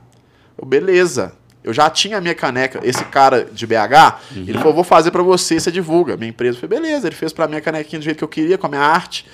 [0.57, 1.34] Eu, beleza.
[1.63, 5.22] Eu já tinha a minha caneca, esse cara de BH, ele falou, vou fazer pra
[5.22, 6.17] você, você divulga.
[6.17, 8.57] Minha empresa, falei, beleza, ele fez pra mim a canequinha do jeito que eu queria,
[8.57, 9.28] com a minha arte,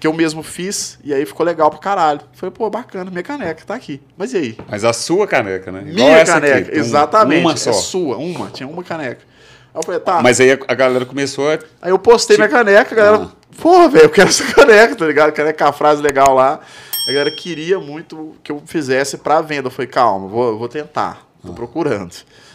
[0.00, 2.20] que eu mesmo fiz, e aí ficou legal pra caralho.
[2.32, 4.00] Falei, pô, bacana, minha caneca, tá aqui.
[4.16, 4.58] Mas e aí?
[4.66, 5.80] Mas a sua caneca, né?
[5.80, 7.40] Igual Minha essa aqui, caneca, um- exatamente.
[7.42, 7.68] Uma só.
[7.68, 9.20] É sua, uma, tinha uma caneca.
[9.74, 10.22] Aí eu falei, tá.
[10.22, 11.58] Mas aí a, galera começou a.
[11.82, 13.60] Aí eu postei minha caneca, a galera, Ah.
[13.60, 15.32] porra, velho, eu quero essa caneca, tá ligado?
[15.32, 16.60] Caneca com a frase legal lá.
[17.08, 19.66] A galera queria muito que eu fizesse pra venda.
[19.66, 21.26] Eu falei, calma, vou, vou tentar.
[21.44, 22.14] Tô procurando.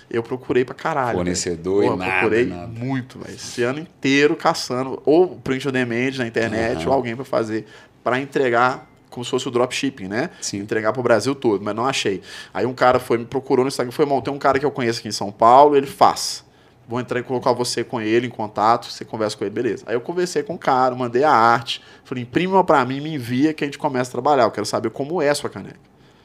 [0.09, 1.09] Eu procurei pra caralho.
[1.11, 1.13] Ah.
[1.15, 1.93] Fornecedor velho.
[1.93, 2.67] e Porra, nada, procurei nada.
[2.67, 3.35] muito, velho.
[3.35, 7.67] Esse ano inteiro caçando ou print on demand na internet ou alguém pra fazer,
[8.03, 10.29] pra entregar como se fosse o dropshipping, né?
[10.41, 10.59] Sim.
[10.59, 12.21] Entregar pro Brasil todo, mas não achei.
[12.53, 14.71] Aí um cara foi, me procurou no Instagram e irmão, tem um cara que eu
[14.71, 16.43] conheço aqui em São Paulo, ele faz.
[16.89, 19.83] Vou entrar e colocar você com ele em contato, você conversa com ele, beleza.
[19.85, 23.13] Aí eu conversei com o cara, mandei a arte, falei, imprime uma pra mim, me
[23.13, 24.45] envia que a gente começa a trabalhar.
[24.45, 25.77] Eu quero saber como é a sua caneca.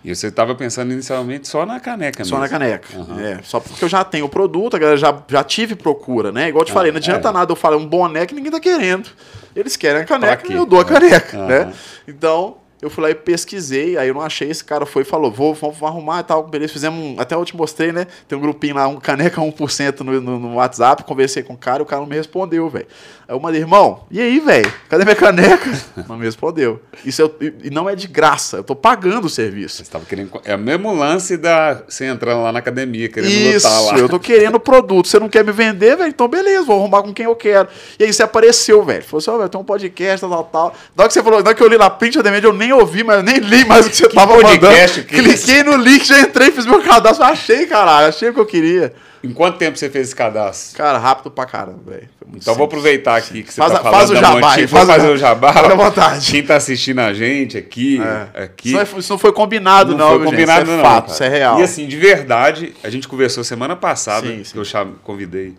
[0.03, 2.89] E você estava pensando inicialmente só na caneca Só na caneca.
[2.99, 3.21] Aham.
[3.21, 6.49] É, só porque eu já tenho o produto, a galera já, já tive procura, né?
[6.49, 7.33] Igual eu te Ah, falei, não adianta é.
[7.33, 9.11] nada eu falar um boné que ninguém tá querendo.
[9.55, 11.47] Eles querem a caneca e eu dou a caneca, Aham.
[11.47, 11.73] né?
[12.09, 15.31] Então, eu fui lá e pesquisei, aí eu não achei, esse cara foi e falou,
[15.31, 18.07] vou, vamos arrumar e tal, beleza, fizemos um, até eu te mostrei, né?
[18.29, 21.83] Tem um grupinho lá, um caneca 1% no, no, no WhatsApp, conversei com o cara,
[21.83, 22.87] o cara não me respondeu, velho.
[23.27, 24.71] Aí eu mandei, irmão, e aí, velho?
[24.89, 25.71] Cadê minha caneca?
[26.09, 26.81] Não me respondeu.
[27.07, 29.77] Isso eu- e não é de graça, eu tô pagando o serviço.
[29.77, 30.31] Você estava querendo.
[30.45, 31.83] É o mesmo lance da.
[31.89, 33.99] Você entrando lá na academia, querendo Isso, lutar lá.
[33.99, 35.09] eu tô querendo o produto.
[35.09, 36.09] Você não quer me vender, velho?
[36.09, 37.69] Então beleza, vou arrumar com quem eu quero.
[37.99, 39.03] E aí você apareceu, velho.
[39.03, 40.75] Falou assim, ó, velho, tem um podcast, tal, tal, tal.
[40.95, 42.73] Na hora que você falou, na hora que eu li lá, print da eu nem
[42.73, 45.07] ouvi, mas eu nem li mais o que você tava podcast mandando.
[45.09, 48.41] que é Cliquei no link, já entrei, fiz meu cadastro, achei, caralho, achei o que
[48.41, 48.93] eu queria.
[49.25, 50.77] Em quanto tempo você fez esse cadastro?
[50.77, 52.09] Cara, rápido pra caramba, velho.
[52.19, 52.81] Foi Então vou simples.
[52.81, 55.09] aproveitar aqui que você Faz tá falando faz o jabá aí, vou faz o fazer
[55.13, 55.53] o jabá.
[55.55, 56.31] Fica à vontade.
[56.31, 58.01] Quem tá assistindo a gente aqui,
[58.35, 58.43] É.
[58.45, 60.31] aqui Isso, não é- isso não foi combinado, não, não foi gente?
[60.31, 61.13] combinado Isso é não, fato, cara.
[61.15, 61.61] isso é real.
[61.61, 64.59] E assim, de verdade, a gente conversou semana passada, Sim, que sim.
[64.59, 65.55] eu cham- convidei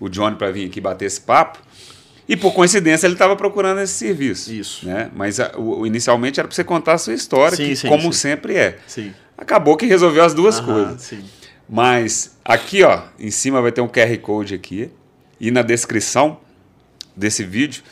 [0.00, 1.58] o Johnny para vir aqui bater esse papo.
[2.26, 4.50] E por coincidência ele estava procurando esse serviço.
[4.50, 4.86] Isso.
[4.86, 5.10] Né?
[5.14, 8.56] Mas a- o, inicialmente era para você contar a sua história, Sim, que, como sempre
[8.56, 8.78] é.
[8.86, 9.12] Sim.
[9.36, 11.02] Acabou que resolveu as duas Aham, coisas.
[11.02, 11.22] Sim.
[11.68, 14.90] Mas aqui, ó, em cima vai ter um QR Code aqui
[15.40, 16.38] e na descrição
[17.16, 17.82] desse vídeo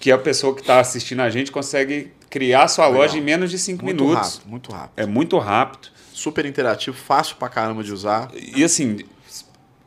[0.00, 3.02] que a pessoa que está assistindo a gente consegue criar sua Legal.
[3.02, 4.34] loja em menos de cinco Muito minutos.
[4.36, 4.92] rápido, muito rápido.
[4.96, 5.88] É muito rápido.
[6.12, 8.30] Super interativo, fácil pra caramba de usar.
[8.34, 8.98] E assim,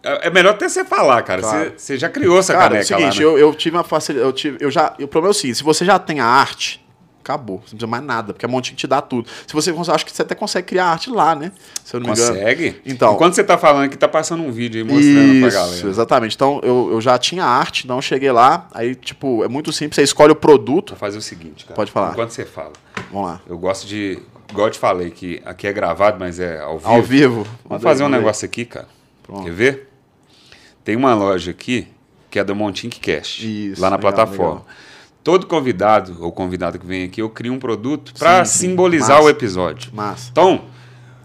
[0.03, 1.41] é é melhor até você falar, cara.
[1.41, 1.71] Claro.
[1.71, 3.35] Você, você já criou essa Cara, é caneca o seguinte, lá, né?
[3.35, 4.27] eu, eu tive uma facilidade.
[4.29, 6.84] Eu tive, eu já, o problema é o seguinte: se você já tem a arte,
[7.25, 7.57] acabou.
[7.57, 9.27] Você não precisa mais nada, porque a Montinho te dá tudo.
[9.47, 11.51] Se você acho que você até consegue criar arte lá, né?
[11.83, 12.35] Se eu não me engano.
[12.35, 12.81] Consegue?
[12.85, 15.87] Então- Enquanto você tá falando aqui, tá passando um vídeo aí mostrando pra Isso, galera.
[15.89, 16.35] exatamente.
[16.35, 19.95] Então eu, eu já tinha arte, então eu cheguei lá, aí, tipo, é muito simples,
[19.95, 20.91] você escolhe o produto.
[20.91, 21.75] Vou fazer o seguinte, cara.
[21.75, 22.11] Pode falar.
[22.11, 22.73] Enquanto você fala.
[23.11, 23.41] Vamos lá.
[23.47, 24.19] Eu gosto de.
[24.51, 26.89] Igual eu te falei, que aqui é gravado, mas é ao vivo.
[26.91, 27.47] Ao vivo.
[27.67, 28.87] Vamos fazer um negócio aqui, cara.
[29.23, 29.43] Pronto.
[29.43, 29.89] Quer ver?
[30.83, 31.87] Tem uma loja aqui
[32.29, 34.49] que é do Montink Cash, Isso, lá na legal, plataforma.
[34.51, 34.67] legal.
[35.25, 38.57] Todo convidado ou convidada que vem aqui, eu crio um produto para Sim, sim.
[38.69, 39.23] simbolizar Massa.
[39.23, 39.91] o episódio.
[39.91, 40.29] Massa.
[40.31, 40.61] Então,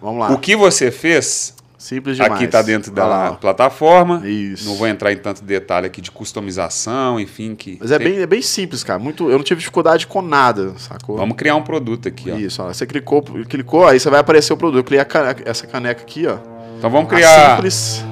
[0.00, 0.32] Vamos lá.
[0.32, 2.32] o que você fez Simples demais.
[2.32, 4.26] aqui está dentro lá, da plataforma.
[4.26, 4.66] Isso.
[4.66, 7.54] Não vou entrar em tanto detalhe aqui de customização, enfim.
[7.54, 8.98] Que Mas é tem- bem, é bem simples, cara.
[8.98, 11.18] Muito, eu não tive dificuldade com nada, sacou?
[11.18, 12.36] Vamos criar um produto aqui, ó.
[12.36, 12.68] Isso, ó.
[12.72, 14.78] Você clicou, clicou, aí você vai aparecer o produto.
[14.80, 16.38] Eu criei a cane- essa caneca aqui, ó.
[16.78, 17.54] Então vamos A criar.
[17.56, 18.02] Simples.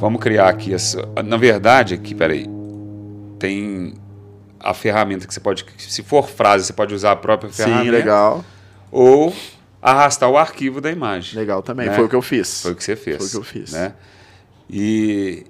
[0.00, 0.72] Vamos criar aqui.
[0.72, 1.06] Essa...
[1.22, 2.46] Na verdade, aqui, peraí.
[3.38, 3.92] Tem
[4.60, 5.64] a ferramenta que você pode.
[5.78, 7.84] Se for frase, você pode usar a própria ferramenta.
[7.84, 8.44] Sim, legal.
[8.90, 9.34] Ou
[9.80, 11.38] arrastar o arquivo da imagem.
[11.38, 11.86] Legal também.
[11.88, 11.94] Né?
[11.94, 12.62] Foi o que eu fiz.
[12.62, 13.16] Foi o que você fez.
[13.18, 13.72] Foi o que eu fiz.
[13.72, 13.94] Né?
[14.70, 15.46] E.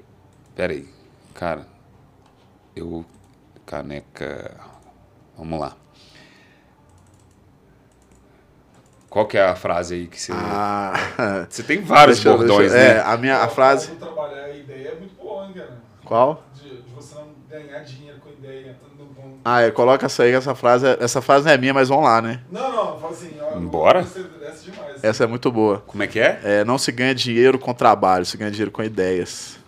[0.55, 0.89] Peraí.
[1.35, 1.67] Cara.
[2.77, 3.05] Eu.
[3.67, 4.57] Caneca.
[5.37, 5.77] Vamos lá.
[9.09, 10.33] Qual que é a frase aí que você.
[10.35, 10.93] Ah,
[11.49, 13.01] Você tem vários deixa bordões, deixa eu- né?
[13.01, 13.91] É, a minha a frase.
[13.93, 15.73] Trabalhar a ideia é muito boa, hein, cara?
[16.05, 16.45] Qual?
[16.55, 18.77] De, de você não ganhar dinheiro com ideia.
[19.45, 20.87] Ah, é, coloca essa aí, essa frase.
[21.01, 22.43] Essa frase não é minha, mas vamos lá, né?
[22.51, 23.35] não, não, fala assim.
[23.41, 24.03] Ó, Bora?
[24.03, 25.03] demais.
[25.03, 25.81] Essa é muito boa.
[25.87, 26.41] Como é que é?
[26.43, 29.59] É, não se ganha dinheiro com trabalho, se ganha dinheiro com ideias.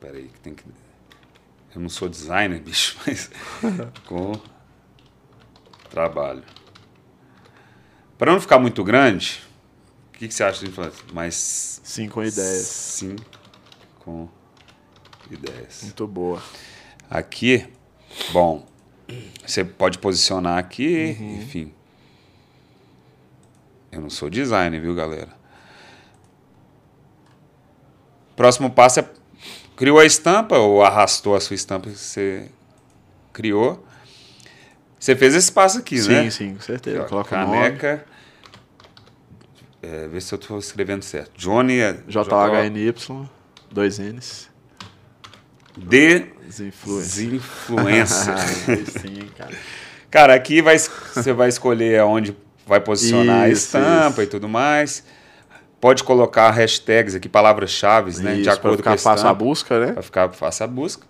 [0.00, 0.64] Peraí, que tem que.
[1.74, 3.30] Eu não sou designer, bicho, mas.
[4.06, 4.32] com
[5.90, 6.42] trabalho.
[8.16, 9.42] Para não ficar muito grande,
[10.08, 10.90] o que, que você acha de falar?
[11.12, 11.80] Mais.
[11.84, 12.66] Sim, com ideias.
[12.66, 13.16] Sim,
[14.00, 14.28] com
[15.30, 15.82] ideias.
[15.82, 16.42] Muito boa.
[17.10, 17.66] Aqui,
[18.32, 18.66] Bom,
[19.46, 21.36] você pode posicionar aqui, Uhum.
[21.38, 21.72] enfim.
[23.90, 25.36] Eu não sou designer, viu, galera?
[28.36, 29.08] Próximo passo é
[29.76, 32.50] criou a estampa ou arrastou a sua estampa que você
[33.32, 33.84] criou.
[34.98, 36.30] Você fez esse passo aqui, sim, né?
[36.30, 37.02] sim, com certeza.
[37.02, 38.04] Aqui, ó, caneca.
[39.80, 41.32] É, vê se eu estou escrevendo certo.
[41.38, 42.92] Johnny é JHNY,
[43.70, 44.50] dois N's.
[45.78, 48.36] Desinfluência.
[49.00, 49.50] Sim, cara.
[50.10, 54.22] Cara, aqui vai, você vai escolher aonde vai posicionar a Isso, estampa isso.
[54.22, 55.04] e tudo mais.
[55.80, 58.36] Pode colocar hashtags aqui, palavras-chave, né?
[58.36, 59.44] de acordo pra com a ficar fácil a estampa.
[59.44, 59.92] busca, né?
[59.92, 61.06] Pra ficar fácil a busca.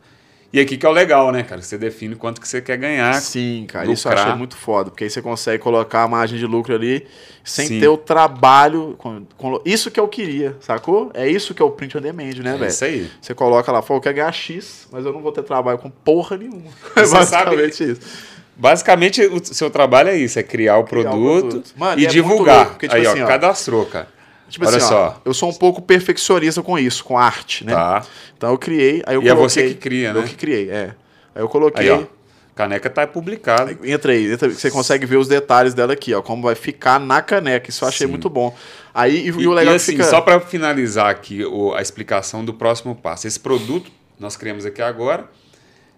[0.50, 1.60] E aqui que é o legal, né, cara?
[1.60, 3.12] Você define quanto que você quer ganhar.
[3.20, 4.26] Sim, cara, isso eu lucrar.
[4.28, 7.06] achei muito foda, porque aí você consegue colocar a margem de lucro ali
[7.44, 7.80] sem Sim.
[7.80, 8.94] ter o trabalho.
[8.96, 11.10] Com, com- isso que eu queria, sacou?
[11.12, 12.66] É isso que é o print on demand, né, É velho?
[12.66, 13.10] isso aí.
[13.20, 16.38] Você coloca lá, eu quero ganhar X, mas eu não vou ter trabalho com porra
[16.38, 16.70] nenhuma.
[16.96, 18.00] É basicamente isso.
[18.56, 21.72] Basicamente, o seu trabalho é isso, é criar o Criar o produto, produto.
[21.76, 22.56] Mano, e e é divulgar.
[22.56, 24.08] louco, porque, tipo aí, assim, ó, ó, cadastrou, cara.
[24.48, 25.22] Tipo Olha assim, ó, só.
[25.24, 27.74] eu sou um pouco perfeccionista com isso, com arte, né?
[27.74, 28.02] Tá.
[28.36, 29.48] Então eu criei, aí eu E é coloquei...
[29.68, 30.20] você que cria, né?
[30.20, 30.94] Eu que criei, é.
[31.34, 31.90] Aí eu coloquei...
[31.90, 32.18] Aí, ó.
[32.54, 33.78] Caneca tá publicada.
[33.84, 37.22] Entra aí, entra, você consegue ver os detalhes dela aqui, ó, como vai ficar na
[37.22, 37.70] caneca.
[37.70, 38.10] Isso eu achei Sim.
[38.10, 38.52] muito bom.
[38.92, 40.02] Aí, e, E, e o legal e é assim, fica...
[40.02, 43.28] só para finalizar aqui o- a explicação do próximo passo.
[43.28, 45.30] Esse produto nós criamos aqui agora.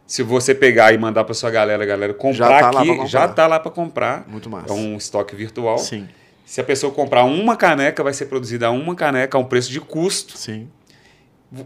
[0.06, 2.96] Se você pegar e mandar para sua galera, galera comprar Já tá lá aqui, pra
[2.96, 3.06] comprar.
[3.08, 4.24] já tá lá para comprar.
[4.28, 4.68] Muito massa.
[4.68, 5.78] É um estoque virtual.
[5.78, 6.06] Sim,
[6.50, 9.80] Se a pessoa comprar uma caneca, vai ser produzida uma caneca a um preço de
[9.80, 10.36] custo.
[10.36, 10.68] sim.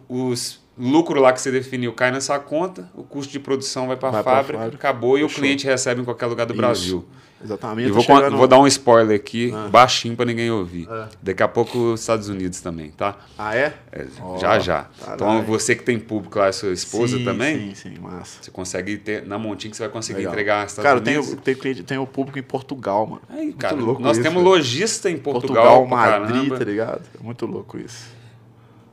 [0.07, 3.97] Os lucro lá que você definiu cai na sua conta, o custo de produção vai
[3.97, 4.77] para a fábrica, fábrica.
[4.77, 5.43] acabou e o Fechou.
[5.43, 6.61] cliente recebe em qualquer lugar do Isso.
[6.61, 7.07] Brasil.
[7.45, 7.87] Exatamente.
[7.87, 9.69] E Tá vou, chegando- vou dar um spoiler aqui, Ah.
[9.71, 10.89] baixinho para ninguém ouvir.
[10.91, 11.09] Ah.
[11.23, 13.17] Daqui a pouco os Estados Unidos também, tá?
[13.39, 13.75] Ah, é?
[13.93, 14.87] É, Ó, já, já.
[14.99, 15.15] caralho.
[15.15, 18.39] Então, você que tem público lá, sua esposa Sim, também, Sim, sim, massa.
[18.43, 20.33] você consegue ter, na montinha que você vai conseguir Legal.
[20.33, 21.33] entregar Estados Cara, tem, Unidos.
[21.35, 23.23] o- tem, cliente- tem o público em Portugal, mano.
[23.29, 26.59] Muito cara, louco nós isso, temos lojista em Portugal, pra Madrid, caramba.
[26.59, 27.03] tá ligado?
[27.21, 28.07] É muito louco isso.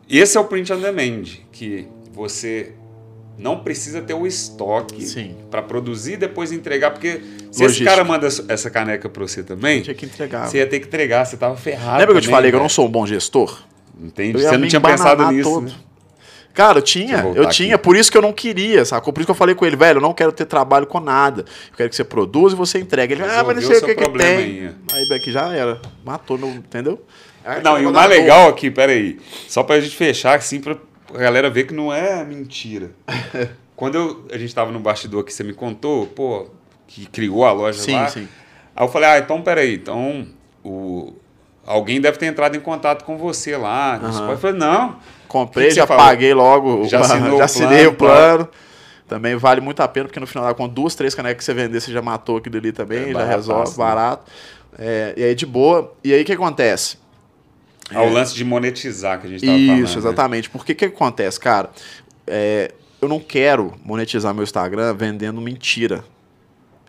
[0.10, 1.24] E esse é o print on demand,
[1.54, 2.74] que você
[3.42, 7.90] não precisa ter o estoque para produzir e depois entregar, porque se esse Logística.
[7.90, 10.48] cara manda essa caneca para você também, Tinha que entregar.
[10.48, 11.98] você ia ter que entregar, você tava ferrado.
[12.00, 12.74] Lembra que eu te também, falei que eu não velho.
[12.76, 13.64] sou um bom gestor?
[14.00, 14.38] Entende?
[14.42, 15.62] Ia Você não tinha pensado nisso.
[15.62, 15.72] né?
[16.54, 17.56] Cara, eu tinha, eu aqui.
[17.56, 19.14] tinha, por isso que eu não queria, sacou?
[19.14, 21.46] Por isso que eu falei com ele, velho, eu não quero ter trabalho com nada.
[21.72, 23.14] Eu quero que você produza e você entregue.
[23.14, 24.38] Ele, ah, mas não sei o que, que tem.
[24.38, 25.80] aí, Aí daqui já era.
[26.04, 27.02] Matou, não, entendeu?
[27.46, 29.18] Aí, Não, e o mais legal aqui, peraí,
[29.48, 30.76] só pra gente fechar, assim, pra
[31.16, 32.92] a galera ver que não é mentira.
[33.76, 36.48] Quando eu- a gente tava no bastidor que você me contou, pô,
[36.88, 38.08] que criou a loja Sim, lá.
[38.08, 38.28] sim.
[38.76, 40.28] Aí eu falei, ah, então peraí, então
[40.64, 41.14] o,
[41.66, 44.00] alguém deve ter entrado em contato com você lá.
[44.40, 44.98] Falei, não.
[45.28, 46.04] Comprei, O que que já falou?
[46.06, 48.50] paguei logo, Já já, assinou o assinei o plano, plano.
[49.08, 51.82] Também vale muito a pena, porque no final, com duas, três canecas que você vender,
[51.82, 53.76] você já matou aquilo ali também, É já barataço, resolve, né?
[53.78, 54.32] barato.
[54.80, 55.94] É, e aí, de boa.
[56.04, 56.98] E aí, o que acontece?
[57.94, 59.80] Ao lance de monetizar que a gente tava falando.
[59.80, 59.84] É.
[59.84, 60.00] Isso, né?
[60.00, 60.50] exatamente.
[60.50, 61.70] Porque o que acontece, cara?
[62.26, 62.72] É,
[63.02, 66.04] eu não quero monetizar meu Instagram vendendo mentira.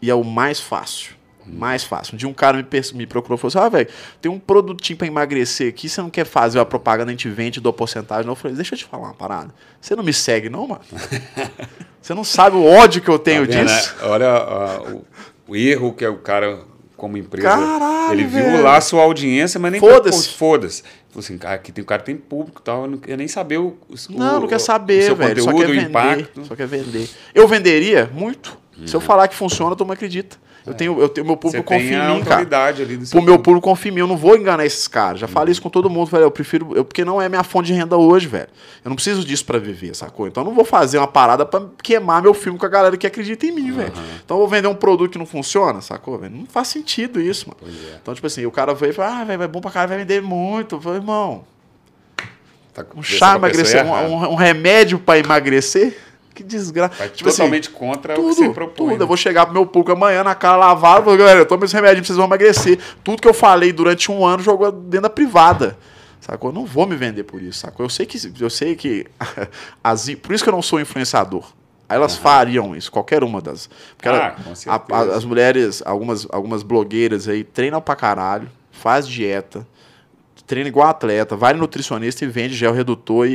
[0.01, 1.15] E é o mais fácil.
[1.45, 2.15] Mais fácil.
[2.15, 3.89] Um dia um cara me, me procurou e falou assim: Ah, velho,
[4.21, 7.61] tem um produtinho pra emagrecer aqui, você não quer fazer a propaganda, a gente vende,
[7.61, 8.25] dou porcentagem.
[8.25, 9.53] Não, eu falei: Deixa eu te falar uma parada.
[9.81, 10.83] Você não me segue, não, mano?
[12.01, 13.97] você não sabe o ódio que eu tenho Tá vendo, disso?
[13.97, 14.05] né?
[14.05, 15.05] Olha ó, o,
[15.49, 16.61] o erro que é o cara,
[17.03, 17.49] como empresa.
[17.49, 18.63] Caralho, ele viu velho.
[18.63, 20.29] lá a sua audiência, mas nem Foda-se.
[20.29, 20.83] Foda-se.
[21.11, 23.27] Falou assim, cara, aqui tem, o cara tem público e tal, eu não quer nem
[23.27, 25.43] saber o, o Não, não o- quer o saber, seu velho.
[25.43, 25.89] Só conteúdo, quer o vender.
[25.91, 26.45] impacto.
[26.47, 27.11] Só quer vender.
[27.35, 28.57] Eu venderia muito.
[28.87, 30.37] Se eu falar que funciona, todo mundo acredita.
[30.65, 32.69] Eu tenho, eu tenho meu público confia em mim, cara.
[32.69, 33.43] ali do O meu público.
[33.43, 35.19] público confia em mim, eu não vou enganar esses caras.
[35.21, 36.23] Já falei isso com todo mundo, velho.
[36.25, 36.71] Eu prefiro.
[36.77, 38.47] Eu, porque não é minha fonte de renda hoje, velho.
[38.85, 40.29] Eu não preciso disso pra viver, sacou?
[40.29, 43.07] Então eu não vou fazer uma parada pra queimar meu filme com a galera que
[43.07, 43.93] acredita em mim, velho.
[44.25, 46.37] Então eu vou vender um produto que não funciona, sacou, velho?
[46.37, 47.59] Não faz sentido isso, mano.
[47.61, 47.99] Pois é.
[48.01, 49.99] Então, tipo assim, o cara veio e fala, ah, velho, vai bom pra caralho, vai
[49.99, 50.77] vender muito.
[50.77, 51.45] Eu falei, irmão,
[52.75, 55.95] Tá um chá emagrecer, um, um- um remédio pra emagrecer?
[56.35, 56.95] Que desgraça.
[56.97, 58.75] Vai Tipo assim, totalmente contra o que você tudo, propõe.
[58.89, 58.99] tudo.
[58.99, 59.03] né?
[59.03, 62.05] Eu vou chegar pro meu público amanhã na cara lavada, vou, galera, toma esse remédio,
[62.05, 62.79] vocês vão emagrecer.
[63.05, 65.77] Tudo que eu falei durante um ano jogou dentro da privada.
[66.21, 66.51] Sacou?
[66.51, 67.85] Eu não vou me vender por isso, sacou?
[67.85, 68.19] Eu sei que.
[68.41, 69.07] Eu sei que
[69.83, 71.45] as, por isso que eu não sou influenciador.
[71.89, 73.69] Aí elas fariam isso, qualquer uma das.
[73.97, 74.35] Porque Ah,
[74.67, 79.67] ela- a- a- as mulheres, algumas, algumas blogueiras aí, treinam pra caralho, faz dieta,
[80.47, 83.35] treina igual atleta, vai no nutricionista e vende gel redutor e,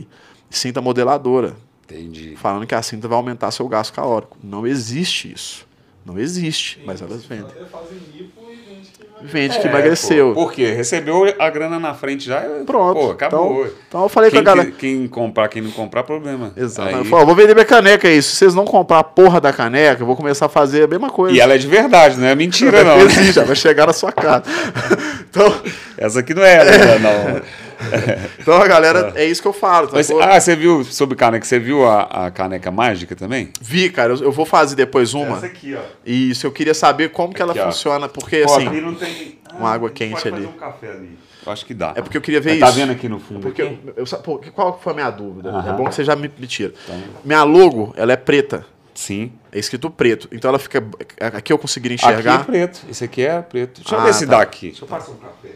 [0.00, 0.06] e
[0.50, 1.56] cinta modeladora
[1.90, 2.34] Entendi.
[2.36, 4.36] falando que a cinta vai aumentar seu gasto calórico.
[4.42, 5.66] Não existe isso.
[6.04, 7.44] Não existe, mas elas vendem.
[7.46, 10.32] Até fazem lipo e vende que vende que É, emagreceu.
[10.32, 10.70] pô, Por quê?
[10.72, 12.40] Recebeu a grana na frente já.
[12.64, 12.98] Pronto.
[12.98, 13.60] Pô, acabou.
[13.66, 14.70] Então, então eu falei quem, com a galera.
[14.70, 16.52] que- quem comprar, quem não comprar, problema.
[16.56, 16.88] Exato.
[16.88, 18.22] Aí- Eu falei, vou vender minha caneca aí.
[18.22, 21.10] Se vocês não comprar a porra da caneca, eu vou começar a fazer a mesma
[21.10, 21.36] coisa.
[21.36, 22.96] E ela é de verdade, não é mentira, não.
[22.96, 23.04] né?
[23.04, 24.44] Existe, já vai chegar na sua casa.
[25.28, 25.60] então,
[25.98, 27.42] Essa aqui não é ela, não.
[28.38, 29.86] então, a galera, é isso que eu falo.
[29.88, 29.92] tá?
[29.96, 31.44] Mas, ah, você viu sobre caneca?
[31.44, 33.50] Você viu a, a caneca mágica também?
[33.60, 35.38] Vi, cara, eu, eu vou fazer depois uma.
[35.38, 35.80] aqui, ó.
[36.04, 37.66] E isso eu queria saber como que ela Aqui, ó.
[37.66, 39.38] funciona, porque Pô, assim, aqui não tem.
[39.54, 40.44] uma água a gente quente pode ali.
[40.44, 41.18] Fazer um café ali.
[41.46, 41.92] Eu acho que dá.
[41.94, 42.66] é porque eu queria ver Mas isso.
[42.66, 43.40] Tá vendo aqui no fundo?
[43.40, 43.78] Porque aqui?
[43.96, 45.50] eu, eu, pô, qual foi a minha dúvida?
[45.50, 45.70] Aham.
[45.70, 46.74] É bom que você já me, me tira.
[46.84, 47.00] Então.
[47.24, 48.66] Minha logo, ela é preta.
[48.92, 49.32] Sim.
[49.52, 50.28] É escrito preto.
[50.32, 50.84] Então ela fica.
[51.20, 52.40] Aqui eu conseguiria Aqui enxergar.
[52.40, 52.80] é preto.
[52.90, 53.80] Esse aqui é preto.
[53.80, 54.32] Deixa eu Ah, ver se tá.
[54.36, 54.66] dá aqui.
[54.70, 55.50] Deixa eu passar um café.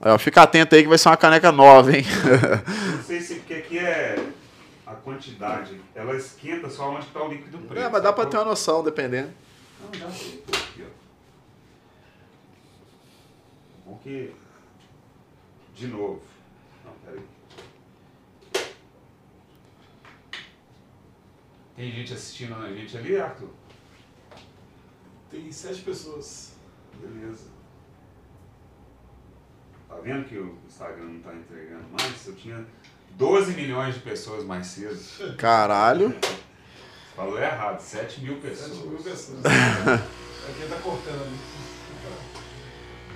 [0.00, 2.04] Ó, fica atento aí que vai ser uma caneca nova, hein?
[2.96, 4.16] Não sei se porque aqui é
[4.86, 5.80] a quantidade.
[5.94, 7.78] Ela esquenta só onde está o líquido preto.
[7.82, 8.26] É, mas dá pra sacou?
[8.26, 9.32] ter uma noção, dependendo.
[9.80, 10.86] Não, dá Aqui, ó.
[13.86, 14.34] Bom que...
[15.74, 16.22] De novo.
[16.84, 17.24] Não, peraí.
[21.76, 23.50] Tem gente assistindo a gente ali, Arthur?
[25.30, 26.52] Tem sete pessoas.
[27.00, 27.53] Beleza.
[29.94, 32.26] Tá vendo que o Instagram não tá entregando mais?
[32.26, 32.64] Eu tinha
[33.12, 35.36] 12 milhões de pessoas mais cedo.
[35.36, 36.12] Caralho.
[37.14, 39.04] Falou errado, 7 mil Sete mil pessoas.
[39.04, 39.44] pessoas.
[39.46, 41.32] é quem tá cortando.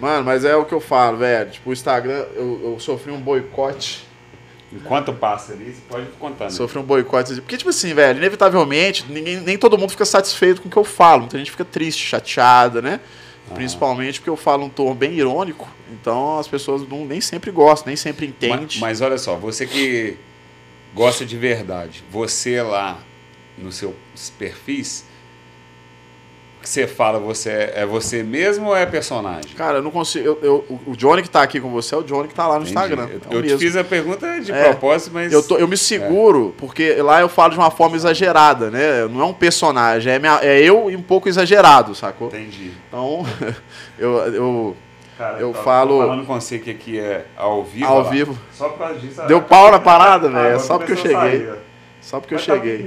[0.01, 1.51] Mano, mas é o que eu falo, velho.
[1.51, 4.07] Tipo, o Instagram, eu, eu sofri um boicote.
[4.73, 6.51] Enquanto passa ali, você pode contar, né?
[6.51, 7.35] Sofri um boicote.
[7.41, 10.85] Porque, tipo assim, velho, inevitavelmente, ninguém, nem todo mundo fica satisfeito com o que eu
[10.85, 11.23] falo.
[11.23, 13.01] Muita gente fica triste, chateada, né?
[13.55, 15.69] Principalmente porque eu falo um tom bem irônico.
[15.91, 18.69] Então as pessoas não, nem sempre gostam, nem sempre entendem.
[18.79, 20.17] Mas, olha só, você que
[20.95, 23.01] gosta de verdade, você lá
[23.57, 23.95] no seu
[24.39, 25.05] perfis,
[26.63, 29.53] que você fala, você é é você mesmo ou é personagem?
[29.57, 30.27] Cara, eu não consigo.
[30.27, 32.55] eu- eu- o Johnny que tá aqui com você é o Johnny que tá lá
[32.59, 32.71] no Entendi.
[32.75, 33.09] Instagram.
[33.31, 34.65] Eu, é eu te fiz a pergunta de É.
[34.65, 35.33] propósito, mas.
[35.33, 39.07] Eu, tô- eu me seguro, porque lá eu falo de uma forma exagerada, né?
[39.09, 42.29] Não é um personagem, é, minha- é eu e um pouco exagerado, sacou?
[42.29, 42.73] Entendi.
[42.89, 43.25] Então,
[43.99, 44.77] eu, eu
[45.17, 47.87] Cara, Eu tô falo- falando com você que aqui é ao vivo.
[47.87, 48.09] Ao lá.
[48.11, 48.39] vivo.
[48.53, 49.21] Só por causa disso.
[49.27, 51.49] Deu pau na parada, velho, é agora só porque eu cheguei.
[52.01, 52.87] só porque eu tá cheguei.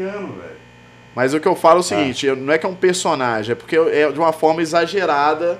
[1.15, 3.51] Mas o que eu falo é o seguinte, eu- não é que é um personagem,
[3.51, 5.59] é porque é de uma forma exagerada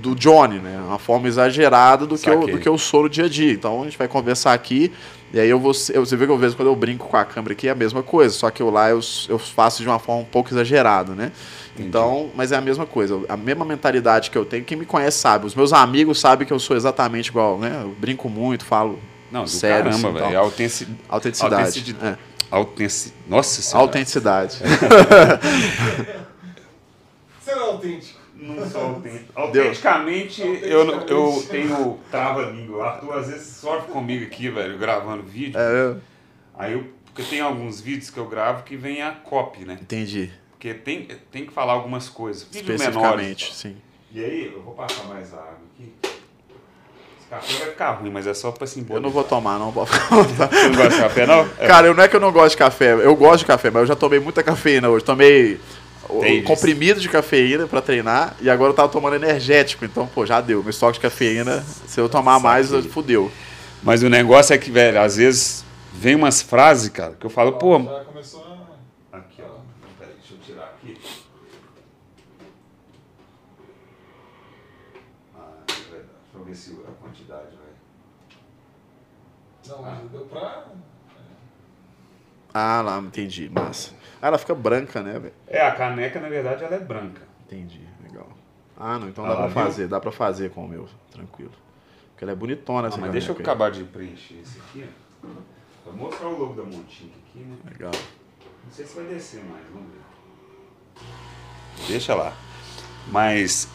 [0.00, 0.82] do Johnny, né?
[0.86, 3.52] Uma forma exagerada do que, eu, do que eu sou no dia a dia.
[3.52, 4.92] Então a gente vai conversar aqui,
[5.32, 5.72] e aí eu vou.
[5.92, 7.74] eu- Você vê que eu vejo quando eu brinco com a câmera aqui é a
[7.74, 11.12] mesma coisa, só que eu lá eu, eu faço de uma forma um pouco exagerada,
[11.14, 11.32] né?
[11.78, 15.18] Então, mas é a mesma coisa, a mesma mentalidade que eu tenho, quem me conhece
[15.18, 17.80] sabe, os meus amigos sabem que eu sou exatamente igual, né?
[17.82, 18.98] Eu brinco muito, falo
[19.32, 20.38] Não, Sério, caramba, assim, velho.
[20.38, 20.88] Autentici...
[21.08, 21.54] autenticidade.
[21.54, 22.06] Autenticidade.
[22.06, 23.12] É, Autentici...
[23.26, 23.86] Nossa senhora.
[23.86, 24.58] autenticidade.
[27.40, 28.20] Você não é autêntico.
[28.36, 29.32] Não sou autêntico.
[29.34, 32.78] Autenticamente, eu, eu tenho trava-língua.
[32.78, 35.58] O Arthur às vezes sofre comigo aqui, velho, gravando vídeo.
[35.58, 35.96] É,
[36.56, 36.86] Aí eu.
[37.06, 39.78] Porque tem alguns vídeos que eu gravo que vem a copy, né?
[39.80, 40.32] entendi.
[40.50, 42.44] Porque tem, tem que falar algumas coisas.
[42.44, 42.86] Vídeos menores.
[42.86, 43.76] Especificamente, sim.
[44.12, 45.92] E aí, eu vou passar mais água aqui.
[47.34, 48.96] Café vai ficar ruim, mas é só pra simbolizar.
[48.98, 49.70] Eu não vou tomar, não.
[49.74, 49.82] Você
[50.68, 51.48] não gosta de café, não?
[51.58, 51.66] É.
[51.66, 52.92] Cara, eu não é que eu não gosto de café.
[52.94, 55.04] Eu gosto de café, mas eu já tomei muita cafeína hoje.
[55.04, 55.60] Tomei
[56.08, 56.42] o- Entendi.
[56.42, 59.84] comprimido de cafeína pra treinar e agora eu tava tomando energético.
[59.84, 60.60] Então, pô, já deu.
[60.62, 62.90] Meu estoque de cafeína, se eu tomar mais, Saquei.
[62.90, 63.30] fudeu.
[63.82, 67.52] Mas o negócio é que, velho, às vezes vem umas frases, cara, que eu falo,
[67.52, 67.78] pô.
[67.82, 68.40] Já começou
[69.12, 69.16] a.
[69.18, 69.58] Aqui, ó.
[69.98, 70.98] Peraí, deixa eu tirar aqui.
[75.36, 76.08] Ah, é verdade.
[76.32, 76.83] Deixa eu ver se.
[79.68, 80.64] Não, mas deu pra.
[82.52, 83.48] Ah, lá, entendi.
[83.50, 83.92] Massa.
[84.22, 85.34] Ah, ela fica branca, né, velho?
[85.46, 87.22] É, a caneca, na verdade, ela é branca.
[87.46, 88.28] Entendi, legal.
[88.76, 89.54] Ah, não, então Ah, dá pra viu?
[89.54, 91.52] fazer, dá pra fazer com o meu, tranquilo.
[92.10, 93.42] Porque ela é bonitona Ah, essa mas deixa eu aí.
[93.42, 94.88] acabar de preencher esse aqui,
[95.24, 95.28] ó.
[95.84, 97.56] Vou mostrar o logo da Montinha aqui, né?
[97.70, 97.92] Legal.
[98.64, 101.86] Não sei se vai descer mais, vamos ver.
[101.88, 102.32] Deixa lá.
[103.08, 103.68] Mas.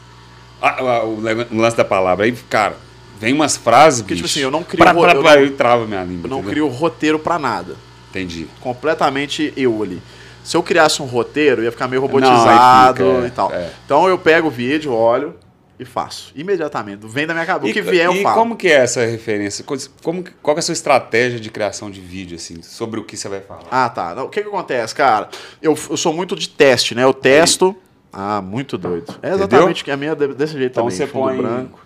[0.61, 2.75] ah, ah, o lance da palavra aí, cara,
[3.19, 4.01] vem umas frases.
[4.01, 6.03] Porque, tipo assim, eu não crio Pra, ro- pra, eu pra, não- eu travo minha
[6.03, 6.25] língua.
[6.25, 6.51] Eu não entendeu?
[6.51, 7.75] crio roteiro pra nada.
[8.09, 8.47] Entendi.
[8.59, 10.01] completamente eu ali.
[10.43, 13.51] Se eu criasse um roteiro, ia ficar meio Não, robotizado aí fica, é, e tal.
[13.53, 13.69] é.
[13.85, 15.35] Então eu pego o vídeo, olho
[15.79, 16.31] e faço.
[16.35, 17.05] Imediatamente.
[17.05, 17.69] Vem da minha cabeça.
[17.69, 18.35] O que vier, eu e falo.
[18.35, 19.63] como que é essa referência?
[19.63, 23.03] Co- Como, qual que é a sua estratégia de criação de vídeo, assim, sobre o
[23.03, 23.61] que você vai falar?
[23.69, 24.15] Ah, tá.
[24.15, 25.29] Não, o que que acontece, cara?
[25.61, 27.03] Eu, eu sou muito de teste, né?
[27.03, 27.75] Eu testo.
[28.11, 29.13] Ah, muito doido.
[29.21, 30.97] É exatamente que a minha é desse jeito Então também.
[30.97, 31.79] você fundo põe- branco.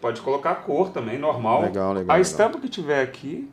[0.00, 1.62] Pode colocar cor também, normal.
[1.62, 2.20] Legal, legal, A legal.
[2.20, 3.50] estampa que tiver aqui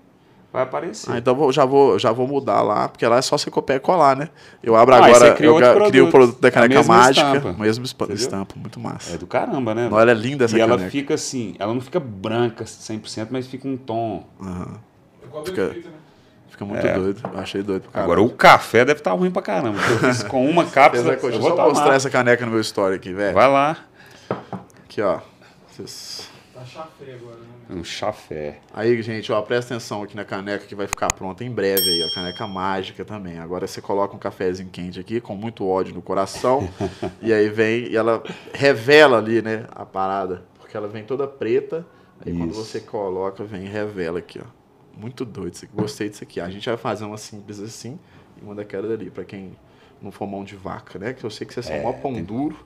[0.54, 1.12] vai aparecer.
[1.12, 3.78] Ah, então vou- já vou, já vou mudar lá, porque lá é só você copiar
[3.78, 4.30] e colar, né?
[4.64, 6.40] Eu abro Ah, agora, eu crio o produto.
[6.40, 7.62] da É caneca mesma mágica, estampa.
[7.62, 9.16] mesmo estampa, muito massa.
[9.16, 9.90] É do caramba, né?
[9.90, 10.92] Não, ela é linda essa e ela caneca.
[10.92, 14.24] fica assim, ela não fica branca 100%, mas fica um tom.
[14.40, 15.96] Do Fica- efeito, né?
[16.48, 17.22] Fica muito doido.
[17.34, 19.78] Eu achei doido pra Agora o café deve estar ruim pra caramba.
[19.78, 21.12] Eu fiz com uma cápsula.
[21.12, 21.68] Deixa eu eu vou só tomar.
[21.68, 23.34] mostrar essa caneca no meu story aqui, velho.
[23.34, 23.76] Vai lá.
[24.86, 25.20] Aqui, ó.
[25.70, 27.48] Vocês- Tá chafé agora, né?
[27.70, 28.60] Um chafé.
[28.74, 32.02] Aí, gente, ó, presta atenção aqui na caneca que vai ficar pronta em breve aí,
[32.02, 32.16] ó.
[32.16, 33.38] Caneca mágica também.
[33.40, 36.70] Agora você coloca um cafezinho quente aqui, com muito ódio no coração.
[37.22, 40.46] e aí vem, e ela revela ali, né, a parada.
[40.58, 41.86] Porque ela vem toda preta.
[42.26, 42.64] Aí quando Isso.
[42.64, 44.46] você coloca, vem e revela aqui, ó.
[44.98, 45.76] Muito doido isso aqui.
[45.76, 46.40] Gostei disso aqui.
[46.40, 48.00] A gente vai fazer uma simples assim
[48.42, 49.52] e uma daquela dali, pra quem
[50.02, 51.12] não for mão de vaca, né?
[51.12, 52.58] Que eu sei que vocês são É, mó pão duro.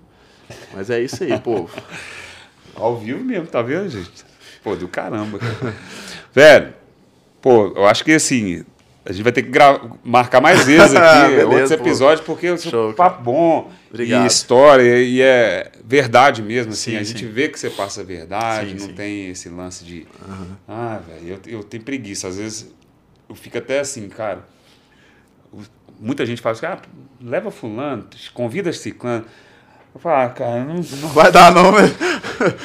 [0.76, 1.76] Mas é isso aí, povo.
[2.76, 4.26] Ao vivo mesmo, tá vendo, gente?
[4.63, 5.39] Pô, do caramba.
[5.39, 5.76] cara.
[6.34, 6.74] Velho,
[7.41, 8.63] pô, eu acho que assim,
[9.05, 9.51] a gente vai ter que
[10.03, 11.76] marcar mais vezes aqui Beleza, outros pô.
[11.76, 13.72] episódios, porque é um papo bom.
[13.89, 14.24] Obrigado.
[14.24, 16.91] E história, e é verdade mesmo, assim.
[16.91, 17.32] Sim, a gente sim.
[17.32, 20.05] vê que você passa a verdade, Sim, não tem esse lance de.
[20.67, 22.28] Ah, velho, eu, eu tenho preguiça.
[22.28, 22.72] Às vezes
[23.28, 24.45] eu fico até assim, cara.
[25.99, 26.78] Muita gente fala assim, ah,
[27.22, 29.26] leva fulano, convida ciclano.
[29.93, 31.95] Eu falo, ah, cara, não, Não vai dar, não, velho.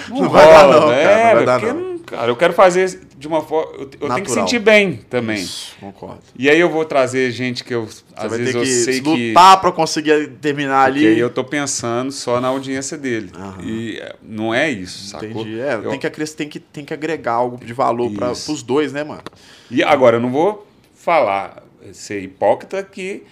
[0.09, 1.03] Não, Não vai dar, rola, não, né?
[1.05, 1.99] cara, não vai É, dar, porque, não.
[2.01, 3.72] cara, eu quero fazer de uma forma.
[3.75, 5.37] Eu, eu tenho que sentir bem também.
[5.37, 6.20] Isso, concordo.
[6.39, 7.87] E aí eu vou trazer gente que eu.
[7.87, 9.29] Você às vezes eu que sei que.
[9.31, 11.20] lutar pra conseguir terminar Porque aí ali.
[11.20, 13.31] eu tô pensando só na audiência dele.
[13.35, 13.62] Aham.
[13.64, 15.29] E é, não é isso, sacou?
[15.29, 15.61] Entendi.
[15.61, 18.93] É, Eu- tem, que, tem, que, tem que agregar algo de valor para os dois,
[18.93, 19.22] né, mano?
[19.70, 21.62] E agora, eu não vou falar,
[21.93, 23.22] ser hipócrita, que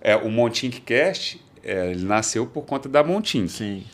[0.00, 3.48] é, o Montink Cast é, ele nasceu por conta da Montink.
[3.50, 3.84] Sim.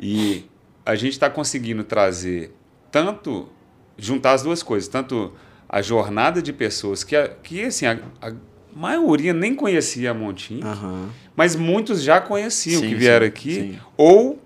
[0.00, 0.44] E
[0.84, 2.54] a gente está conseguindo trazer
[2.90, 3.48] tanto,
[3.96, 5.32] juntar as duas coisas, tanto
[5.68, 8.32] a jornada de pessoas que, a- que assim, a, a
[8.74, 11.08] maioria nem conhecia a Montink, Aham.
[11.36, 13.78] mas muitos já conheciam Sim, que vieram sim, aqui, sim.
[13.96, 14.40] ou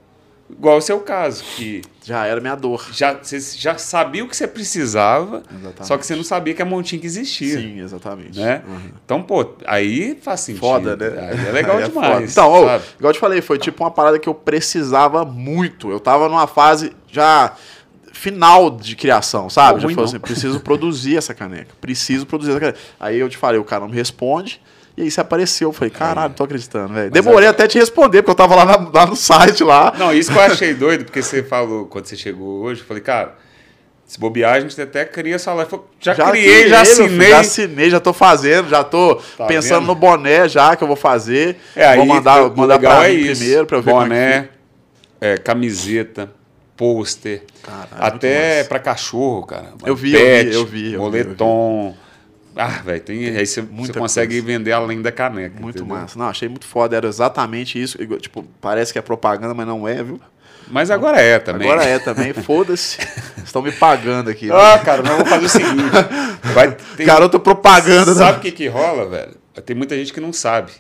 [0.51, 2.89] igual o seu caso, que Já era minha dor.
[2.93, 5.87] já, você já sabia o que você precisava, Exatamente.
[5.87, 7.59] só que você não sabia que a Montink existia.
[7.61, 8.39] Sim, exatamente.
[8.39, 8.63] Né?
[8.67, 8.91] Uhum.
[9.05, 10.61] Então, pô, aí faz sentido.
[10.61, 11.07] Foda, né?
[11.31, 12.13] Aí é legal Aí é demais.
[12.13, 12.25] foda.
[12.25, 12.63] Então, ó,
[12.99, 15.91] igual eu te falei, foi tipo uma parada que eu precisava muito.
[15.91, 17.55] Eu tava numa fase já
[18.13, 19.81] final de criação, sabe?
[19.83, 20.05] Pô, já não.
[20.05, 21.73] assim, preciso produzir essa caneca.
[21.81, 22.79] Preciso produzir essa caneca.
[22.99, 24.61] Aí eu te falei, o cara não me responde.
[24.99, 25.69] E aí você apareceu.
[25.69, 27.11] Eu falei, caralho, não tô acreditando, velho.
[27.11, 29.95] Demorei até te responder, porque eu tava lá, na- lá no site lá.
[29.97, 33.03] Não, isso que eu achei doido, porque você falou, quando você chegou hoje, eu falei,
[33.03, 33.37] cara,
[34.05, 35.71] se bobear, a gente até cria sua live.
[35.73, 37.31] Eu falei, Já, criei, já meu filho, assinei.
[37.31, 39.87] Já assinei, já tô fazendo, já tô Tá pensando vendo?
[39.87, 41.57] no boné já que eu vou fazer.
[41.77, 43.41] É, aí, vou mandar, o mandar pra é mim isso.
[43.41, 44.49] primeiro pra eu ver é Boné,
[45.21, 46.31] é, camiseta,
[46.77, 49.75] pôster, Caralho, até pra cachorro, cara.
[49.85, 51.35] Eu vi, eu Pet, vi, eu vi, eu vi, eu vi.
[52.61, 54.47] Ah, velho, tem, aí você, você consegue coisa.
[54.47, 55.61] vender além da caneca.
[55.61, 55.97] Muito entendeu?
[55.97, 56.19] massa.
[56.19, 56.97] Não, achei muito foda.
[56.97, 57.97] Era exatamente isso.
[58.19, 60.21] Tipo, parece que é propaganda, mas não é, viu?
[60.69, 61.71] Mas agora é também.
[61.71, 62.33] Agora é também.
[62.33, 62.99] Foda-se.
[63.45, 64.51] Estão me pagando aqui.
[64.51, 65.91] Ah, cara, nós vamos fazer o seguinte.
[66.53, 68.13] Vai, tem, Garoto propaganda.
[68.13, 68.39] Sabe né?
[68.39, 69.37] o que, que rola, velho?
[69.65, 70.73] Tem muita gente que não sabe.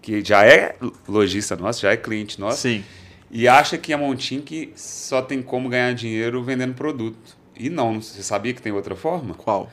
[0.00, 0.76] Que já é
[1.08, 2.62] lojista nosso, já é cliente nosso.
[2.62, 2.84] Sim.
[3.28, 7.36] E acha que a Montink só tem como ganhar dinheiro vendendo produto.
[7.58, 9.34] E não, você sabia que tem outra forma?
[9.34, 9.68] Qual?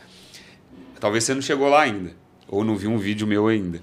[1.06, 2.14] Talvez você não chegou lá ainda.
[2.48, 3.80] Ou não viu um vídeo meu ainda.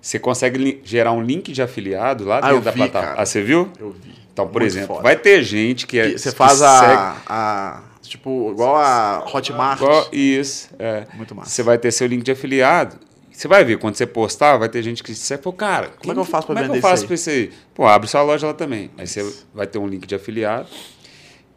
[0.00, 3.08] Você consegue gerar um link de afiliado lá Ah, dentro eu da vi, plataforma.
[3.08, 3.20] cara.
[3.22, 3.68] Ah, você viu?
[3.80, 4.14] Eu vi.
[4.32, 5.02] Então, por Muito exemplo, foda.
[5.02, 6.16] vai ter gente que é.
[6.16, 7.82] Você faz segue- a, a.
[8.02, 9.80] Tipo, igual a Hotmart.
[9.80, 11.04] Igual- Isso, é.
[11.14, 11.50] Muito massa.
[11.50, 12.96] Você vai ter seu link de afiliado.
[13.32, 16.14] Você vai ver, quando você postar, vai ter gente que você falou, cara, Como é
[16.14, 17.50] que eu faço pra como é que vender eu faço isso pra isso aí?
[17.74, 18.88] Pô, abre sua loja lá também.
[18.96, 20.68] Aí você vai ter um link de afiliado,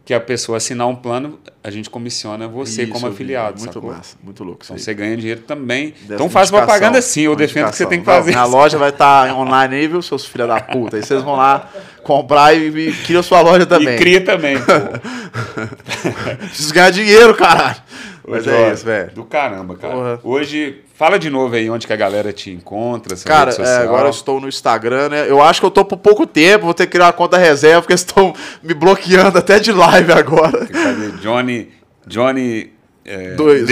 [0.06, 3.92] que a pessoa assinar um plano, a gente comissiona você Isso, como afiliado, Muito sacou?
[3.92, 4.16] massa.
[4.24, 4.62] Muito louco.
[4.64, 4.82] Então aí.
[4.82, 5.96] você ganha dinheiro também.
[6.02, 8.52] Dessa então faz propaganda sim, eu defendo que você tem que Não, fazer Minha isso.
[8.52, 10.98] loja vai estar online aí, viu, seus filhos da puta.
[10.98, 11.68] Aí vocês vão lá
[12.04, 13.96] comprar e, e cria sua loja também.
[13.96, 14.72] E cria também, pô.
[16.38, 17.78] Preciso ganhar dinheiro, caralho.
[18.28, 19.12] Mas é isso, velho.
[19.12, 19.94] Do caramba, cara.
[19.94, 20.20] Porra.
[20.24, 24.12] Hoje, Fala de novo aí onde que a galera te encontra, Cara, é, agora eu
[24.12, 25.30] estou no Instagram, né?
[25.30, 27.82] Eu acho que eu tô por pouco tempo, vou ter que criar uma conta reserva,
[27.82, 28.34] porque eles estão
[28.64, 30.58] me bloqueando até de live agora.
[30.60, 31.70] Tem que fazer Johnny,
[32.08, 32.72] Johnny
[33.04, 33.68] é, Dois.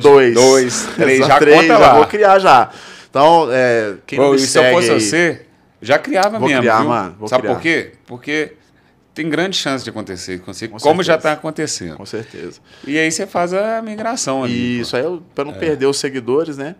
[0.00, 0.34] dois.
[0.34, 1.94] Dois, três, Exato, já três, conta já lá.
[1.94, 2.70] vou criar já.
[3.08, 5.42] Então, é, quem Pô, me e se eu segue fosse aí- você,
[5.80, 6.88] já criava Vou mesmo, criar, viu?
[6.88, 7.54] mano, vou Sabe criar.
[7.54, 7.92] por quê?
[8.04, 8.52] Porque
[9.14, 11.28] tem grande chance de acontecer, você, Com como já certeza.
[11.28, 11.96] está acontecendo.
[11.96, 12.60] Com certeza.
[12.86, 14.80] E aí você faz a migração ali.
[14.80, 16.74] Isso aí, pra não perder os seguidores, né?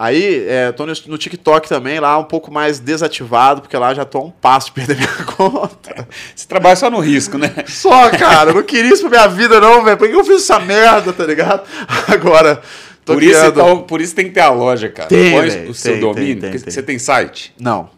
[0.00, 4.04] Aí, é, tô no, no TikTok também, lá um pouco mais desativado, porque lá já
[4.04, 6.06] tô a um passo de perder minha conta.
[6.36, 7.52] Você trabalha só no risco, né?
[7.66, 9.96] Só, cara, eu não queria isso pra minha vida, não, velho.
[9.96, 11.66] Por que eu fiz essa merda, tá ligado?
[12.06, 12.62] Agora,
[13.04, 13.52] Tô Por isso, criando.
[13.60, 15.08] então, por isso tem que ter a loja, cara.
[15.08, 16.40] Tem, velho, o seu tem, domínio.
[16.42, 16.58] tem, tem.
[16.60, 17.88] Você tem site, Não.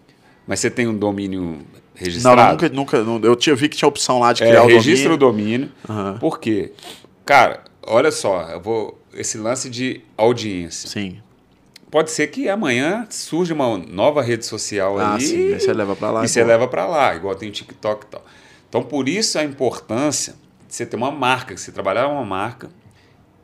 [0.47, 1.59] mas você tem um domínio
[2.05, 2.63] registrado.
[2.69, 3.27] não, nunca, nunca.
[3.27, 5.69] eu tinha vi que tinha opção lá de É, criar o registra o domínio.
[5.69, 5.73] domínio.
[5.89, 6.19] Aham.
[6.19, 6.73] Por quê?
[7.25, 8.99] Cara, olha só, eu vou.
[9.13, 10.89] Esse lance de audiência.
[10.89, 11.21] Sim.
[11.91, 15.25] Pode ser que amanhã surja uma nova rede social Ah, ali.
[15.27, 15.53] sim.
[15.55, 16.25] Aí você leva pra lá.
[16.25, 18.25] e você leva para lá, igual tem o TikTok e tal.
[18.69, 20.35] Então, por isso a importância
[20.69, 22.71] de você ter uma marca, que você trabalhar uma marca,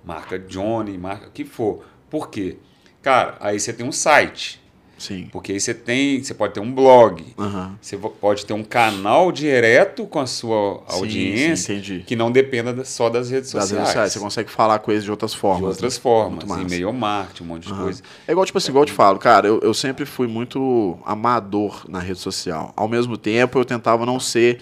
[0.05, 1.85] marca Johnny, marca o que for.
[2.09, 2.57] Por quê?
[3.03, 4.61] Cara, aí você tem um site,
[4.99, 5.29] Sim.
[5.31, 7.77] porque aí você tem, você pode ter um blog, Aham.
[7.81, 12.05] você vo- pode ter um canal direto com a sua Sim, audiência, sim, entendi.
[12.07, 13.71] que não dependa da- só das redes Das sociais.
[13.73, 15.61] redes sociais, você consegue falar com eles de outras formas.
[15.61, 16.01] de outras né?
[16.01, 17.83] formas, e-mail marketing, um monte de Aham.
[17.85, 18.03] coisa.
[18.27, 21.85] É igual, tipo assim, igual eu te falo, cara, eu, eu sempre fui muito amador
[21.89, 22.73] na rede social.
[22.75, 24.61] Ao mesmo tempo, eu tentava não ser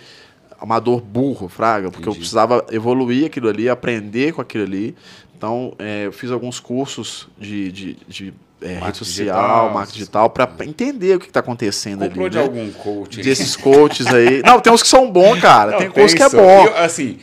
[0.61, 2.21] amador burro, fraga, porque eu Entendi.
[2.21, 4.95] precisava evoluir aquilo ali, aprender com aquilo ali.
[5.37, 10.31] Então, é, eu fiz alguns cursos de, de, de, é, rede social, digital, marketing digital,
[10.31, 12.31] para entender o que está acontecendo Comprou ali.
[12.31, 12.43] de né?
[12.43, 13.21] algum coach?
[13.21, 14.43] Desses coaches aí.
[14.47, 15.73] Não, tem uns que são bons, cara.
[15.73, 16.67] Não, tem coach que é bom.
[16.67, 17.19] Eu, assim,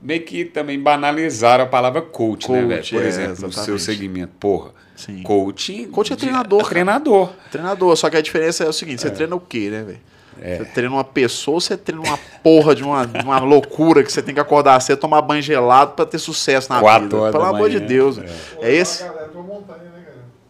[0.00, 2.84] meio que também banalizaram a palavra coach, né, Coach, velho?
[2.90, 4.32] Por é, exemplo, no seu segmento.
[4.38, 5.22] Porra, Sim.
[5.22, 5.86] coach...
[5.86, 7.32] Coach é de- treinador, É treinador.
[7.50, 10.00] Treinador, só que a diferença é o seguinte: você treina o quê, né, velho?
[10.36, 14.12] Você treina uma pessoa ou você treina uma porra de uma, de uma loucura que
[14.12, 17.32] você tem que acordar cedo, tomar banho gelado pra ter sucesso na Quatro vida?
[17.32, 18.18] Pelo amor de Deus.
[18.18, 18.26] é.
[18.60, 19.04] É, esse?
[19.04, 19.93] galera montanha, né?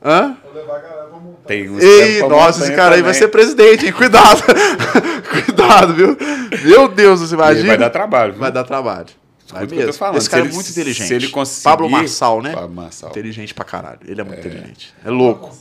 [0.04, 0.36] Hã?
[0.44, 1.34] Vou levar a galera pra montanha.
[1.46, 3.14] Tem uns Ei, nossa, esse cara aí vai também.
[3.14, 3.92] ser presidente, hein?
[3.92, 4.42] Cuidado.
[5.46, 6.16] Cuidado, viu?
[6.64, 7.66] Meu Deus, você Ele imagina?
[7.68, 8.40] vai dar trabalho, viu?
[8.40, 9.06] Vai dar trabalho.
[9.50, 9.92] Vai Escuta o que eu tô mesmo.
[9.98, 10.16] falando.
[10.18, 11.06] Esse cara é ele- muito inteligente.
[11.08, 12.52] se ele conseguir- Pablo Marçal, né?
[12.54, 13.10] Pablo Marçal.
[13.10, 13.98] Inteligente pra caralho.
[14.06, 14.94] Ele é muito inteligente.
[15.04, 15.54] É louco.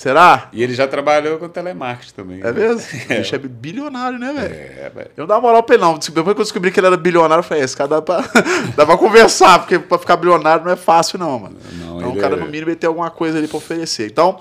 [0.00, 0.48] Será?
[0.50, 2.40] E ele já trabalhou com telemarketing também.
[2.40, 2.52] É né?
[2.52, 2.80] mesmo?
[3.04, 4.54] O bicho é bilionário, né, velho?
[4.54, 5.10] É, velho.
[5.14, 5.98] Eu não dava moral pra ele, não.
[5.98, 8.24] Depois que eu descobri que ele era bilionário, eu falei, esse cara dá pra,
[8.74, 11.58] dá pra conversar, porque pra ficar bilionário não é fácil, não, mano.
[11.74, 14.06] Não, então o cara, é- no mínimo, ele tem alguma coisa ali pra oferecer.
[14.06, 14.40] Então,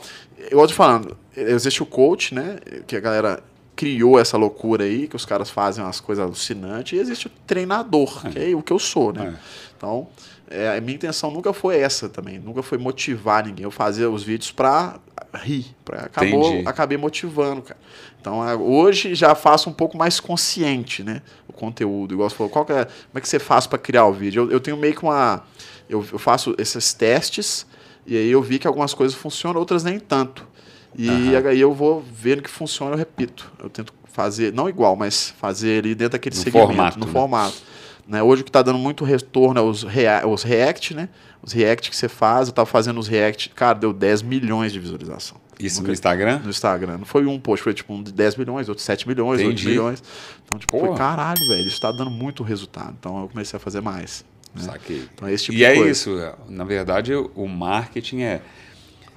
[0.49, 2.55] eu tô falando, existe o coach, né?
[2.87, 3.43] Que a galera
[3.79, 8.29] criou essa loucura aí, que os caras fazem umas coisas alucinantes, e existe o treinador,
[8.29, 9.33] que é o que eu sou, né?
[9.77, 10.09] Então,
[10.49, 13.63] é, a minha intenção nunca foi essa também, nunca foi motivar ninguém.
[13.63, 14.99] Eu fazia os vídeos pra
[15.33, 16.67] rir, pra, acabou, Entendi.
[16.67, 17.79] acabei motivando, cara.
[18.19, 21.21] Então, hoje já faço um pouco mais consciente, né?
[21.47, 22.13] O conteúdo.
[22.13, 24.43] Igual você falou, qual que é, como é que você faz para criar o vídeo?
[24.43, 25.41] Eu, eu tenho meio que uma.
[25.89, 27.65] Eu, eu faço esses testes
[28.05, 30.48] e aí eu vi que algumas coisas funcionam, outras nem tanto.
[30.97, 31.47] E Aham.
[31.49, 33.51] aí eu vou vendo que funciona, eu repito.
[33.61, 37.11] Eu tento fazer, não igual, mas fazer ali dentro daquele No segmento, formato, no né?
[37.11, 37.55] formato.
[38.07, 38.23] Né?
[38.23, 41.09] Hoje o que está dando muito retorno é os, rea os React, né?
[41.43, 44.79] Os React que você faz, eu tava fazendo os React, cara, deu 10 milhões de
[44.79, 46.39] visualização Isso no Instagram?
[46.43, 46.97] no Instagram.
[46.97, 49.67] Não foi um post, foi tipo um de 10 milhões, outro 7 milhões, Entendi.
[49.67, 50.03] 8 milhões.
[50.43, 52.95] Então, tipo, foi caralho, velho, isso tá dando muito resultado.
[52.99, 54.25] Então eu comecei a fazer mais.
[54.55, 54.63] né?
[54.63, 55.07] Saquei.
[55.13, 55.91] Então é esse tipo e é coisa.
[55.91, 56.17] isso.
[56.49, 58.41] Na verdade, o marketing é.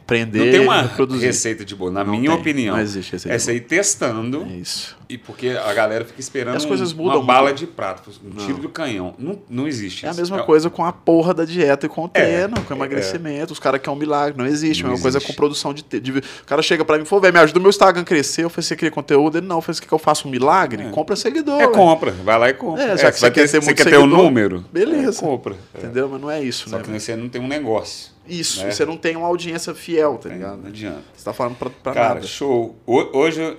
[0.05, 1.27] Aprender Não tem uma reproduzir.
[1.27, 2.74] receita de boa, na Não minha tem, opinião.
[2.77, 4.43] não existe receita É testando.
[4.51, 4.97] É isso.
[5.09, 7.59] E porque a galera fica esperando as coisas um- mudam uma bala muito.
[7.59, 9.15] de prata, um tiro do canhão.
[9.19, 10.20] Não, não existe É a isso.
[10.20, 12.77] mesma coisa com a porra da dieta e com o treino, com o é.
[12.77, 13.53] emagrecimento.
[13.53, 14.83] Os caras querem um milagre, não existe.
[14.83, 15.33] Não a mesma coisa existe.
[15.33, 16.11] com produção de, de.
[16.19, 18.45] O cara chega pra mim e falou, velho, me ajuda o meu Instagram a crescer.
[18.45, 19.39] Eu falei, você cria conteúdo?
[19.39, 20.83] Ele não, eu falei, que eu faça um milagre?
[20.85, 20.91] É.
[20.91, 21.61] Compra seguidor.
[21.61, 22.83] É compra, vai lá e compra.
[22.83, 24.65] É, já que vai você quer ter você muito quer ter o seguidor, número.
[24.73, 25.19] beleza.
[25.19, 25.57] é, compra.
[25.74, 25.79] É.
[25.79, 26.09] Entendeu?
[26.11, 26.83] Mas não é isso, Só né?
[26.85, 28.11] que você não tem um negócio.
[28.27, 28.70] Isso, né?
[28.70, 30.59] você não tem uma audiência fiel, tá É, ligado?
[30.59, 31.03] Não adianta.
[31.16, 32.27] Você tá falando pra, pra Cara, nada.
[32.27, 32.77] show.
[32.86, 33.59] Ho- Hoje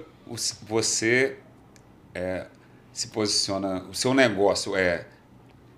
[0.67, 1.37] você
[2.15, 2.45] é,
[2.91, 3.83] se posiciona.
[3.89, 5.05] O seu negócio é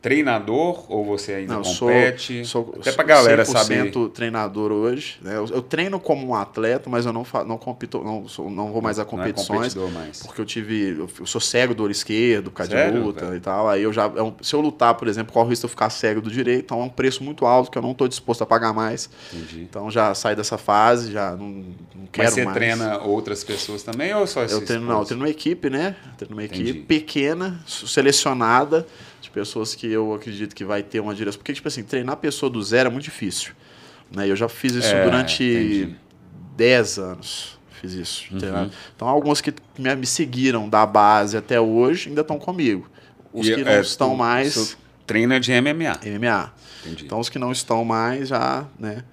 [0.09, 2.45] treinador ou você ainda Não, eu sou, compete?
[2.45, 4.09] sou Até pra galera 100% saber.
[4.13, 5.17] treinador hoje.
[5.19, 5.35] né?
[5.35, 8.83] Eu, eu treino como um atleta, mas eu não, não compito, não, sou- não vou
[8.83, 9.73] mais a Não é competições.
[9.93, 10.21] mais.
[10.21, 10.91] Porque eu tive.
[10.99, 13.37] Eu, eu sou cego do olho esquerdo, por causa de Sério, luta velho?
[13.37, 13.67] e tal.
[13.67, 14.03] Aí eu já.
[14.15, 16.29] é um- se eu lutar, por exemplo, corre o risco de eu ficar cego do
[16.29, 19.09] direito, então é um preço muito alto que eu não estou disposto a pagar mais.
[19.33, 19.61] Entendi.
[19.61, 22.55] Então já saí dessa fase, já não, não quero Mas você mais.
[22.55, 25.95] treina outras pessoas também ou só Eu treino, não, eu treino uma equipe, né?
[26.11, 26.69] Eu treino uma Entendi.
[26.69, 31.37] equipe pequena, selecionada, de pessoas que eu acredito que vai ter uma direção.
[31.37, 33.51] Porque, tipo assim, treinar a pessoa do zero é muito difícil.
[34.09, 34.27] Né?
[34.29, 35.95] Eu já fiz isso É, durante entendi.
[36.55, 37.59] 10 anos.
[37.81, 38.23] Fiz isso.
[38.31, 38.69] Uhum.
[38.95, 42.89] Então, alguns que me, seguiram da base até hoje ainda estão comigo.
[43.33, 45.99] Os E, que não é, estão tu- mais, seu Treino é de MMA.
[46.03, 46.53] MMA.
[46.85, 47.05] Entendi.
[47.05, 49.03] Então, os que não estão mais já, né?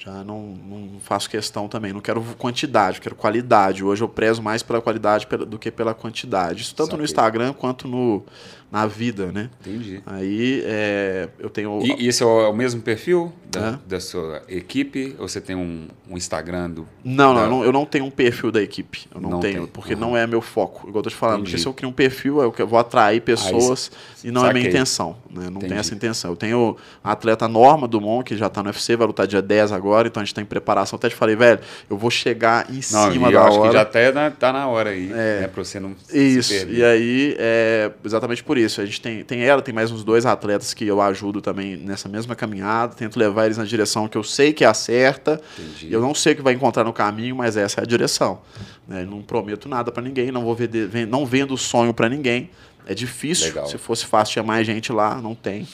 [0.00, 1.92] Já não, não faço questão também.
[1.92, 3.84] Não quero quantidade, quero qualidade.
[3.84, 6.62] Hoje eu prezo mais pela qualidade do que pela quantidade.
[6.62, 7.04] Isso tanto no Saquei.
[7.04, 8.24] Instagram quanto no,
[8.70, 9.48] na vida, né?
[9.60, 10.02] Entendi.
[10.06, 11.80] Aí é, eu tenho.
[11.82, 13.80] E, e esse é o, é mesmo perfil da, Hã?
[13.86, 15.14] da sua equipe?
[15.18, 16.88] Ou você tem um, um Instagram do.
[17.02, 19.06] Não, não, da- eu não, eu não tenho um perfil da equipe.
[19.14, 19.66] Eu não, Não tenho, tem.
[19.68, 20.00] porque Uhum.
[20.00, 20.80] não é meu foco.
[20.86, 21.52] Igual eu tô te falando, Entendi.
[21.52, 23.90] porque se eu crio um perfil, eu que- eu vou atrair pessoas
[24.22, 24.70] e não é minha saquei.
[24.70, 25.16] intenção.
[25.30, 25.44] Né?
[25.44, 25.68] Não Entendi.
[25.68, 26.30] tem essa intenção.
[26.32, 29.72] Eu tenho a atleta Norma Dumont, que já tá no UFC, vai lutar dia 10
[29.72, 30.96] agora, então a gente tá em preparação.
[30.98, 33.68] Até te falei, velho, eu vou chegar em Não, cima da eu acho hora.
[33.70, 35.40] que já até na- tá na hora aí, É.
[35.40, 35.48] né?
[35.48, 38.80] Pra você não se Isso, e aí é exatamente por isso.
[38.80, 42.08] A gente tem, tem ela, tem mais uns dois atletas que eu ajudo também nessa
[42.08, 45.40] mesma caminhada, tento levar eles na direção que eu sei que é a certa.
[45.58, 45.92] Entendi.
[45.92, 48.40] Eu não sei o que vai encontrar no caminho, mas essa é a direção.
[48.86, 49.04] né?
[49.04, 52.50] Não prometo nada pra ninguém, não vou vender, ven- não vendo sonho pra ninguém.
[52.86, 53.48] É difícil.
[53.48, 53.66] Legal.
[53.66, 55.68] Se fosse fácil, tinha mais gente lá, não tem.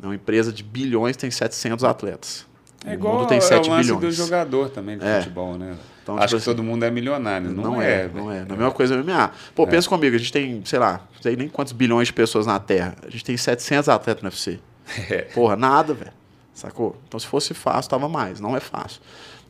[0.00, 2.46] Uma empresa de bilhões tem 700 atletas.
[2.86, 4.00] É o igual mundo tem é 7 o lance bilhões.
[4.16, 5.18] do jogador também de É.
[5.18, 5.74] futebol, né?
[6.02, 7.50] Então, Acho tipo que todo mundo é milionário.
[7.50, 8.40] Não, Não, é, é, não velho.
[8.42, 8.44] é.
[8.48, 9.30] Na mesma coisa MMA.
[9.54, 12.46] Pô, pensa comigo, a gente tem, sei lá, não sei nem quantos bilhões de pessoas
[12.46, 12.94] na Terra.
[13.06, 14.58] A gente tem 700 atletas no UFC.
[15.10, 15.22] É.
[15.34, 16.12] Porra, nada, velho.
[16.54, 16.96] Sacou?
[17.06, 18.40] Então, se fosse fácil, tava mais.
[18.40, 19.00] Não é fácil.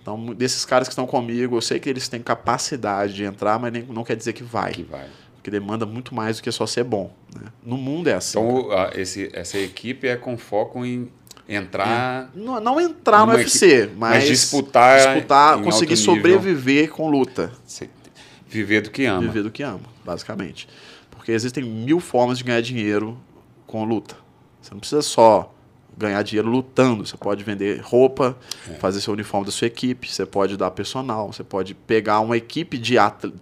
[0.02, 3.72] Então, desses caras que estão comigo, eu sei que eles têm capacidade de entrar, mas
[3.72, 4.72] nem, não quer dizer que vai.
[4.72, 5.06] Que vai.
[5.36, 7.12] Porque demanda muito mais do que só ser bom.
[7.34, 7.48] né?
[7.64, 8.38] No mundo é assim.
[8.38, 11.10] Então, a- esse, essa equipe é com foco em
[11.48, 12.30] entrar.
[12.34, 17.50] não, não entrar no UFC, mas, mas disputar disputar conseguir sobreviver com luta.
[18.48, 19.20] Viver do que ama.
[19.22, 20.68] Viver do que ama, basicamente.
[21.20, 23.14] Porque existem mil formas de ganhar dinheiro
[23.66, 24.16] com luta.
[24.62, 25.52] Você não precisa só
[25.98, 27.04] ganhar dinheiro lutando.
[27.06, 28.34] Você pode vender roupa,
[28.70, 28.72] É.
[28.76, 32.78] fazer seu uniforme da sua equipe, você pode dar personal, você pode pegar uma equipe
[32.78, 32.94] de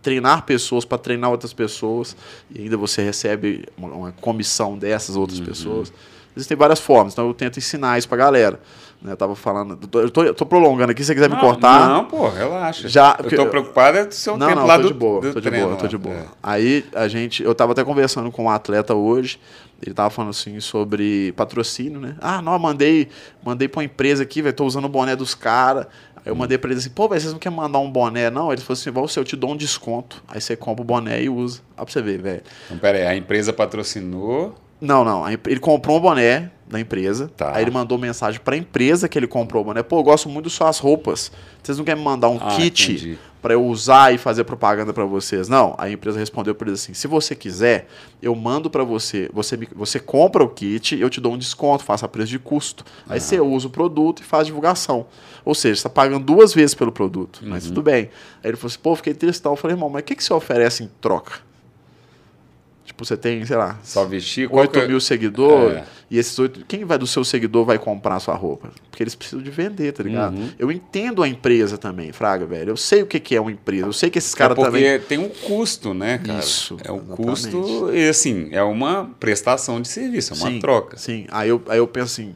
[0.02, 2.16] treinar pessoas para treinar outras pessoas
[2.52, 5.20] e ainda você recebe uma, uma comissão dessas Uhum.
[5.20, 5.92] outras pessoas.
[6.36, 8.60] Existem várias formas, então eu tento ensinar isso pra galera.
[9.00, 11.40] Né, eu tava falando, eu tô, eu tô- prolongando aqui, se você quiser me Não,
[11.40, 11.88] cortar.
[11.88, 12.88] Não, pô, relaxa.
[12.88, 15.20] Já- eu tô preocupado é do seu Não, tempo não, lá tô do, de boa,
[15.20, 16.16] do tô de boa, tô de boa.
[16.16, 16.24] É.
[16.42, 19.38] Aí a gente, eu tava até conversando com um atleta hoje,
[19.80, 22.16] ele tava falando assim sobre patrocínio, né?
[22.20, 23.08] Ah, não, mandei,
[23.44, 25.86] mandei pra uma empresa aqui, velho, tô usando o boné dos caras.
[26.16, 28.50] Aí eu mandei pra eles assim, pô, velho, vocês não querem mandar um boné, não?
[28.52, 30.20] Eles falaram assim, vai, eu te dou um desconto.
[30.26, 31.60] Aí você compra o boné e usa.
[31.76, 32.42] Ó pra você ver, velho.
[32.66, 34.56] Então, pera aí, a empresa patrocinou.
[34.80, 35.24] Não, não.
[35.30, 37.30] Ele comprou um boné da empresa.
[37.36, 37.54] Tá.
[37.56, 39.82] Aí ele mandou mensagem pra empresa que ele comprou o boné.
[39.82, 41.32] Pô, eu gosto muito das suas roupas.
[41.62, 45.04] Vocês não querem me mandar um Ah, kit pra eu usar e fazer propaganda pra
[45.04, 45.48] vocês?
[45.48, 45.74] Não.
[45.78, 47.88] A empresa respondeu pra ele assim: se você quiser,
[48.22, 49.28] eu mando pra você.
[49.32, 52.38] Você, me- você compra o kit, eu te dou um desconto, faça a preço de
[52.38, 52.84] custo.
[53.08, 55.06] Aí você usa o produto e faz divulgação.
[55.44, 57.40] Ou seja, você tá pagando duas vezes pelo produto.
[57.42, 57.70] Mas Uhum.
[57.70, 58.10] tudo bem.
[58.42, 59.52] Aí ele falou assim: pô, fiquei tristão.
[59.52, 61.46] Eu falei, irmão, mas o que, que você oferece em troca?
[62.88, 64.48] Tipo, você tem, sei lá, Só vestir.
[64.48, 65.84] qual 8 que é- mil seguidores, É.
[66.10, 66.64] e esses 8.
[66.66, 68.70] Quem vai do seu seguidor vai comprar a sua roupa?
[68.90, 70.34] Porque eles precisam de vender, tá ligado?
[70.34, 70.48] Uhum.
[70.58, 72.70] Eu entendo a empresa também, Fraga, velho.
[72.70, 73.84] Eu sei o que é uma empresa.
[73.86, 75.00] Eu sei que esses É caras porque também.
[75.00, 76.38] tem um custo, né, cara?
[76.40, 77.50] Isso, É um exatamente.
[77.50, 80.96] custo, e assim, é uma prestação de serviço, é uma sim, troca.
[80.96, 81.26] Sim.
[81.30, 82.34] Aí eu, aí eu penso assim: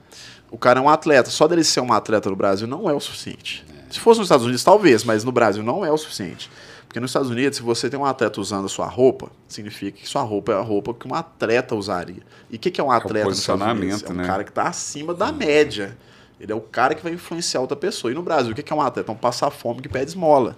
[0.50, 1.30] o cara é um atleta.
[1.30, 3.64] Só dele ser um atleta no Brasil não é o suficiente.
[3.92, 6.50] Se fosse nos Estados Unidos, talvez, mas no Brasil não é o suficiente.
[6.86, 10.08] Porque nos Estados Unidos, se você tem um atleta usando a sua roupa, significa que
[10.08, 12.22] sua roupa é a roupa que um atleta usaria.
[12.50, 13.82] E o que, que é um atleta nos Estados Unidos?
[13.82, 14.26] É um posicionamento, né?
[14.26, 15.96] cara que está acima da média.
[16.40, 18.10] Ele é o cara que vai influenciar outra pessoa.
[18.10, 19.10] E no Brasil, o que, que é um atleta?
[19.10, 20.56] É um passar fome que pede esmola.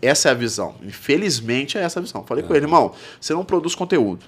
[0.00, 0.76] Essa é a visão.
[0.82, 2.24] Infelizmente, é essa a visão.
[2.24, 4.24] Falei com ele, irmão, você não produz conteúdo.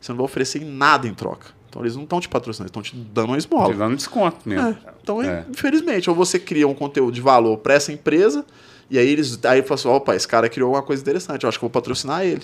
[0.00, 1.48] Você não vai oferecer nada em troca.
[1.72, 3.72] Então eles não estão te patrocinando, eles estão te dando uma esmola.
[3.72, 4.68] Te dando desconto mesmo.
[4.68, 5.46] É, então, É.
[5.50, 8.44] infelizmente, ou você cria um conteúdo de valor para essa empresa,
[8.90, 11.58] e aí eles aí fala assim, opa, esse cara criou uma coisa interessante, eu acho
[11.58, 12.42] que eu vou patrocinar ele.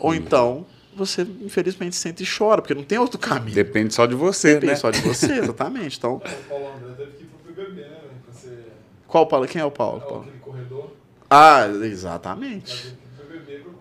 [0.00, 0.66] Ou então,
[0.96, 3.54] você, infelizmente, sente e chora, porque não tem outro caminho.
[3.54, 4.76] Depende só de você, Depende né?
[4.76, 5.96] só de você, exatamente.
[5.98, 7.96] Então, O Paulo André teve que ir pro BBB, né,
[9.06, 9.46] qual o Paulo?
[9.46, 10.02] Quem é o Paulo?
[10.04, 10.22] é, Paulo?
[10.22, 10.90] aquele corredor.
[11.30, 12.96] Ah, exatamente.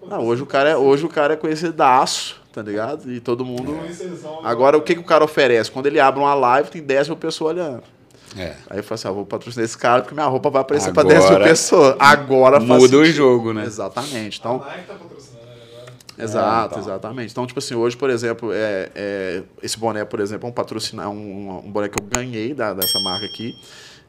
[0.07, 3.11] Não, hoje o cara é, hoje o cara é conhecidaço, tá ligado?
[3.11, 3.73] E todo mundo.
[3.73, 5.69] Conhecerzão, Agora, o que, que o cara oferece?
[5.69, 7.83] Quando ele abre uma live, tem 10 mil pessoas olhando.
[8.37, 8.55] É.
[8.69, 11.03] Aí eu falo assim, ah, vou patrocinar esse cara porque minha roupa vai aparecer pra
[11.03, 11.95] 10 mil pessoas.
[11.99, 13.65] Agora faz Muda o jogo, né?
[13.65, 14.39] Exatamente.
[14.39, 15.93] Então, a Nike tá patrocinando ele agora.
[16.17, 16.79] exato, então.
[16.79, 17.31] exatamente.
[17.31, 21.09] Então, tipo assim, hoje, por exemplo, é, é, esse boné, por exemplo, é um patrocinar,
[21.09, 23.53] um, um boné que eu ganhei da, dessa marca aqui.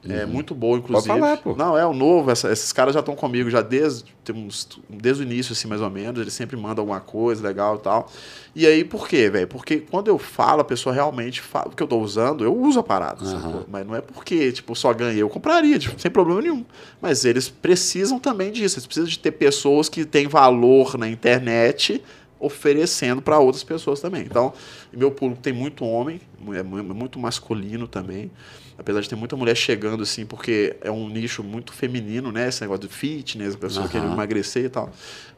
[0.08, 1.12] É muito bom, inclusive.
[1.12, 1.20] Uhum.
[1.20, 1.56] falar, pô.
[1.56, 2.30] Não, é o novo.
[2.30, 5.80] essa- esses caras já estão comigo já desde, tem uns- desde o início, assim, mais
[5.80, 6.20] ou menos.
[6.20, 8.10] Eles sempre mandam alguma coisa legal e tal.
[8.54, 9.48] E aí, por quê, velho?
[9.48, 12.78] Porque quando eu falo, a pessoa realmente fala o que eu tô usando, eu uso
[12.78, 13.64] a parada, sacou?
[13.68, 16.64] Mas não é porque, tipo, só ganhei, eu compraria, tipo, sem problema nenhum.
[17.02, 18.76] Mas eles precisam também disso.
[18.76, 22.00] Eles precisam de ter pessoas que têm valor na internet
[22.38, 24.22] oferecendo para outras pessoas também.
[24.22, 24.52] Então,
[24.92, 26.20] meu público tem muito homem,
[26.52, 28.30] é é muito masculino também.
[28.78, 32.48] Apesar de ter muita mulher chegando, assim, porque é um nicho muito feminino, né?
[32.48, 33.92] Esse negócio de fitness, a pessoa Aham.
[33.92, 34.90] querendo emagrecer e tal.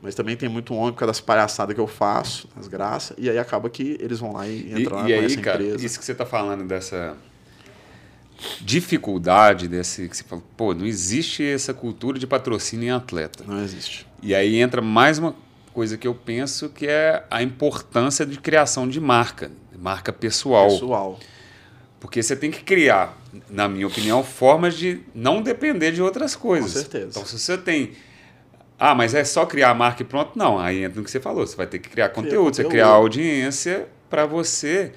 [0.02, 3.16] Mas também tem muito homem por causa das palhaçadas que eu faço, as graças.
[3.16, 5.62] E aí acaba que eles vão lá e E, entram lá e com aí, cara,
[5.62, 5.86] empresa.
[5.86, 7.16] isso que você tá falando dessa
[8.60, 13.44] dificuldade desse que você falou, pô, não existe essa cultura de patrocínio em atleta.
[13.46, 14.06] Não existe.
[14.22, 15.34] E aí entra mais uma
[15.72, 20.68] coisa que eu penso que é a importância de criação de marca, marca pessoal.
[20.68, 21.18] Pessoal.
[22.00, 23.16] Porque você tem que criar,
[23.50, 26.72] na minha opinião, formas de não depender de outras coisas.
[26.72, 27.06] Com certeza.
[27.10, 27.92] Então, se você tem.
[28.78, 30.38] Ah, mas é só criar a marca e pronto?
[30.38, 30.58] Não.
[30.58, 31.44] Aí entra no que você falou.
[31.44, 32.70] Você vai ter que criar conteúdo, você conteúdo.
[32.70, 34.92] criar audiência para você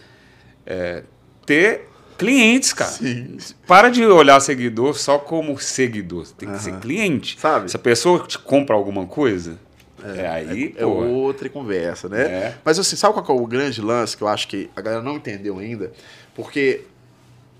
[0.65, 1.03] é,
[1.45, 2.91] ter clientes, cara.
[2.91, 3.37] Sim.
[3.65, 6.27] Para de olhar seguidor só como seguidor.
[6.27, 7.39] Você tem que ser cliente.
[7.39, 7.71] Sabe?
[7.71, 9.57] Se a pessoa te compra alguma coisa,
[10.03, 10.89] é, aí, É pô.
[10.89, 12.21] outra conversa, né?
[12.21, 12.57] É.
[12.63, 15.15] Mas assim, sabe qual é o grande lance que eu acho que a galera não
[15.15, 15.91] entendeu ainda?
[16.35, 16.81] Porque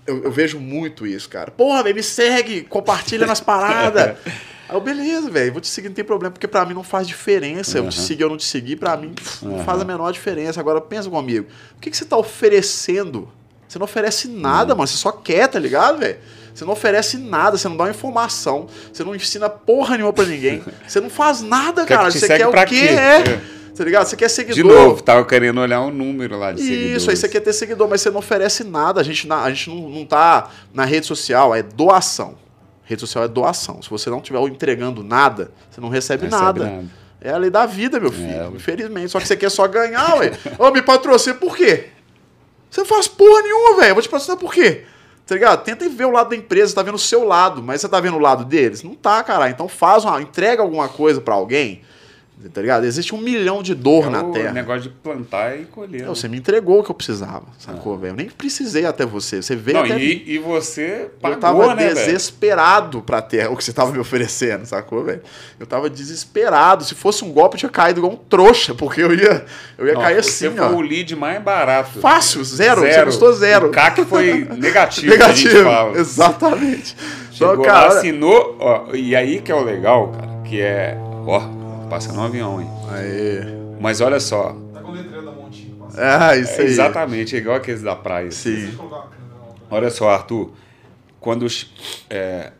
[0.06, 1.50] eu, eu vejo muito isso, cara.
[1.50, 4.16] Porra, velho, me segue, compartilha nas paradas.
[4.68, 7.06] Aí eu, beleza, velho, vou te seguir, não tem problema, porque pra mim não faz
[7.06, 7.76] diferença.
[7.78, 8.06] Eu te Uhum.
[8.06, 9.64] seguir ou não te seguir, pra mim pff, não Uhum.
[9.64, 10.60] faz a menor diferença.
[10.60, 11.46] Agora pensa comigo,
[11.76, 13.28] o que, que você tá oferecendo?
[13.68, 14.38] Você não oferece Uhum.
[14.40, 14.86] nada, mano.
[14.86, 16.18] Você só quer, tá ligado, velho?
[16.54, 20.26] Você não oferece nada, você não dá uma informação, você não ensina porra nenhuma pra
[20.26, 20.62] ninguém.
[20.86, 22.10] Você não faz nada, Quer que cara.
[22.12, 22.64] te Você quer o quê?
[22.66, 22.76] quê?
[22.84, 23.40] É.
[23.72, 23.76] É.
[23.76, 24.06] Tá ligado?
[24.06, 24.54] Você quer seguidor.
[24.54, 26.96] De novo, tava querendo olhar um número lá de seguidores.
[26.96, 29.00] Isso, aí você quer ter seguidor, mas você não oferece nada.
[29.00, 32.36] A gente, na- a gente não, não tá na rede social, é doação.
[32.84, 33.80] Rede social é doação.
[33.82, 36.64] Se você não estiver entregando nada, você não recebe, nada.
[36.64, 36.84] nada.
[37.20, 38.28] É a lei da vida, meu É, filho.
[38.28, 38.50] ué.
[38.56, 39.08] Infelizmente.
[39.10, 40.32] Só que você quer só ganhar, ué.
[40.58, 41.86] Ô, me patrocina por quê?
[42.70, 43.90] Você não faz porra nenhuma, velho.
[43.90, 44.84] Eu vou te patrocinar por quê?
[45.24, 45.62] Tá ligado?
[45.62, 48.00] Tenta ver o lado da empresa, você tá vendo o seu lado, mas você tá
[48.00, 48.82] vendo o lado deles?
[48.82, 49.52] Não tá, caralho.
[49.52, 50.20] Então faz uma.
[50.20, 51.82] Entrega alguma coisa pra alguém.
[52.48, 52.84] Tá ligado?
[52.84, 54.52] Existe um milhão de dor É na o Terra.
[54.52, 56.00] negócio de plantar e colher.
[56.02, 56.14] Não, né?
[56.14, 58.12] você me entregou o que eu precisava, sacou, velho?
[58.12, 59.42] Eu nem precisei até você.
[59.42, 60.02] Você veio Não, até mim.
[60.02, 63.98] e, e você Eu pagou, tava né, desesperado pra ter o que você tava me
[63.98, 65.22] oferecendo, sacou, velho?
[65.58, 66.84] Eu tava desesperado.
[66.84, 69.44] Se fosse um golpe, eu tinha caído igual um trouxa, porque eu ia,
[69.78, 70.70] eu ia Não, cair você assim, foi ó.
[70.72, 71.98] o lead mais barato.
[72.00, 72.80] Fácil, zero.
[72.82, 73.68] Você custou zero.
[73.68, 75.68] O CAC foi negativo, Negativo.
[75.96, 76.96] Exatamente.
[77.30, 77.98] Chegou Então, lá, cara.
[77.98, 80.96] assinou, ó, e aí que é o legal, cara, que é,
[81.26, 81.40] ó,
[81.92, 82.68] passando um avião, hein?
[82.88, 83.40] Aê.
[83.78, 85.86] Mas olha só, Tá com o letreiro da Montinho.
[85.94, 86.66] Ah, isso é aí.
[86.70, 88.30] exatamente igual aqueles da praia.
[88.30, 88.74] Sim.
[88.78, 89.10] Lá pra-
[89.70, 90.52] Olha só, Arthur,
[91.20, 91.46] quando
[92.08, 92.52] é,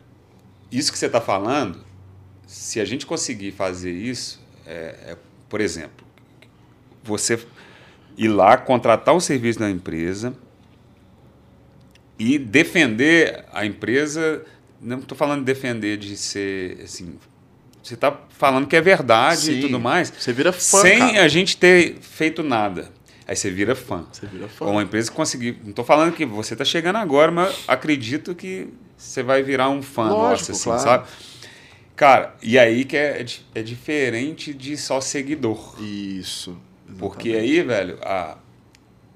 [0.71, 1.79] isso que você está falando,
[2.45, 5.17] se a gente conseguir fazer isso, é, é,
[5.49, 6.05] por exemplo,
[7.03, 7.43] você
[8.15, 10.35] ir lá contratar o serviço da empresa
[12.19, 14.43] e defender a empresa,
[14.79, 17.17] não estou falando de defender de ser assim,
[17.83, 19.51] você está falando que é verdade Sim.
[19.59, 21.23] e tudo mais, Você vira fã, sem cara.
[21.23, 22.89] a gente ter feito nada.
[23.27, 24.05] Aí você vira fã.
[24.11, 24.65] Você vira fã.
[24.65, 25.57] Ou uma empresa que conseguir.
[25.63, 29.81] Não estou falando que você está chegando agora, mas acredito que você vai virar um
[29.81, 30.81] fã Lógico, nosso, assim, claro.
[30.81, 31.07] sabe?
[31.95, 35.75] Cara, e aí que é, di- é diferente de só seguidor.
[35.81, 36.57] Isso.
[36.97, 38.37] Porque aí, velho, a,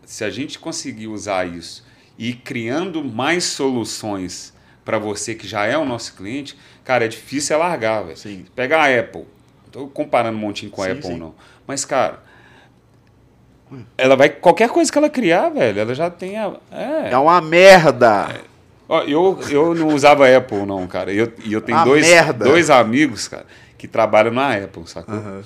[0.06, 1.84] se a gente conseguir usar isso
[2.18, 4.54] e ir criando mais soluções
[4.86, 6.56] para você que já é o nosso cliente,
[6.88, 8.46] cara, é difícil é largar, velho.
[8.56, 9.26] Pegar a Apple.
[9.66, 11.18] Não tô comparando um montinho com a Sim, Apple, sim.
[11.18, 11.36] não.
[11.68, 12.20] Mas, cara,
[13.98, 14.30] ela vai.
[14.30, 16.54] Qualquer coisa que ela criar, velho, ela já tem a.
[16.72, 17.12] É.
[17.12, 18.42] É uma merda.
[18.88, 21.12] Ó, eu, eu não usava Apple, não, cara.
[21.12, 22.46] E eu, eu tenho dois, merda.
[22.46, 23.46] dois amigos, cara,
[23.78, 25.14] que trabalham na Apple, sacou?
[25.14, 25.44] Aham.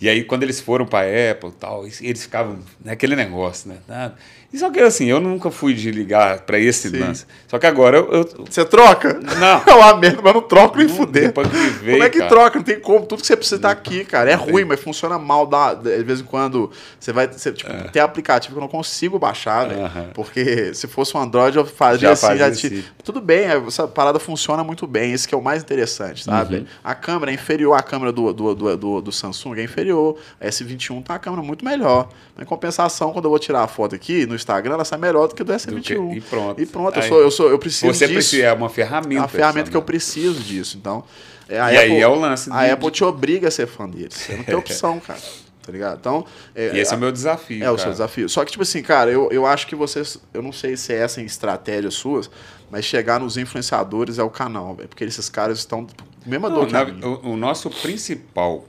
[0.00, 4.12] E aí, quando eles foram pra Apple e tal, eles- eles ficavam naquele negócio, né?
[4.50, 6.96] E só que assim, eu nunca fui de ligar pra esse Sim.
[6.98, 7.26] lance.
[7.48, 8.10] Só que agora eu.
[8.10, 9.12] eu- Você troca?
[9.14, 9.62] não.
[9.68, 11.24] É uma merda, mas não troco nem fuder.
[11.26, 12.30] depois que como é que cara.
[12.30, 12.56] troca?
[12.58, 13.04] Não tem como.
[13.04, 14.30] Tudo que você precisa tá aqui, cara.
[14.30, 14.64] É Não ruim, tem.
[14.64, 15.46] mas funciona mal.
[15.46, 17.28] Dá, de vez em quando você vai.
[17.28, 19.80] Você, tipo, Tem aplicativo que eu não consigo baixar, velho.
[19.82, 19.84] É.
[19.84, 20.06] Aham.
[20.14, 22.26] Porque se fosse um Android, eu fazia Já assim.
[22.26, 22.84] fazia já te- assim.
[23.04, 25.12] Tudo bem, essa parada funciona muito bem.
[25.12, 26.56] Esse que é o mais interessante, sabe?
[26.56, 26.66] Uhum.
[26.82, 30.16] A câmera é inferior à câmera do, do, do, do, do Samsung, é inferior.
[30.40, 32.08] A S21 tá a câmera muito melhor.
[32.34, 35.28] Mas, em compensação, quando eu vou tirar a foto aqui no Instagram, ela sai melhor
[35.28, 35.82] do que do do S21.
[36.10, 36.60] que- e pronto.
[36.62, 38.14] E pronto, eu, Aí, sou, eu, sou, eu preciso Você disso.
[38.14, 39.14] precisa, é uma ferramenta.
[39.14, 39.86] É uma ferramenta que eu né?
[39.86, 40.76] preciso disso.
[40.76, 41.04] Então,
[41.48, 42.50] é, E a aí Apple, é o lance.
[42.52, 44.14] a de- Apple te obriga a ser fã deles.
[44.14, 45.18] Você não tem opção, cara.
[45.62, 45.98] Tá ligado?
[46.00, 46.24] Então,
[46.54, 47.58] é, E esse é o meu desafio.
[47.62, 47.78] é o cara.
[47.82, 48.26] seu desafio.
[48.28, 50.18] Só que, tipo assim, cara, eu, eu acho que vocês.
[50.32, 52.30] Eu não sei se é essa estratégia suas,
[52.70, 54.88] mas chegar nos influenciadores é o canal, velho.
[54.88, 55.86] Porque esses caras estão.
[56.24, 58.64] Mesma Não, dor na- o, o nosso principal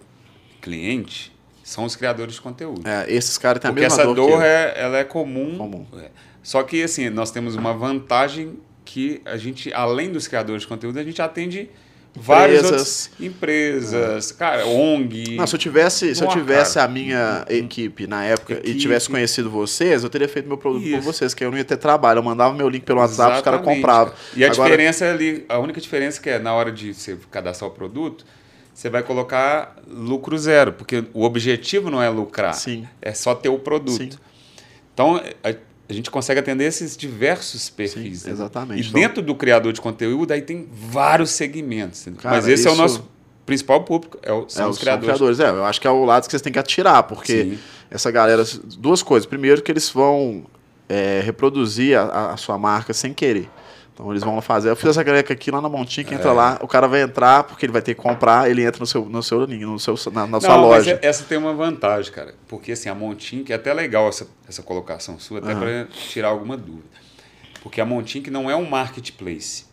[0.61, 1.31] cliente
[1.69, 2.81] são os criadores de conteúdo.
[2.87, 5.55] É, esses caras têm a Porque mesma essa dor, dor, é, ela é comum.
[5.57, 5.85] Comum.
[5.97, 6.09] É.
[6.41, 10.97] Só que assim, nós temos uma vantagem que a gente, além dos criadores de conteúdo,
[10.97, 11.69] a gente atende
[12.15, 12.71] várias Empresas.
[12.71, 15.35] outras empresas, cara, ONG.
[15.35, 16.87] Não, se eu tivesse, se eu tivesse cara.
[16.87, 18.79] a minha equipe na época e Equipe.
[18.79, 21.01] tivesse conhecido vocês, eu teria feito meu produto por Isso.
[21.03, 22.17] vocês, que eu não ia ter trabalho.
[22.17, 24.13] Eu mandava meu link pelo WhatsApp, os caras Exatamente, compravam.
[24.35, 27.15] E a Agora- diferença é ali, a única diferença que é na hora de você
[27.29, 28.25] cadastrar o produto,
[28.79, 32.87] você vai colocar lucro zero, porque o objetivo não é lucrar, Sim.
[33.01, 33.97] é só ter o produto.
[33.97, 34.09] Sim.
[34.93, 35.49] Então, a,
[35.89, 38.21] a gente consegue atender esses diversos perfis.
[38.21, 38.33] Sim, né?
[38.33, 38.85] exatamente.
[38.85, 42.05] E Então- dentro do criador de conteúdo, aí tem vários segmentos.
[42.21, 43.05] Cara, Mas esse é o nosso
[43.45, 45.39] principal público, é o- são É, os são criadores.
[45.41, 47.59] É, eu acho que é o lado que vocês têm que atirar, porque Sim.
[47.91, 48.45] essa galera.
[48.77, 49.25] Duas coisas.
[49.25, 50.45] Primeiro, que eles vão
[50.87, 53.49] é, reproduzir a, a sua marca sem querer.
[53.99, 54.69] Então eles vão fazer.
[54.69, 56.17] Eu fiz essa caneca aqui lá na Montinha, que É.
[56.17, 58.85] entra lá, o cara vai entrar, porque ele vai ter que comprar, ele entra no
[58.87, 60.99] seu, no seu, no seu, na, na sua Não, mas loja.
[61.01, 62.33] é- essa tem uma vantagem, cara.
[62.47, 65.59] Porque assim, a Montink é até legal essa, essa colocação sua, até Aham.
[65.59, 66.87] para tirar alguma dúvida.
[67.61, 69.65] Porque a Montink não é um marketplace.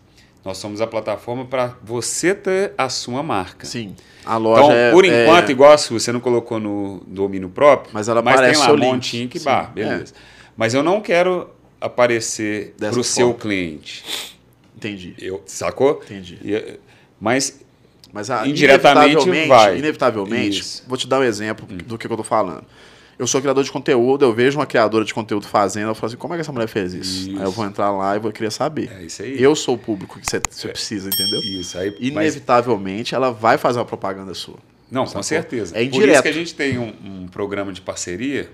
[0.45, 3.65] Nós somos a plataforma para você ter a sua marca.
[3.65, 3.95] Sim.
[4.25, 4.91] A loja Então, é.
[4.91, 8.33] por é- enquanto, igual a sua, você não colocou no domínio próprio, Mas ela tem
[8.33, 8.77] aparece lá.
[8.77, 10.15] Montink Sim, bar, beleza.
[10.57, 11.51] Mas eu não quero
[11.87, 14.05] aparecer para o seu cliente.
[14.77, 15.15] Entendi.
[15.19, 16.01] Eu, sacou?
[16.05, 16.39] Entendi.
[16.45, 16.79] E-
[17.21, 17.61] mas
[18.13, 19.79] Mas a, Indiretamente inevitavelmente, vai.
[19.79, 20.85] Inevitavelmente, Isso.
[20.87, 22.65] vou te dar um exemplo do que, eu tô falando.
[23.19, 26.17] Eu sou criador de conteúdo, eu vejo uma criadora de conteúdo fazendo, eu falo assim,
[26.17, 27.29] como é que essa mulher fez isso?
[27.31, 27.39] Isso.
[27.39, 28.91] Aí eu vou entrar lá e vou querer saber.
[28.93, 29.43] é isso aí.
[29.43, 30.69] Eu sou o público que você É.
[30.71, 31.41] precisa, entendeu?
[31.61, 31.91] Isso aí.
[31.91, 34.57] mas- Inevitavelmente, ela vai fazer uma propaganda sua.
[34.91, 35.75] Não, com certeza.
[35.77, 36.23] É Por isso indireto.
[36.23, 38.51] que a gente tem um, um programa de parceria,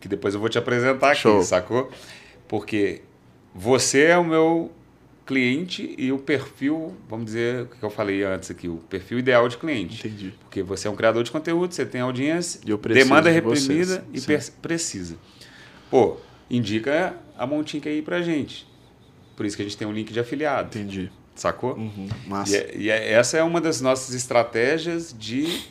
[0.00, 1.42] que depois eu vou te apresentar aqui, Show.
[1.42, 1.90] sacou?
[2.52, 3.00] Porque
[3.54, 4.70] você é o meu
[5.24, 9.48] cliente e o perfil, vamos dizer, o que eu falei antes aqui, o perfil ideal
[9.48, 10.06] de cliente.
[10.06, 10.34] Entendi.
[10.38, 14.04] Porque você é um criador de conteúdo, você tem audiência, E eu demanda de reprimida
[14.12, 14.12] vocês.
[14.12, 14.52] e Sim.
[14.60, 15.16] precisa.
[15.90, 16.18] Pô,
[16.50, 18.68] indica a Montinca aí pra gente.
[19.34, 21.10] Por isso que a gente tem um link de afiliado, Entendi.
[21.34, 21.72] sacou?
[21.74, 22.06] Uhum.
[22.26, 22.54] E, Massa.
[22.54, 25.62] é- e é- essa é uma das nossas estratégias de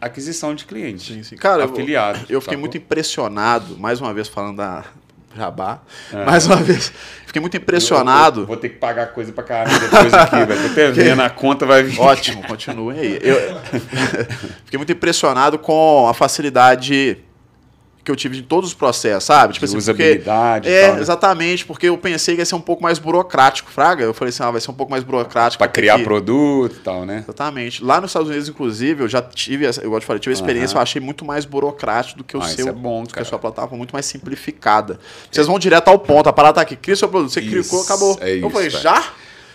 [0.00, 1.04] aquisição de clientes.
[1.04, 1.36] Sim, sim.
[1.36, 2.20] Cara, eu- afiliado.
[2.30, 2.58] Eu fiquei sacou?
[2.60, 4.86] muito impressionado, mais uma vez falando da
[5.36, 5.80] Jabá,
[6.12, 6.24] É.
[6.24, 6.92] mais uma vez,
[7.26, 8.40] fiquei muito impressionado.
[8.40, 10.60] Vou, vou ter que pagar coisa pra caramba depois aqui, velho.
[10.62, 12.00] Tô até vendo, a conta vai vir.
[12.00, 13.18] Ótimo, continuem aí.
[13.20, 13.58] Eu
[14.64, 17.18] fiquei muito impressionado com a facilidade
[18.04, 19.54] que eu tive de todos os processos, sabe?
[19.54, 21.00] Tipo De assim, porque- usabilidade e É, tal, né?
[21.00, 24.04] exatamente, porque eu pensei que ia ser um pouco mais burocrático, Fraga.
[24.04, 25.58] Eu falei assim, ah, vai ser um pouco mais burocrático.
[25.58, 27.20] Pra porque criar que- produto e tal, né?
[27.24, 27.82] Exatamente.
[27.82, 30.38] Lá nos Estados Unidos, inclusive, eu já tive, essa- igual eu te falei, tive a
[30.38, 32.58] experiência, eu achei muito mais burocrático do que o Ah, seu.
[32.66, 33.24] isso é bom, do que a cara.
[33.28, 34.98] sua plataforma, muito mais simplificada.
[35.32, 37.82] Vocês vão direto ao ponto, a parada tá aqui, cria seu produto, você Isso, clicou,
[37.82, 38.18] acabou.
[38.20, 39.04] é eu isso, falei, cara.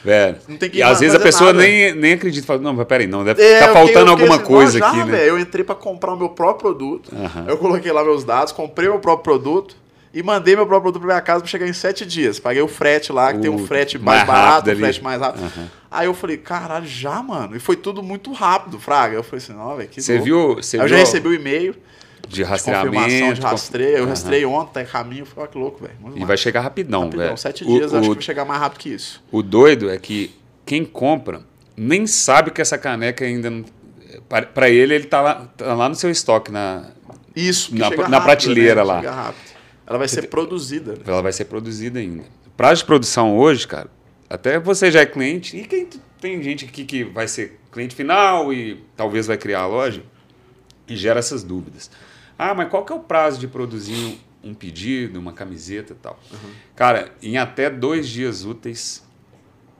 [0.03, 0.37] Velho.
[0.47, 1.65] Não tem que E às vezes a pessoa nada.
[1.67, 2.47] nem, nem acredita.
[2.47, 4.79] Fala, não, mas peraí, não, deve É, tá eu faltando eu fiquei alguma coisa "Não,
[4.79, 5.17] já, aqui, né?
[5.17, 7.11] velho." Eu entrei pra comprar o meu próprio produto.
[7.15, 7.45] Aham.
[7.47, 9.75] Eu coloquei lá meus dados, comprei meu próprio produto
[10.13, 12.39] e mandei meu próprio produto pra minha casa pra chegar em sete dias.
[12.39, 15.43] Paguei o frete lá, que tem um frete mais, mais barato, um frete mais rápido.
[15.43, 15.67] Aham.
[15.91, 17.55] Aí eu falei, caralho, já, mano.
[17.55, 19.15] E foi tudo muito rápido, Fraga.
[19.15, 21.75] Eu falei assim, não, velho, que Você viu, Aí eu viu já recebi o e-mail
[22.29, 22.95] de de rastreamento.
[22.95, 23.89] confirmação de rastreio.
[23.97, 24.09] Eu Aham.
[24.09, 25.25] rastrei ontem, tá caminho.
[25.25, 25.95] Falei, que louco, velho.
[26.15, 27.37] E vai chegar rapidão, Rapidão, velho.
[27.37, 29.23] Sete dias, o, acho que vai chegar mais rápido que isso.
[29.31, 30.33] O doido é que
[30.65, 31.41] quem compra
[31.75, 33.65] nem sabe que essa caneca ainda não.
[34.27, 36.85] Para para ele, ele tá lá, tá lá no seu estoque, na,
[37.35, 38.83] Isso, Na- chega na rápido, prateleira né?
[38.83, 38.95] lá.
[38.97, 39.49] Chega rápido.
[39.87, 40.91] Ela vai ser produzida.
[40.93, 40.99] né?
[41.07, 42.23] ela vai ser produzida ainda.
[42.55, 43.89] Prazo de produção hoje, cara,
[44.29, 45.87] até você já é cliente, e quem
[46.21, 50.03] tem gente aqui que vai ser cliente final e talvez vai criar a loja,
[50.87, 51.89] e gera essas dúvidas.
[52.39, 56.17] Ah, mas qual que é o prazo de produzir um pedido, uma camiseta e tal?
[56.73, 59.05] Cara, em até dois dias úteis,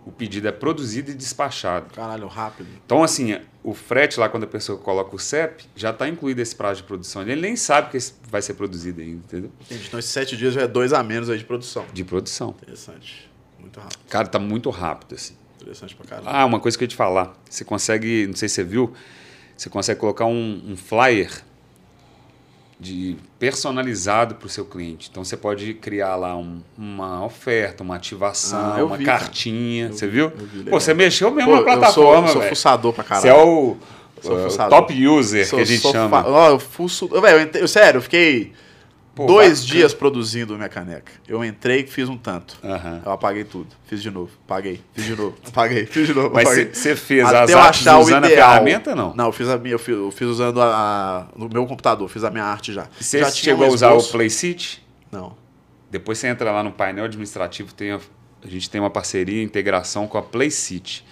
[0.06, 1.94] o pedido é produzido e despachado.
[1.94, 2.68] Caralho, rápido.
[2.86, 6.53] Então, assim, o frete lá, quando a pessoa coloca o CEP, já está incluído esse
[6.53, 7.22] prazo de produção.
[7.22, 7.98] Ele nem sabe que
[8.30, 9.52] vai ser produzido ainda, entendeu?
[9.61, 9.86] Entendi.
[9.88, 11.86] Então, esses sete dias já é dois a menos aí de produção.
[11.94, 12.49] De produção.
[12.61, 13.30] Interessante.
[13.57, 13.99] Muito rápido.
[14.10, 15.36] Cara, tá muito rápido, assim.
[15.61, 16.27] Interessante pra caralho.
[16.30, 17.38] Ah, uma coisa que eu ia te falar.
[17.49, 18.94] Você consegue, não sei se você viu,
[19.56, 21.44] você consegue colocar um, um flyer
[22.80, 25.10] de personalizado para o seu cliente.
[25.11, 29.88] Então você pode criar lá um- uma oferta, uma ativação, Ah, uma vi, cartinha.
[29.88, 30.30] Eu você vi, viu?
[30.30, 33.22] vi, Pô, você mexeu mesmo Pô, na eu sou, plataforma, eu sou fuçador pra caralho.
[33.22, 34.69] Você é o, uh, fuçador.
[34.80, 36.23] top user Sou- que a gente chama.
[36.23, 37.07] fa- Ó, eu fuço...
[37.07, 38.53] Velho, eu sério, eu fiquei
[39.19, 39.79] Pô, dois bacana.
[39.79, 41.11] dias produzindo minha caneca.
[41.27, 42.57] Eu entrei e fiz um tanto.
[42.63, 43.01] Aham.
[43.05, 43.67] Eu apaguei tudo.
[43.85, 44.31] Fiz de novo.
[44.47, 44.79] Paguei.
[44.93, 45.35] Fiz de novo.
[45.45, 45.85] Apaguei.
[45.85, 46.31] Fiz de novo.
[46.33, 48.51] Mas você fez Até as eu artes achar o usando a ideal.
[48.51, 49.13] ferramenta, não?
[49.13, 52.07] Não, eu fiz a minha, eu fiz, eu fiz usando a, a- no meu computador,
[52.07, 52.87] fiz a minha arte já.
[52.99, 54.81] Você já chegou um a usar o Playseat?
[55.11, 55.35] Não.
[55.91, 57.99] Depois você entra lá no painel administrativo, tem a,
[58.43, 61.05] a gente tem uma parceria, integração com a Playseat.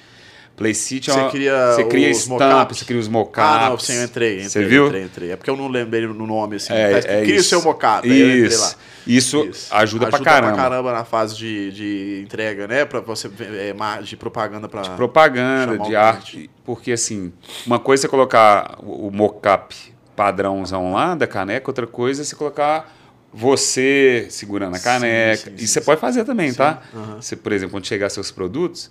[0.57, 2.79] Playcity é Você cria você cria os mockups.
[2.79, 3.43] você cria os mockups.
[3.43, 4.33] Ah, não, sim, eu entrei.
[4.37, 4.87] entrei Você viu?
[4.87, 5.31] Entrei, entrei.
[5.31, 6.73] É porque eu não lembrei no nome assim.
[6.73, 7.49] É, escrito, é cria o isso.
[7.49, 8.11] seu mockup.
[8.11, 8.67] aí eu entrei lá.
[9.05, 9.45] Isso.
[9.45, 10.91] Isso, ajuda, pra caramba.
[10.91, 12.83] na fase de, de entrega, né?
[12.83, 14.81] Pra você é, de propaganda pra.
[14.81, 16.49] propaganda, Chamar o de arte.
[16.65, 17.31] Porque, assim,
[17.65, 19.75] uma coisa é você colocar o mockup
[20.15, 22.91] padrãozão lá da caneca, outra coisa é você colocar
[23.31, 25.37] você segurando a Sim, caneca.
[25.51, 25.85] sim, e sim, você sim.
[25.85, 26.81] pode fazer também, tá?
[26.93, 27.21] aham.
[27.21, 28.89] Você, por exemplo, quando chegar seus produtos,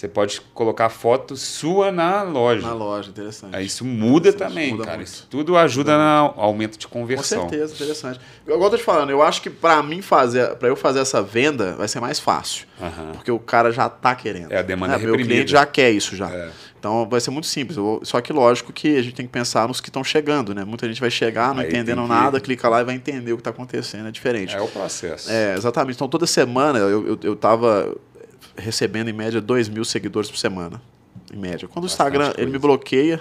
[0.00, 2.66] você pode colocar foto sua na loja.
[2.66, 3.54] Na loja, interessante.
[3.54, 4.96] Aí isso muda também, muda cara.
[4.96, 5.08] muito.
[5.08, 7.42] Isso tudo ajuda no aumento de Com conversão.
[7.48, 8.18] certeza, interessante.
[8.46, 11.22] Igual eu tô te falando, eu acho que pra mim fazer, para eu fazer essa
[11.22, 12.66] venda, vai ser mais fácil.
[13.12, 14.50] Porque o cara já tá querendo.
[14.52, 15.28] É, a demanda é Meu reprimida.
[15.34, 16.30] cliente já quer isso já.
[16.30, 16.48] É.
[16.78, 17.76] Então vai ser muito simples.
[18.04, 20.64] Só que lógico que a gente tem que pensar nos que estão chegando, né?
[20.64, 23.36] Muita gente vai chegar não Aí entendendo que- nada, clica lá e vai entender o
[23.36, 24.08] que tá acontecendo.
[24.08, 24.56] É diferente.
[24.56, 25.30] É o processo.
[25.30, 25.96] É, exatamente.
[25.96, 27.94] Então toda semana eu, eu, eu tava
[28.60, 30.80] recebendo em média 2 mil seguidores por semana.
[31.32, 31.66] Em média.
[31.68, 32.50] Quando o Bastante Instagram ele coisa.
[32.52, 33.20] me bloqueia,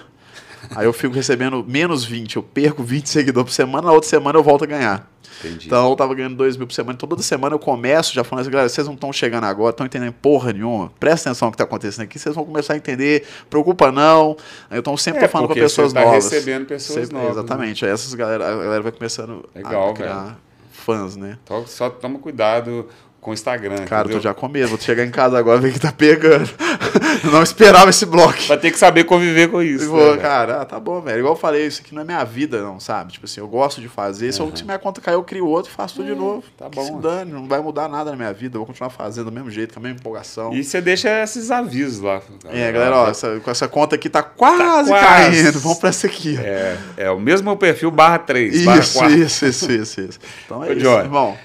[0.76, 2.36] aí eu fico recebendo menos 20.
[2.38, 5.10] Eu perco 20 seguidores por semana, na outra semana eu volto a ganhar.
[5.44, 5.68] Entendi.
[5.68, 6.96] Então eu tava ganhando 2 mil por semana.
[6.96, 9.86] Então toda semana eu começo já falando assim, galera, vocês não estão chegando agora, estão
[9.86, 10.92] entendendo porra nenhuma.
[11.00, 13.26] Presta atenção no que tá acontecendo aqui, vocês vão começar a entender.
[13.50, 14.36] Preocupa não.
[14.70, 16.24] Então sempre É, tô falando porque pessoas você tá novas.
[16.26, 17.42] recebendo pessoas Sempre- novas, né?
[17.44, 17.86] Exatamente.
[17.86, 20.36] Aí essas galera, a galera vai começando Legal, a criar velho.
[20.72, 21.38] fãs, né?
[21.48, 22.88] Só, só toma cuidado
[23.22, 23.86] com o Instagram.
[23.86, 24.22] Cara, eu tô entendeu?
[24.22, 24.70] já com medo.
[24.70, 26.50] Vou chegar em casa agora e ver que tá pegando.
[27.32, 28.40] não esperava esse bloco.
[28.48, 29.86] Vai ter que saber conviver com isso.
[29.86, 30.22] Né, vou, velho?
[30.22, 31.20] cara, ah, tá bom, velho.
[31.20, 33.12] Igual eu falei, isso aqui não é minha vida, não, sabe?
[33.12, 34.32] Tipo assim, eu gosto de fazer.
[34.32, 36.44] Se, eu, se minha conta cair, eu crio outro e faço tudo de novo.
[36.58, 36.86] tá Que bom.
[36.86, 38.56] Se dane, não vai mudar nada na minha vida.
[38.56, 40.54] Eu vou continuar fazendo do mesmo jeito, com a mesma empolgação.
[40.54, 42.22] E você deixa esses avisos lá.
[42.46, 45.06] É, galera, ó, essa, com essa conta aqui tá quase, quase.
[45.06, 45.60] caindo.
[45.60, 46.38] Vamos pra essa aqui.
[46.38, 49.16] É, é o mesmo perfil barra 3, barra Isso, 4.
[49.18, 50.20] isso, isso, isso, isso.
[50.46, 51.38] Então é Ô, isso, Johnny, irmão.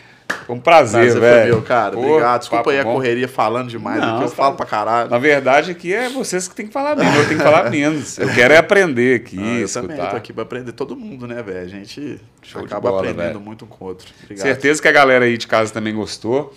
[0.47, 1.53] Foi um prazer, Prazer foi velho.
[1.55, 1.93] meu, cara.
[1.93, 2.41] Pô, Obrigado.
[2.41, 2.93] Desculpa aí a bom.
[2.95, 5.09] correria falando demais, Não, porque eu tá- falo pra caralho.
[5.11, 8.19] Na verdade, aqui é vocês que tem que falar menos, eu tenho que falar menos.
[8.19, 9.89] Eu quero é aprender aqui, Ah, eu escutar.
[9.95, 11.61] também tô aqui pra aprender todo mundo, né, velho?
[11.61, 13.41] A gente Show acaba bola, aprendendo velho.
[13.41, 14.07] muito um com o outro.
[14.23, 14.43] Obrigado.
[14.47, 16.53] Certeza que a galera aí de casa também gostou.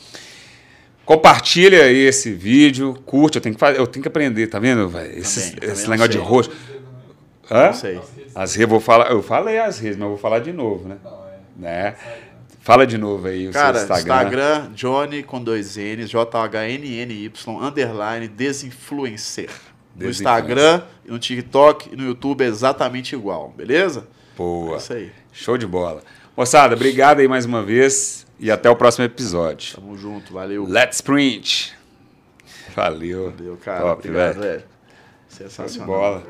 [1.05, 4.89] Compartilha aí esse vídeo, curte, eu tenho que, fazer, eu tenho que aprender, tá vendo?
[4.89, 5.17] velho?
[5.17, 6.53] Esse, também esse não negócio de rosto.
[7.49, 7.67] Hã?
[7.67, 8.01] Não sei.
[8.35, 10.97] As redes, vou falar, eu falei as redes, mas eu vou falar de novo, né?
[11.55, 11.95] né?
[12.67, 14.15] Fala de novo aí o Cara, seu Instagram.
[14.15, 14.71] Instagram.
[14.73, 17.31] Johnny com dois N's, J-H-N-N-Y,
[17.61, 19.49] underline, desinfluencer.
[19.95, 20.09] No.
[20.09, 24.01] Instagram, no TikTok e no YouTube é exatamente igual, beleza?
[24.01, 24.79] É Boa.
[24.79, 25.13] isso aí.
[25.31, 26.03] Show de bola.
[26.35, 29.73] Moçada, obrigado aí mais uma vez e até o próximo episódio.
[29.75, 30.65] Tamo junto, valeu.
[30.67, 31.73] Let's print.
[32.75, 33.31] Valeu.
[33.31, 33.79] Valeu, cara.
[33.79, 34.41] Top, Obrigado, velho.
[34.41, 34.63] velho.
[35.29, 35.87] Show de Sensacional.
[35.87, 36.23] bola.